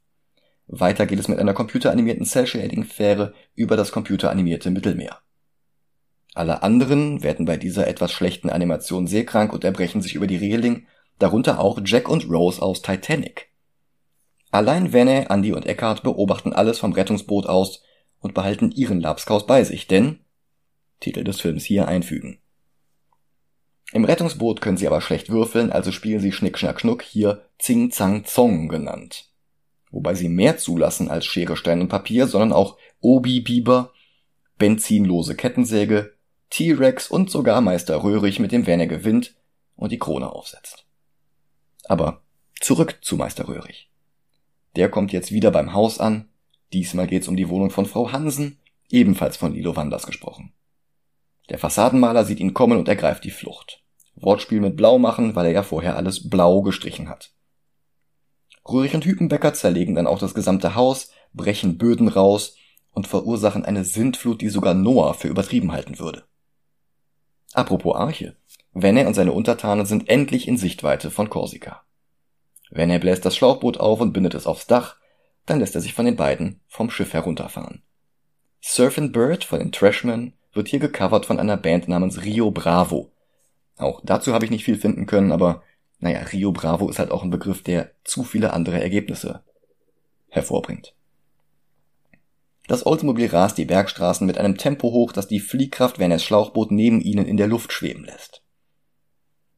Weiter 0.68 1.08
geht 1.08 1.18
es 1.18 1.28
mit 1.28 1.40
einer 1.40 1.56
computeranimierten 1.56 2.24
Cell-Shading-Fähre 2.24 3.34
über 3.56 3.76
das 3.76 3.92
computeranimierte 3.92 4.70
Mittelmeer. 4.70 5.18
Alle 6.36 6.62
anderen 6.62 7.24
werden 7.24 7.48
bei 7.48 7.58
dieser 7.58 7.88
etwas 7.88 8.12
schlechten 8.12 8.52
Animation 8.52 9.08
seekrank 9.08 9.54
und 9.54 9.64
erbrechen 9.64 10.04
sich 10.04 10.14
über 10.14 10.28
die 10.28 10.38
Reling, 10.38 10.86
darunter 11.18 11.60
auch 11.60 11.82
Jack 11.84 12.08
und 12.08 12.30
Rose 12.30 12.62
aus 12.62 12.84
Titanic. 12.84 13.50
Allein 14.52 14.92
Venne, 14.92 15.32
Andy 15.32 15.52
und 15.52 15.66
Eckhart 15.66 16.04
beobachten 16.04 16.54
alles 16.54 16.78
vom 16.78 16.94
Rettungsboot 16.94 17.48
aus 17.48 17.82
und 18.20 18.36
behalten 18.36 18.70
ihren 18.70 19.02
Lapskaus 19.02 19.48
bei 19.48 19.64
sich, 19.64 19.88
denn 19.88 20.20
Titel 21.00 21.24
des 21.24 21.42
Films 21.42 21.66
hier 21.66 21.88
einfügen. 21.88 22.38
Im 23.94 24.06
Rettungsboot 24.06 24.60
können 24.60 24.76
sie 24.76 24.88
aber 24.88 25.02
schlecht 25.02 25.30
würfeln, 25.30 25.72
also 25.72 25.92
spielen 25.92 26.20
sie 26.20 26.32
Schnick 26.32 26.58
Schnack 26.58 26.82
Schnuck, 26.82 27.04
hier 27.04 27.46
Zing 27.60 27.92
Zang 27.92 28.26
Zong 28.26 28.68
genannt. 28.68 29.30
Wobei 29.92 30.16
sie 30.16 30.30
mehr 30.30 30.58
zulassen 30.58 31.10
als 31.10 31.28
Schere, 31.28 31.56
Stein 31.56 31.80
und 31.80 31.90
Papier, 31.90 32.26
sondern 32.26 32.54
auch 32.54 32.80
Obi 33.02 33.42
Biber, 33.42 33.94
benzinlose 34.58 35.36
Kettensäge, 35.36 36.16
T-Rex 36.50 37.08
und 37.08 37.30
sogar 37.30 37.62
Meister 37.62 38.04
Röhrig 38.04 38.40
mit 38.40 38.52
dem 38.52 38.66
Werner 38.66 38.88
gewinnt 38.88 39.36
und 39.76 39.92
die 39.92 40.00
Krone 40.00 40.32
aufsetzt. 40.32 40.88
Aber 41.86 42.24
zurück 42.60 42.98
zu 43.02 43.16
Meister 43.16 43.48
Röhrig. 43.48 43.92
Der 44.76 44.90
kommt 44.90 45.14
jetzt 45.14 45.32
wieder 45.32 45.52
beim 45.52 45.74
Haus 45.74 46.00
an. 46.00 46.30
Diesmal 46.74 47.06
geht's 47.06 47.28
um 47.28 47.38
die 47.38 47.50
Wohnung 47.50 47.70
von 47.70 47.86
Frau 47.86 48.12
Hansen, 48.12 48.58
ebenfalls 48.90 49.38
von 49.38 49.54
Lilo 49.54 49.76
Wanders 49.76 50.08
gesprochen. 50.08 50.52
Der 51.50 51.60
Fassadenmaler 51.60 52.26
sieht 52.26 52.40
ihn 52.40 52.56
kommen 52.56 52.80
und 52.80 52.88
ergreift 52.88 53.24
die 53.24 53.30
Flucht. 53.30 53.83
Wortspiel 54.24 54.62
mit 54.62 54.76
Blau 54.78 54.98
machen, 54.98 55.36
weil 55.36 55.48
er 55.48 55.52
ja 55.52 55.64
vorher 55.64 55.96
alles 55.96 56.30
blau 56.30 56.62
gestrichen 56.62 57.10
hat. 57.10 57.34
Röhrig 58.68 58.96
und 58.96 59.06
Hüpenbecker 59.06 59.54
zerlegen 59.54 59.96
dann 59.96 60.08
auch 60.08 60.20
das 60.20 60.34
gesamte 60.34 60.76
Haus, 60.76 61.12
brechen 61.34 61.78
Böden 61.78 62.08
raus 62.08 62.56
und 62.92 63.08
verursachen 63.08 63.66
eine 63.66 63.84
Sintflut, 63.84 64.42
die 64.42 64.50
sogar 64.50 64.74
Noah 64.74 65.14
für 65.14 65.28
übertrieben 65.28 65.72
halten 65.72 66.00
würde. 66.00 66.24
Apropos 67.54 67.96
Arche. 67.96 68.36
Venne 68.74 69.08
und 69.08 69.14
seine 69.14 69.34
Untertanen 69.34 69.86
sind 69.86 70.10
endlich 70.10 70.48
in 70.48 70.58
Sichtweite 70.58 71.12
von 71.12 71.30
Korsika. 71.30 71.84
Venne 72.72 73.00
bläst 73.00 73.26
das 73.26 73.36
Schlauchboot 73.36 73.78
auf 73.78 74.02
und 74.02 74.14
bindet 74.14 74.34
es 74.34 74.48
aufs 74.48 74.66
Dach, 74.66 74.98
dann 75.46 75.60
lässt 75.60 75.76
er 75.76 75.82
sich 75.82 75.94
von 75.94 76.06
den 76.06 76.16
beiden 76.16 76.62
vom 76.68 76.90
Schiff 76.90 77.14
herunterfahren. 77.14 77.84
Surfin' 78.62 79.12
Bird 79.12 79.44
von 79.44 79.60
den 79.60 79.72
Trashmen 79.72 80.34
wird 80.54 80.70
hier 80.70 80.80
gecovert 80.80 81.26
von 81.26 81.40
einer 81.40 81.58
Band 81.58 81.88
namens 81.88 82.24
Rio 82.24 82.50
Bravo. 82.50 83.13
Auch 83.78 84.02
dazu 84.04 84.34
habe 84.34 84.46
ich 84.46 84.52
nicht 84.52 84.66
viel 84.66 84.78
finden 84.78 85.06
können, 85.06 85.32
aber 85.32 85.64
naja, 86.00 86.20
Rio 86.20 86.52
Bravo 86.52 86.90
ist 86.90 87.00
halt 87.00 87.12
auch 87.12 87.24
ein 87.24 87.30
Begriff, 87.30 87.64
der 87.64 87.92
zu 88.04 88.24
viele 88.24 88.54
andere 88.54 88.82
Ergebnisse 88.82 89.44
hervorbringt. 90.30 90.94
Das 92.68 92.86
Oldsmobil 92.86 93.28
rast 93.28 93.58
die 93.58 93.66
Bergstraßen 93.66 94.26
mit 94.26 94.38
einem 94.38 94.58
Tempo 94.58 94.92
hoch, 94.92 95.12
das 95.12 95.28
die 95.28 95.40
Fliehkraft 95.40 96.00
Werners 96.00 96.24
Schlauchboot 96.24 96.72
neben 96.72 97.02
ihnen 97.02 97.26
in 97.26 97.38
der 97.38 97.48
Luft 97.48 97.74
schweben 97.74 98.06
lässt. 98.06 98.42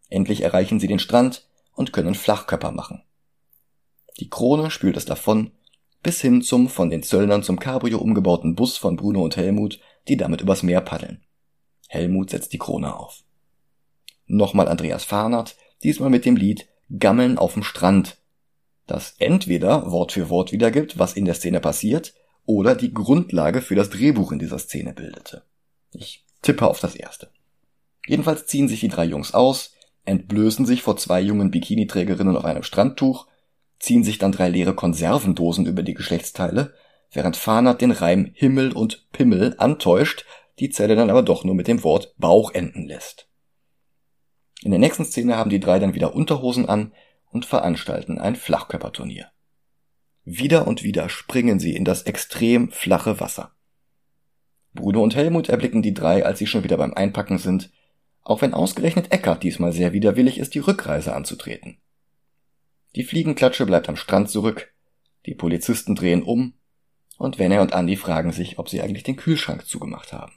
Endlich 0.10 0.42
erreichen 0.42 0.80
sie 0.80 0.88
den 0.88 1.00
Strand 1.00 1.48
und 1.74 1.94
können 1.94 2.16
Flachkörper 2.16 2.72
machen. 2.72 3.04
Die 4.20 4.30
Krone 4.30 4.72
spült 4.72 4.98
es 4.98 5.06
davon, 5.06 5.52
bis 6.02 6.22
hin 6.22 6.42
zum 6.42 6.70
von 6.70 6.90
den 6.90 7.04
Zöllnern 7.04 7.44
zum 7.44 7.60
Cabrio 7.60 8.00
umgebauten 8.00 8.56
Bus 8.56 8.78
von 8.78 8.96
Bruno 8.96 9.24
und 9.24 9.36
Helmut, 9.36 9.80
die 10.08 10.18
damit 10.18 10.42
übers 10.42 10.64
Meer 10.64 10.82
paddeln. 10.82 11.24
Helmut 11.88 12.30
setzt 12.30 12.54
die 12.54 12.60
Krone 12.60 12.96
auf. 12.96 13.24
Nochmal 14.28 14.68
Andreas 14.68 15.04
Farnert, 15.04 15.56
diesmal 15.84 16.10
mit 16.10 16.26
dem 16.26 16.36
Lied 16.36 16.68
Gammeln 17.00 17.38
auf 17.38 17.54
dem 17.54 17.64
Strand, 17.64 18.18
das 18.88 19.16
entweder 19.18 19.92
Wort 19.92 20.12
für 20.12 20.30
Wort 20.30 20.52
wiedergibt, 20.52 21.00
was 21.00 21.14
in 21.14 21.26
der 21.26 21.34
Szene 21.34 21.60
passiert, 21.60 22.14
oder 22.46 22.76
die 22.76 22.94
Grundlage 22.94 23.62
für 23.62 23.76
das 23.76 23.90
Drehbuch 23.90 24.32
in 24.32 24.40
dieser 24.40 24.60
Szene 24.60 24.94
bildete. 24.94 25.44
Ich 25.92 26.24
tippe 26.42 26.68
auf 26.68 26.80
das 26.80 26.96
erste. 26.96 27.30
Jedenfalls 28.06 28.46
ziehen 28.46 28.68
sich 28.68 28.82
die 28.82 28.88
drei 28.88 29.06
Jungs 29.06 29.34
aus, 29.34 29.74
entblößen 30.06 30.66
sich 30.66 30.84
vor 30.84 30.98
zwei 30.98 31.20
jungen 31.22 31.50
Bikiniträgerinnen 31.50 32.38
auf 32.38 32.46
einem 32.46 32.62
Strandtuch, 32.62 33.26
ziehen 33.80 34.04
sich 34.04 34.20
dann 34.20 34.32
drei 34.32 34.50
leere 34.50 34.76
Konservendosen 34.76 35.66
über 35.66 35.82
die 35.82 35.96
Geschlechtsteile, 35.96 36.74
während 37.12 37.36
Fahnert 37.36 37.82
den 37.82 37.92
Reim 37.92 38.32
Himmel 38.34 38.74
und 38.74 39.12
Pimmel 39.12 39.56
antäuscht, 39.58 40.26
die 40.60 40.70
Zelle 40.70 40.96
dann 40.96 41.10
aber 41.10 41.24
doch 41.24 41.44
nur 41.44 41.56
mit 41.56 41.68
dem 41.68 41.84
Wort 41.84 42.14
Bauch 42.18 42.52
enden 42.52 42.86
lässt. 42.86 43.28
In 44.66 44.72
der 44.72 44.80
nächsten 44.80 45.06
Szene 45.06 45.38
haben 45.38 45.52
die 45.52 45.60
drei 45.60 45.78
dann 45.78 45.94
wieder 45.94 46.16
Unterhosen 46.16 46.68
an 46.68 46.92
und 47.30 47.46
veranstalten 47.46 48.18
ein 48.18 48.36
Flachkörperturnier. 48.36 49.30
Wieder 50.24 50.68
und 50.68 50.82
wieder 50.82 51.08
springen 51.08 51.60
sie 51.60 51.76
in 51.76 51.86
das 51.86 52.02
extrem 52.02 52.72
flache 52.72 53.20
Wasser. 53.20 53.52
Bruno 54.74 55.04
und 55.04 55.16
Helmut 55.16 55.50
erblicken 55.50 55.84
die 55.84 55.94
drei, 55.94 56.26
als 56.26 56.40
sie 56.40 56.48
schon 56.48 56.64
wieder 56.64 56.78
beim 56.78 56.96
Einpacken 56.96 57.38
sind, 57.38 57.70
auch 58.24 58.42
wenn 58.42 58.56
ausgerechnet 58.56 59.12
Eckart 59.12 59.44
diesmal 59.44 59.72
sehr 59.72 59.94
widerwillig 59.94 60.40
ist, 60.40 60.56
die 60.56 60.60
Rückreise 60.60 61.14
anzutreten. 61.14 61.78
Die 62.96 63.04
Fliegenklatsche 63.04 63.68
bleibt 63.68 63.88
am 63.88 63.98
Strand 63.98 64.32
zurück, 64.32 64.74
die 65.28 65.36
Polizisten 65.36 65.94
drehen 65.94 66.24
um 66.24 66.56
und 67.20 67.38
Werner 67.38 67.62
und 67.62 67.72
Andy 67.72 67.98
fragen 67.98 68.32
sich, 68.32 68.58
ob 68.58 68.70
sie 68.70 68.82
eigentlich 68.82 69.04
den 69.04 69.16
Kühlschrank 69.16 69.68
zugemacht 69.68 70.12
haben. 70.12 70.34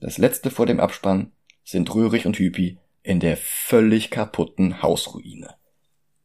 Das 0.00 0.18
letzte 0.18 0.50
vor 0.50 0.66
dem 0.66 0.80
Abspann 0.80 1.30
sind 1.62 1.94
Röhrig 1.94 2.26
und 2.26 2.36
Hüpi 2.40 2.80
in 3.08 3.20
der 3.20 3.38
völlig 3.38 4.10
kaputten 4.10 4.82
Hausruine. 4.82 5.54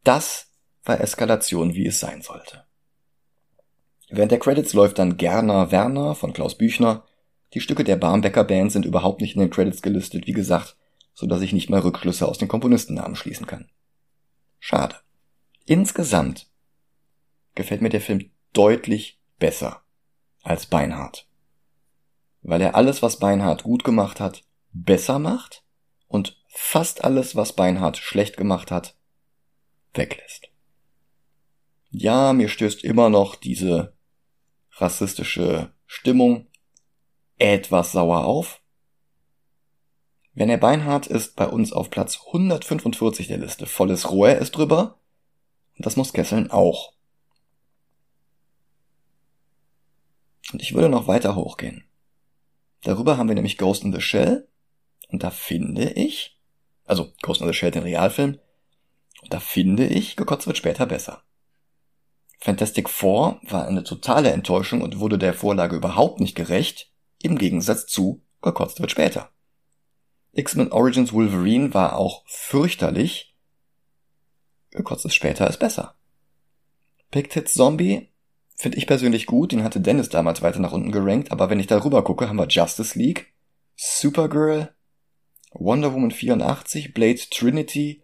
Das 0.02 0.52
war 0.82 1.00
Eskalation, 1.00 1.74
wie 1.74 1.86
es 1.86 1.98
sein 1.98 2.20
sollte. 2.20 2.66
Während 4.10 4.30
der 4.30 4.38
Credits 4.38 4.74
läuft 4.74 4.98
dann 4.98 5.16
Gerner 5.16 5.70
Werner 5.70 6.14
von 6.14 6.34
Klaus 6.34 6.58
Büchner. 6.58 7.06
Die 7.54 7.60
Stücke 7.60 7.84
der 7.84 7.96
Barmbecker 7.96 8.44
Band 8.44 8.70
sind 8.70 8.84
überhaupt 8.84 9.22
nicht 9.22 9.34
in 9.34 9.40
den 9.40 9.48
Credits 9.48 9.80
gelistet, 9.80 10.26
wie 10.26 10.34
gesagt, 10.34 10.76
so 11.14 11.26
dass 11.26 11.40
ich 11.40 11.54
nicht 11.54 11.70
mal 11.70 11.80
Rückschlüsse 11.80 12.28
aus 12.28 12.36
den 12.36 12.48
Komponistennamen 12.48 13.16
schließen 13.16 13.46
kann. 13.46 13.70
Schade. 14.60 14.96
Insgesamt 15.64 16.50
gefällt 17.54 17.80
mir 17.80 17.88
der 17.88 18.02
Film 18.02 18.30
deutlich 18.52 19.22
besser 19.38 19.80
als 20.42 20.66
Beinhardt. 20.66 21.26
Weil 22.42 22.60
er 22.60 22.74
alles, 22.74 23.00
was 23.00 23.18
Beinhardt 23.18 23.62
gut 23.62 23.84
gemacht 23.84 24.20
hat, 24.20 24.44
besser 24.74 25.18
macht 25.18 25.64
und 26.08 26.43
fast 26.54 27.04
alles, 27.04 27.34
was 27.36 27.52
Beinhardt 27.52 27.98
schlecht 27.98 28.36
gemacht 28.36 28.70
hat, 28.70 28.96
weglässt. 29.92 30.48
Ja, 31.90 32.32
mir 32.32 32.48
stößt 32.48 32.84
immer 32.84 33.10
noch 33.10 33.34
diese 33.34 33.94
rassistische 34.72 35.72
Stimmung 35.86 36.46
etwas 37.38 37.92
sauer 37.92 38.24
auf. 38.24 38.60
Werner 40.32 40.56
Beinhardt 40.56 41.06
ist 41.06 41.36
bei 41.36 41.46
uns 41.46 41.72
auf 41.72 41.90
Platz 41.90 42.20
145 42.26 43.28
der 43.28 43.38
Liste. 43.38 43.66
Volles 43.66 44.10
Rohr 44.10 44.30
ist 44.30 44.52
drüber. 44.52 44.98
Und 45.76 45.86
das 45.86 45.96
muss 45.96 46.12
Kesseln 46.12 46.50
auch. 46.50 46.92
Und 50.52 50.62
ich 50.62 50.74
würde 50.74 50.88
noch 50.88 51.06
weiter 51.06 51.34
hochgehen. 51.36 51.84
Darüber 52.82 53.16
haben 53.16 53.28
wir 53.28 53.34
nämlich 53.34 53.58
Ghost 53.58 53.84
in 53.84 53.92
the 53.92 54.00
Shell. 54.00 54.48
Und 55.08 55.22
da 55.22 55.30
finde 55.30 55.90
ich, 55.90 56.34
also 56.84 57.12
the 57.22 57.52
Shell, 57.52 57.70
den 57.70 57.82
Realfilm, 57.82 58.38
und 59.22 59.32
da 59.32 59.40
finde 59.40 59.86
ich, 59.86 60.16
gekotzt 60.16 60.46
wird 60.46 60.56
später 60.56 60.86
besser. 60.86 61.22
Fantastic 62.40 62.90
Four 62.90 63.40
war 63.48 63.66
eine 63.66 63.84
totale 63.84 64.30
Enttäuschung 64.30 64.82
und 64.82 65.00
wurde 65.00 65.16
der 65.16 65.32
Vorlage 65.32 65.76
überhaupt 65.76 66.20
nicht 66.20 66.34
gerecht, 66.34 66.90
im 67.22 67.38
Gegensatz 67.38 67.86
zu 67.86 68.20
Gekotzt 68.42 68.78
wird 68.80 68.90
später. 68.90 69.30
X-Men 70.32 70.70
Origins 70.70 71.14
Wolverine 71.14 71.72
war 71.72 71.96
auch 71.96 72.22
fürchterlich, 72.26 73.34
Gekotzt 74.70 75.06
ist 75.06 75.14
später 75.14 75.48
ist 75.48 75.58
besser. 75.58 75.94
Picked 77.10 77.32
Hits 77.32 77.54
Zombie 77.54 78.10
finde 78.56 78.76
ich 78.76 78.86
persönlich 78.86 79.24
gut, 79.24 79.52
den 79.52 79.64
hatte 79.64 79.80
Dennis 79.80 80.10
damals 80.10 80.42
weiter 80.42 80.58
nach 80.58 80.72
unten 80.72 80.92
gerankt, 80.92 81.32
aber 81.32 81.48
wenn 81.48 81.60
ich 81.60 81.68
darüber 81.68 82.04
gucke, 82.04 82.28
haben 82.28 82.36
wir 82.36 82.48
Justice 82.48 82.98
League, 82.98 83.32
Supergirl, 83.76 84.74
Wonder 85.54 85.94
Woman 85.94 86.10
84, 86.10 86.92
Blade 86.94 87.20
Trinity, 87.30 88.02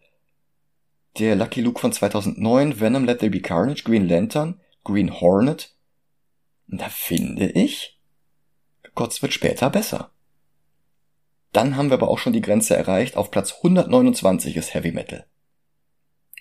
der 1.18 1.34
Lucky 1.34 1.61
Luke 1.61 1.80
von 1.80 1.92
2009, 1.92 2.80
Venom 2.80 3.05
Let 3.05 3.18
There 3.18 3.30
Be 3.30 3.40
Carnage, 3.40 3.82
Green 3.82 4.09
Lantern, 4.09 4.61
Green 4.84 5.20
Hornet. 5.20 5.74
Und 6.70 6.80
da 6.80 6.88
finde 6.88 7.51
ich, 7.51 8.01
Gott 8.94 9.20
wird 9.20 9.32
später 9.32 9.68
besser. 9.70 10.12
Dann 11.53 11.76
haben 11.76 11.90
wir 11.90 11.94
aber 11.94 12.09
auch 12.09 12.18
schon 12.18 12.32
die 12.32 12.40
Grenze 12.40 12.76
erreicht. 12.76 13.16
Auf 13.16 13.32
Platz 13.32 13.55
129 13.57 14.57
ist 14.57 14.72
Heavy 14.72 14.92
Metal. 14.92 15.26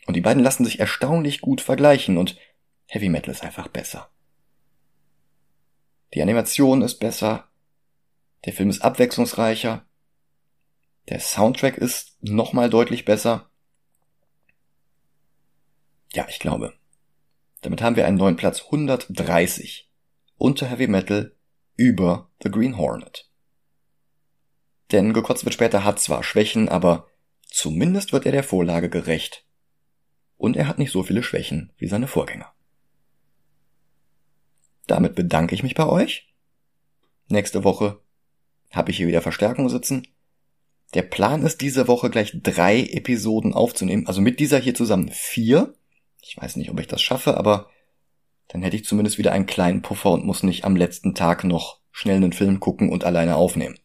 Und 0.06 0.16
die 0.16 0.22
beiden 0.22 0.44
lassen 0.44 0.66
sich 0.66 0.80
erstaunlich 0.80 1.42
gut 1.42 1.62
vergleichen 1.62 2.18
und 2.18 2.38
Heavy 2.86 3.10
Metal 3.10 3.32
ist 3.32 3.44
einfach 3.44 3.68
besser. 3.68 4.10
Die 6.14 6.22
Animation 6.22 6.82
ist 6.82 6.96
besser. 6.96 7.48
Der 8.46 8.54
Film 8.54 8.70
ist 8.70 8.82
abwechslungsreicher. 8.82 9.86
Der 11.10 11.20
Soundtrack 11.20 11.78
ist 11.78 12.18
nochmal 12.22 12.70
deutlich 12.70 13.04
besser. 13.04 13.50
Ja, 16.14 16.28
ich 16.30 16.40
glaube. 16.40 16.74
Damit 17.62 17.82
haben 17.82 17.96
wir 17.96 18.06
einen 18.06 18.18
neuen 18.18 18.36
Platz 18.36 18.64
130 18.66 19.92
unter 20.38 20.68
Heavy 20.68 20.88
Metal 20.88 21.36
über 21.76 22.30
The 22.44 22.52
Green 22.52 22.78
Hornet. 22.78 23.30
Denn 24.92 25.14
gekotzt 25.14 25.46
wird 25.46 25.54
später 25.54 25.84
hat 25.84 26.00
zwar 26.00 26.24
Schwächen, 26.24 26.70
aber 26.70 27.08
zumindest 27.48 28.14
wird 28.14 28.26
er 28.26 28.32
der 28.32 28.44
Vorlage 28.44 28.90
gerecht. 28.90 29.46
Und 30.38 30.56
er 30.56 30.68
hat 30.68 30.78
nicht 30.78 30.92
so 30.92 31.04
viele 31.04 31.24
Schwächen 31.24 31.74
wie 31.78 31.88
seine 31.88 32.08
Vorgänger. 32.08 32.54
Damit 34.88 35.16
bedanke 35.16 35.54
ich 35.56 35.64
mich 35.64 35.76
bei 35.76 35.86
euch. 35.86 36.34
Nächste 37.28 37.64
Woche 37.64 38.00
habe 38.72 38.92
ich 38.92 38.98
hier 38.98 39.08
wieder 39.08 39.22
Verstärkung 39.22 39.70
sitzen. 39.70 40.08
Der 40.96 41.04
Plan 41.04 41.44
ist 41.46 41.62
diese 41.62 41.88
Woche 41.88 42.10
gleich 42.10 42.34
drei 42.42 42.82
Episoden 42.82 43.54
aufzunehmen, 43.54 44.08
also 44.08 44.22
mit 44.22 44.40
dieser 44.40 44.58
hier 44.58 44.74
zusammen 44.74 45.10
vier. 45.12 45.74
Ich 46.22 46.36
weiß 46.38 46.56
nicht, 46.56 46.72
ob 46.72 46.80
ich 46.80 46.88
das 46.88 47.02
schaffe, 47.02 47.38
aber 47.38 47.70
dann 48.48 48.64
hätte 48.64 48.76
ich 48.76 48.86
zumindest 48.86 49.20
wieder 49.20 49.32
einen 49.32 49.46
kleinen 49.46 49.84
Puffer 49.84 50.12
und 50.12 50.26
muss 50.26 50.42
nicht 50.42 50.66
am 50.66 50.76
letzten 50.76 51.14
Tag 51.14 51.44
noch 51.44 51.80
schnell 51.92 52.18
einen 52.18 52.34
Film 52.34 52.60
gucken 52.60 52.90
und 52.90 53.04
alleine 53.04 53.36
aufnehmen. 53.36 53.78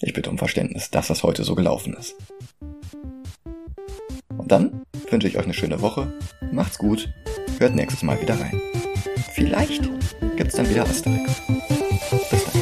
Ich 0.00 0.14
bitte 0.14 0.30
um 0.30 0.38
Verständnis, 0.38 0.90
dass 0.90 1.08
das 1.08 1.22
heute 1.22 1.44
so 1.44 1.54
gelaufen 1.54 1.94
ist. 1.94 2.16
Und 4.36 4.50
dann 4.50 4.82
wünsche 5.10 5.28
ich 5.28 5.36
euch 5.36 5.44
eine 5.44 5.54
schöne 5.54 5.82
Woche, 5.82 6.12
macht's 6.52 6.78
gut, 6.78 7.12
hört 7.58 7.74
nächstes 7.74 8.02
Mal 8.02 8.20
wieder 8.20 8.40
rein. 8.40 8.60
Vielleicht 9.34 9.88
gibt's 10.36 10.56
dann 10.56 10.68
wieder 10.70 10.84
Asterix. 10.84 11.42
Bis 12.30 12.44
dann. 12.44 12.61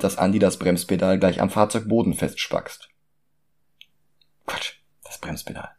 Befiehlt, 0.00 0.04
dass 0.04 0.16
Andy 0.16 0.38
das 0.38 0.58
Bremspedal 0.58 1.18
gleich 1.18 1.40
am 1.40 1.50
Fahrzeugboden 1.50 2.14
festspackst. 2.14 2.88
Quatsch, 4.46 4.74
das 5.04 5.18
Bremspedal. 5.18 5.70